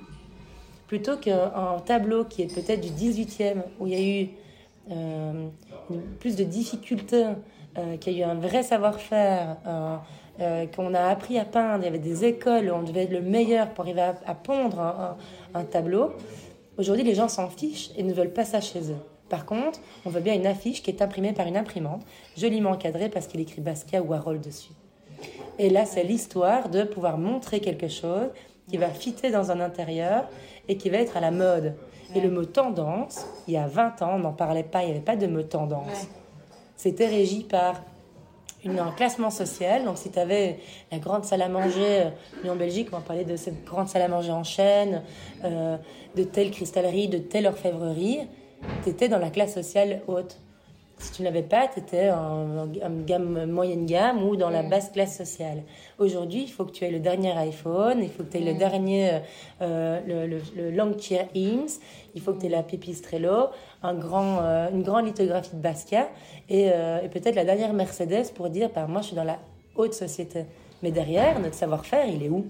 plutôt 0.88 1.18
qu'un 1.18 1.78
tableau 1.86 2.26
qui 2.26 2.42
est 2.42 2.54
peut-être 2.54 2.82
du 2.82 2.90
18e, 2.90 3.62
où 3.80 3.88
il 3.88 3.94
y 3.94 3.96
a 3.96 4.22
eu 4.24 4.30
euh, 4.92 5.48
plus 6.20 6.36
de 6.36 6.44
difficultés, 6.44 7.28
euh, 7.78 7.98
qu'il 7.98 8.14
y 8.14 8.24
a 8.24 8.28
eu 8.28 8.30
un 8.30 8.36
vrai 8.36 8.64
savoir-faire, 8.64 9.58
euh, 10.42 10.66
qu'on 10.66 10.94
a 10.94 11.04
appris 11.04 11.38
à 11.38 11.46
peindre, 11.46 11.84
il 11.84 11.86
y 11.86 11.88
avait 11.88 12.00
des 12.00 12.26
écoles 12.26 12.70
où 12.70 12.74
on 12.74 12.84
devait 12.84 13.04
être 13.04 13.12
le 13.12 13.22
meilleur 13.22 13.70
pour 13.70 13.84
arriver 13.84 14.02
à, 14.02 14.34
pondre 14.34 15.16
un, 15.54 15.64
tableau. 15.64 16.14
Aujourd'hui, 16.78 17.04
les 17.04 17.14
gens 17.14 17.28
s'en 17.28 17.48
fichent 17.48 17.92
et 17.96 18.04
ne 18.04 18.14
veulent 18.14 18.34
pas 18.34 18.46
ça 18.46 18.60
chez 18.60 18.80
eux. 18.92 18.98
Par 19.30 19.46
contre, 19.46 19.80
on 20.06 20.10
veut 20.10 20.20
bien 20.20 20.34
une 20.34 20.48
affiche 20.48 20.82
qui 20.82 20.90
est 20.90 21.02
imprimée 21.02 21.32
par 21.32 21.48
une 21.48 21.58
imprimante, 21.58 22.02
joliment 22.36 22.72
encadrée 22.72 23.08
parce 23.08 23.28
qu'il 23.28 23.40
écrit 23.40 23.62
Basquiat 23.62 24.02
ou 24.02 24.14
Harold 24.14 24.42
dessus. 24.42 24.72
Et 25.60 25.70
là, 25.70 25.86
c'est 25.86 26.04
l'histoire 26.04 26.70
de 26.70 26.84
pouvoir 26.84 27.18
montrer 27.18 27.60
quelque 27.60 27.88
chose 27.88 28.30
qui 28.68 28.78
va 28.78 28.90
fitter 28.90 29.32
dans 29.32 29.52
un 29.52 29.60
intérieur 29.60 30.28
et 30.68 30.78
qui 30.78 30.90
va 30.90 30.98
être 30.98 31.18
à 31.18 31.20
la 31.20 31.32
mode. 31.32 31.76
Et 32.16 32.20
le 32.20 32.32
mot 32.32 32.46
tendance, 32.46 33.26
il 33.48 33.54
y 33.54 33.58
a 33.58 33.68
20 33.68 34.02
ans, 34.02 34.14
on 34.16 34.20
n'en 34.20 34.34
parlait 34.34 34.64
pas, 34.64 34.82
il 34.82 34.86
n'y 34.88 34.92
avait 34.92 35.02
pas 35.02 35.16
de 35.16 35.28
mot 35.28 35.44
tendance. 35.44 36.08
C'était 36.76 37.08
régi 37.08 37.44
par 37.44 37.82
un 38.66 38.92
classement 38.92 39.30
social. 39.30 39.86
Donc, 39.86 39.98
si 39.98 40.12
tu 40.12 40.20
avais 40.20 40.60
la 40.92 41.00
grande 41.00 41.26
salle 41.26 41.42
à 41.42 41.50
manger, 41.50 42.10
nous 42.44 42.52
en 42.52 42.56
Belgique, 42.56 42.90
on 42.92 42.98
va 42.98 43.02
parler 43.02 43.26
de 43.26 43.36
cette 43.36 43.64
grande 43.66 43.88
salle 43.88 44.04
à 44.04 44.08
manger 44.08 44.32
en 44.32 44.44
chaîne, 44.44 45.04
euh, 45.44 45.78
de 46.16 46.24
telle 46.24 46.52
cristallerie, 46.52 47.08
de 47.08 47.18
telle 47.18 47.48
orfèvrerie, 47.48 48.20
tu 48.84 48.90
étais 48.90 49.10
dans 49.10 49.20
la 49.20 49.30
classe 49.30 49.54
sociale 49.54 50.02
haute. 50.08 50.38
Si 51.02 51.12
tu 51.12 51.24
ne 51.24 51.28
l'avais 51.28 51.42
pas, 51.42 51.68
tu 51.68 51.80
étais 51.80 52.12
en, 52.12 52.68
gamme 53.06 53.46
moyenne 53.48 53.88
gamme 53.88 54.24
ou 54.24 54.36
dans 54.36 54.52
la 54.52 54.62
basse 54.62 54.92
classe 54.92 55.18
sociale. 55.18 55.64
Aujourd'hui, 55.98 56.44
il 56.44 56.52
faut 56.52 56.64
que 56.64 56.72
tu 56.72 56.86
aies 56.86 56.92
le 56.92 57.00
dernier 57.00 57.32
iPhone, 57.32 58.00
il 58.04 58.10
faut 58.10 58.24
que 58.24 58.32
tu 58.32 58.38
aies 58.38 58.54
le 58.54 58.54
dernier 58.54 59.20
euh, 59.62 60.00
le, 60.06 60.28
le, 60.28 60.42
le 60.56 60.72
Longchair 60.72 61.28
il 61.34 62.22
faut 62.22 62.34
que 62.34 62.42
tu 62.42 62.46
aies 62.46 62.50
la 62.50 62.62
Pipistrello, 62.62 63.48
un 63.82 63.96
grand, 63.96 64.40
euh, 64.42 64.70
une 64.72 64.84
grande 64.84 65.08
lithographie 65.08 65.56
de 65.56 65.62
Basquiat 65.62 66.08
et, 66.50 66.70
euh, 66.72 67.02
et 67.02 67.10
peut-être 67.10 67.36
la 67.36 67.46
dernière 67.46 67.74
Mercedes 67.74 68.32
pour 68.36 68.50
dire 68.50 68.70
bah, 68.74 68.86
moi 68.88 69.02
je 69.02 69.08
suis 69.08 69.16
dans 69.16 69.24
la 69.24 69.40
haute 69.76 69.96
société. 69.96 70.46
Mais 70.84 70.92
derrière, 70.92 71.40
notre 71.40 71.56
savoir-faire, 71.56 72.08
il 72.08 72.24
est 72.24 72.30
où? 72.30 72.46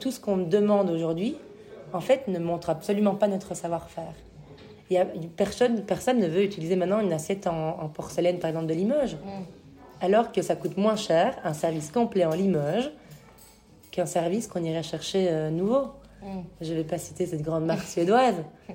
Tout 0.00 0.10
ce 0.10 0.18
qu'on 0.18 0.36
demande 0.36 0.90
aujourd'hui, 0.90 1.36
en 1.92 2.00
fait, 2.00 2.26
ne 2.26 2.38
montre 2.38 2.70
absolument 2.70 3.14
pas 3.14 3.28
notre 3.28 3.54
savoir-faire. 3.54 4.14
Il 4.90 4.94
y 4.94 4.98
a, 4.98 5.06
personne, 5.36 5.82
personne 5.84 6.18
ne 6.18 6.26
veut 6.26 6.42
utiliser 6.42 6.74
maintenant 6.74 7.00
une 7.00 7.12
assiette 7.12 7.46
en, 7.46 7.88
porcelaine, 7.88 8.40
par 8.40 8.50
exemple, 8.50 8.66
de 8.66 8.74
Limoges. 8.74 9.14
Mm. 9.14 9.42
Alors 10.00 10.32
que 10.32 10.42
ça 10.42 10.56
coûte 10.56 10.76
moins 10.76 10.96
cher, 10.96 11.38
un 11.44 11.52
service 11.52 11.90
complet 11.90 12.24
en 12.24 12.32
Limoges, 12.32 12.90
qu'un 13.92 14.06
service 14.06 14.48
qu'on 14.48 14.64
irait 14.64 14.82
chercher 14.82 15.28
euh, 15.30 15.50
nouveau. 15.50 15.92
Mm. 16.22 16.40
Je 16.60 16.72
ne 16.72 16.78
vais 16.78 16.84
pas 16.84 16.98
citer 16.98 17.26
cette 17.26 17.42
grande 17.42 17.66
marque 17.66 17.86
suédoise. 17.86 18.42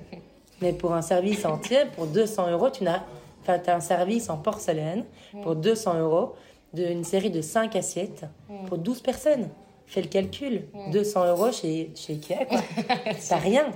Mais 0.62 0.72
pour 0.72 0.94
un 0.94 1.02
service 1.02 1.44
entier, 1.44 1.80
pour 1.94 2.06
200 2.06 2.50
euros, 2.50 2.70
tu 2.70 2.86
as, 2.86 3.02
as 3.46 3.74
un 3.74 3.80
service 3.80 4.30
en 4.30 4.38
porcelaine 4.38 5.04
mm. 5.34 5.42
pour 5.42 5.54
200 5.54 6.00
euros 6.00 6.34
d'une 6.72 7.04
série 7.04 7.30
de 7.30 7.42
5 7.42 7.76
assiettes 7.76 8.24
pour 8.66 8.78
12 8.78 9.00
personnes 9.00 9.48
fais 9.86 10.02
le 10.02 10.08
calcul. 10.08 10.62
200 10.92 11.20
hmm. 11.20 11.28
euros 11.28 11.52
chez, 11.52 11.90
chez 11.94 12.14
Ikea, 12.14 12.44
quoi. 12.46 12.60
T'as 13.28 13.36
rien. 13.36 13.66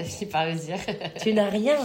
tu 1.20 1.32
n'as 1.32 1.48
rien. 1.48 1.78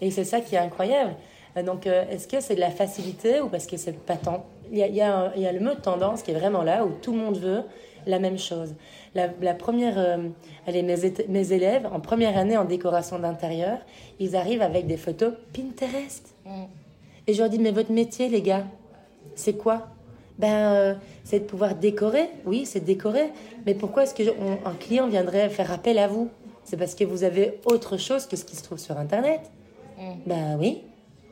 Et 0.00 0.10
c'est 0.10 0.24
ça 0.24 0.40
qui 0.40 0.54
est 0.54 0.58
incroyable. 0.58 1.14
Euh, 1.56 1.62
donc, 1.62 1.86
euh, 1.86 2.04
est-ce 2.10 2.28
que 2.28 2.40
c'est 2.40 2.54
de 2.54 2.60
la 2.60 2.70
facilité 2.70 3.40
ou 3.40 3.48
parce 3.48 3.66
que 3.66 3.76
c'est 3.76 3.98
pas 3.98 4.16
tant? 4.16 4.46
Il 4.70 4.78
y, 4.78 4.82
a, 4.82 4.86
il, 4.86 4.94
y 4.94 5.02
a 5.02 5.32
y, 5.36 5.46
a, 5.46 5.52
le 5.52 5.60
mot 5.60 5.74
de 5.74 5.80
tendance 5.80 6.22
qui 6.22 6.30
est 6.30 6.38
vraiment 6.38 6.62
là, 6.62 6.84
où 6.84 6.92
tout 7.02 7.12
le 7.12 7.18
monde 7.18 7.38
veut 7.38 7.62
la 8.06 8.18
même 8.18 8.38
chose. 8.38 8.74
La, 9.14 9.28
la 9.42 9.54
première, 9.54 9.98
euh, 9.98 10.28
allez, 10.66 10.82
mes, 10.82 10.96
mes, 11.28 11.52
élèves, 11.52 11.88
en 11.92 12.00
première 12.00 12.38
année 12.38 12.56
en 12.56 12.64
décoration 12.64 13.18
d'intérieur, 13.18 13.78
ils 14.20 14.36
arrivent 14.36 14.62
avec 14.62 14.86
des 14.86 14.96
photos 14.96 15.34
Pinterest. 15.52 16.34
Hmm. 16.44 16.66
Et 17.26 17.34
je 17.34 17.40
leur 17.40 17.50
dis, 17.50 17.58
mais 17.58 17.72
votre 17.72 17.92
métier, 17.92 18.28
les 18.28 18.42
gars, 18.42 18.64
c'est 19.34 19.54
quoi? 19.54 19.88
Ben, 20.40 20.72
euh, 20.72 20.94
c'est 21.22 21.40
de 21.40 21.44
pouvoir 21.44 21.74
décorer. 21.74 22.30
Oui, 22.46 22.64
c'est 22.64 22.80
décorer. 22.80 23.30
Mais 23.66 23.74
pourquoi 23.74 24.04
est-ce 24.04 24.14
qu'un 24.14 24.72
client 24.80 25.06
viendrait 25.06 25.50
faire 25.50 25.70
appel 25.70 25.98
à 25.98 26.08
vous? 26.08 26.30
C'est 26.64 26.78
parce 26.78 26.94
que 26.94 27.04
vous 27.04 27.24
avez 27.24 27.60
autre 27.66 27.98
chose 27.98 28.26
que 28.26 28.36
ce 28.36 28.44
qui 28.44 28.56
se 28.56 28.62
trouve 28.62 28.78
sur 28.78 28.96
Internet. 28.96 29.40
Mm. 29.98 30.02
Ben 30.26 30.56
oui. 30.58 30.82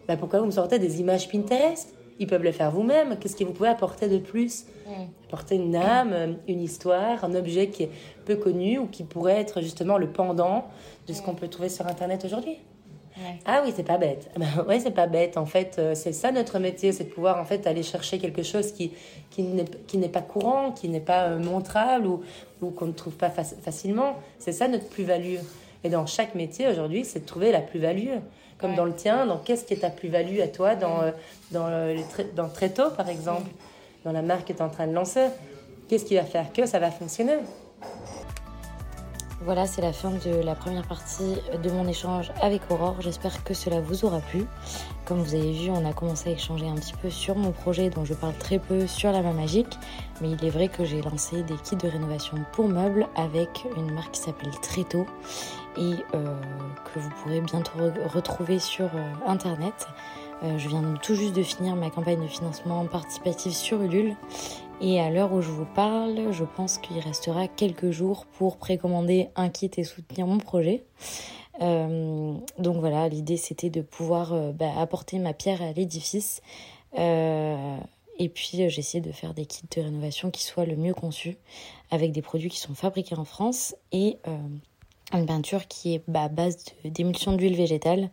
Ben 0.07 0.19
pourquoi 0.19 0.41
vous 0.41 0.47
me 0.47 0.51
sortez 0.51 0.79
des 0.79 1.01
images 1.01 1.29
Pinterest? 1.29 1.95
Ils 2.19 2.27
peuvent 2.27 2.43
le 2.43 2.53
faire 2.53 2.71
vous-même. 2.71 3.17
Qu'est-ce 3.19 3.37
que 3.37 3.45
vous 3.45 3.53
pouvez 3.53 3.71
apporter 3.71 4.09
de 4.09 4.19
plus? 4.19 4.67
Mm. 4.87 5.05
Apporter 5.29 5.55
une 5.55 5.77
âme, 5.77 6.37
une 6.47 6.61
histoire, 6.61 7.25
un 7.25 7.35
objet 7.35 7.69
qui 7.69 7.85
est 7.85 7.91
peu 8.27 8.37
connu 8.37 8.79
ou 8.79 8.89
qui 8.89 9.05
pourrait 9.05 9.41
être 9.41 9.63
justement 9.63 9.97
le 9.97 10.09
pendant 10.09 10.67
de 11.07 11.15
ce 11.15 11.23
mm. 11.23 11.25
qu'on 11.25 11.35
peut 11.35 11.49
trouver 11.49 11.71
sur 11.71 11.87
Internet 11.87 12.27
aujourd'hui. 12.27 12.59
Ah 13.45 13.63
oui, 13.65 13.73
c'est 13.75 13.85
pas 13.85 13.99
bête. 13.99 14.31
Oui, 14.37 14.47
ouais, 14.69 14.81
c'est 14.81 14.91
pas 14.91 15.07
bête. 15.07 15.37
En 15.37 15.47
fait, 15.47 15.77
euh, 15.79 15.95
c'est 15.95 16.13
ça 16.13 16.33
notre 16.33 16.59
métier, 16.59 16.93
c'est 16.93 17.05
de 17.05 17.11
pouvoir 17.11 17.41
en 17.41 17.45
fait 17.45 17.67
aller 17.67 17.83
chercher 17.83 18.19
quelque 18.19 18.43
chose 18.43 18.73
qui 18.73 18.93
qui 19.31 19.43
n'est 19.43 20.09
pas 20.09 20.23
courant, 20.23 20.73
qui 20.73 20.89
n'est 20.89 21.01
pas 21.01 21.29
euh, 21.29 21.39
montrable 21.39 22.07
ou, 22.07 22.23
ou 22.61 22.71
qu'on 22.71 22.87
ne 22.87 22.93
trouve 22.93 23.15
pas 23.15 23.31
facilement. 23.31 24.17
C'est 24.39 24.53
ça 24.53 24.69
notre 24.69 24.89
plus-value. 24.89 25.37
Et 25.85 25.91
dans 25.91 26.07
chaque 26.07 26.35
métier 26.35 26.69
aujourd'hui, 26.69 27.05
c'est 27.05 27.21
de 27.21 27.27
trouver 27.27 27.53
la 27.53 27.61
plus-value. 27.61 28.19
Comme 28.59 28.75
dans 28.75 28.85
le 28.85 28.95
tien, 28.95 29.25
dans 29.25 29.39
qu'est-ce 29.39 29.65
qui 29.65 29.75
est 29.75 29.79
ta 29.79 29.91
plus-value 29.91 30.41
à 30.41 30.49
toi 30.49 30.75
dans 30.75 31.03
euh, 31.03 31.13
dans 31.53 31.69
le, 31.69 31.97
dans 32.35 32.49
Tréto 32.49 32.91
par 32.97 33.09
exemple, 33.09 33.49
dans 34.05 34.11
la 34.13 34.23
marque 34.23 34.49
que 34.49 34.53
tu 34.53 34.59
es 34.59 34.63
en 34.63 34.69
train 34.69 34.89
de 34.89 34.93
lancer. 34.93 35.29
Qu'est-ce 35.89 36.05
qui 36.05 36.17
va 36.17 36.25
faire 36.25 36.53
que 36.53 36.67
ça 36.67 36.81
va 36.81 36.91
fonctionner? 36.91 37.37
Voilà, 39.41 39.67
c'est 39.67 39.83
la 39.83 39.93
fin 39.93 40.11
de 40.11 40.43
la 40.43 40.55
première 40.55 40.87
partie 40.87 41.37
de 41.63 41.71
mon 41.71 41.87
échange 41.87 42.33
avec 42.43 42.63
Aurore. 42.71 42.97
J'espère 43.01 43.45
que 43.45 43.55
cela 43.55 43.81
vous 43.81 44.05
aura 44.05 44.19
plu. 44.19 44.47
Comme 45.05 45.23
vous 45.23 45.35
avez 45.35 45.53
vu, 45.53 45.71
on 45.71 45.89
a 45.89 45.93
commencé 45.93 46.31
à 46.31 46.33
échanger 46.33 46.67
un 46.69 46.75
petit 46.75 46.95
peu 47.01 47.09
sur 47.09 47.37
mon 47.37 47.53
projet 47.53 47.89
dont 47.89 48.05
je 48.05 48.15
parle 48.15 48.35
très 48.35 48.59
peu 48.59 48.87
sur 48.87 49.13
la 49.13 49.23
main 49.23 49.33
magique. 49.33 49.79
Mais 50.21 50.33
il 50.33 50.45
est 50.45 50.51
vrai 50.51 50.69
que 50.69 50.85
j'ai 50.85 51.03
lancé 51.03 51.43
des 51.45 51.55
kits 51.55 51.77
de 51.77 51.89
rénovation 51.89 52.39
pour 52.53 52.69
meubles 52.69 53.07
avec 53.15 53.65
une 53.77 53.93
marque 53.93 54.13
qui 54.13 54.21
s'appelle 54.21 54.51
Tréto 54.61 55.07
et 55.77 55.95
euh, 56.15 56.35
que 56.93 56.99
vous 56.99 57.11
pourrez 57.23 57.41
bientôt 57.41 57.79
retrouver 58.13 58.59
sur 58.59 58.87
euh, 58.87 59.13
internet. 59.27 59.87
Euh, 60.43 60.59
je 60.59 60.69
viens 60.69 60.83
tout 61.03 61.15
juste 61.15 61.35
de 61.35 61.43
finir 61.43 61.77
ma 61.77 61.91
campagne 61.91 62.21
de 62.21 62.29
financement 62.29 62.85
participatif 62.87 63.53
sur 63.55 63.83
Ulule 63.83 64.15
et 64.81 65.01
à 65.01 65.11
l'heure 65.11 65.33
où 65.33 65.41
je 65.41 65.51
vous 65.51 65.67
parle, 65.67 66.33
je 66.33 66.45
pense 66.45 66.79
qu'il 66.79 66.99
restera 67.01 67.49
quelques 67.49 67.91
jours 67.91 68.27
pour 68.27 68.57
précommander 68.57 69.29
un 69.35 69.49
kit 69.49 69.71
et 69.77 69.85
soutenir 69.85 70.27
mon 70.27 70.39
projet. 70.39 70.85
Euh, 71.61 72.35
donc 72.59 72.77
voilà, 72.77 73.09
l'idée 73.09 73.37
c'était 73.37 73.71
de 73.71 73.81
pouvoir 73.81 74.33
euh, 74.33 74.53
bah, 74.53 74.71
apporter 74.79 75.19
ma 75.19 75.33
pierre 75.33 75.63
à 75.63 75.73
l'édifice. 75.73 76.43
Euh, 76.97 77.77
et 78.19 78.29
puis 78.29 78.69
j'essaie 78.69 79.01
de 79.01 79.13
faire 79.13 79.35
des 79.35 79.47
kits 79.47 79.67
de 79.77 79.81
rénovation 79.81 80.31
qui 80.31 80.45
soient 80.45 80.65
le 80.65 80.77
mieux 80.77 80.95
conçus, 80.95 81.37
avec 81.91 82.13
des 82.13 82.23
produits 82.23 82.51
qui 82.51 82.59
sont 82.59 82.75
fabriqués 82.75 83.17
en 83.17 83.25
France 83.25 83.77
et 83.93 84.19
une 85.13 85.27
peinture 85.27 85.69
qui 85.69 85.95
est 85.95 86.03
bah, 86.09 86.25
à 86.25 86.29
base 86.29 86.65
d'émulsion 86.85 87.33
d'huile 87.33 87.57
végétale. 87.57 88.11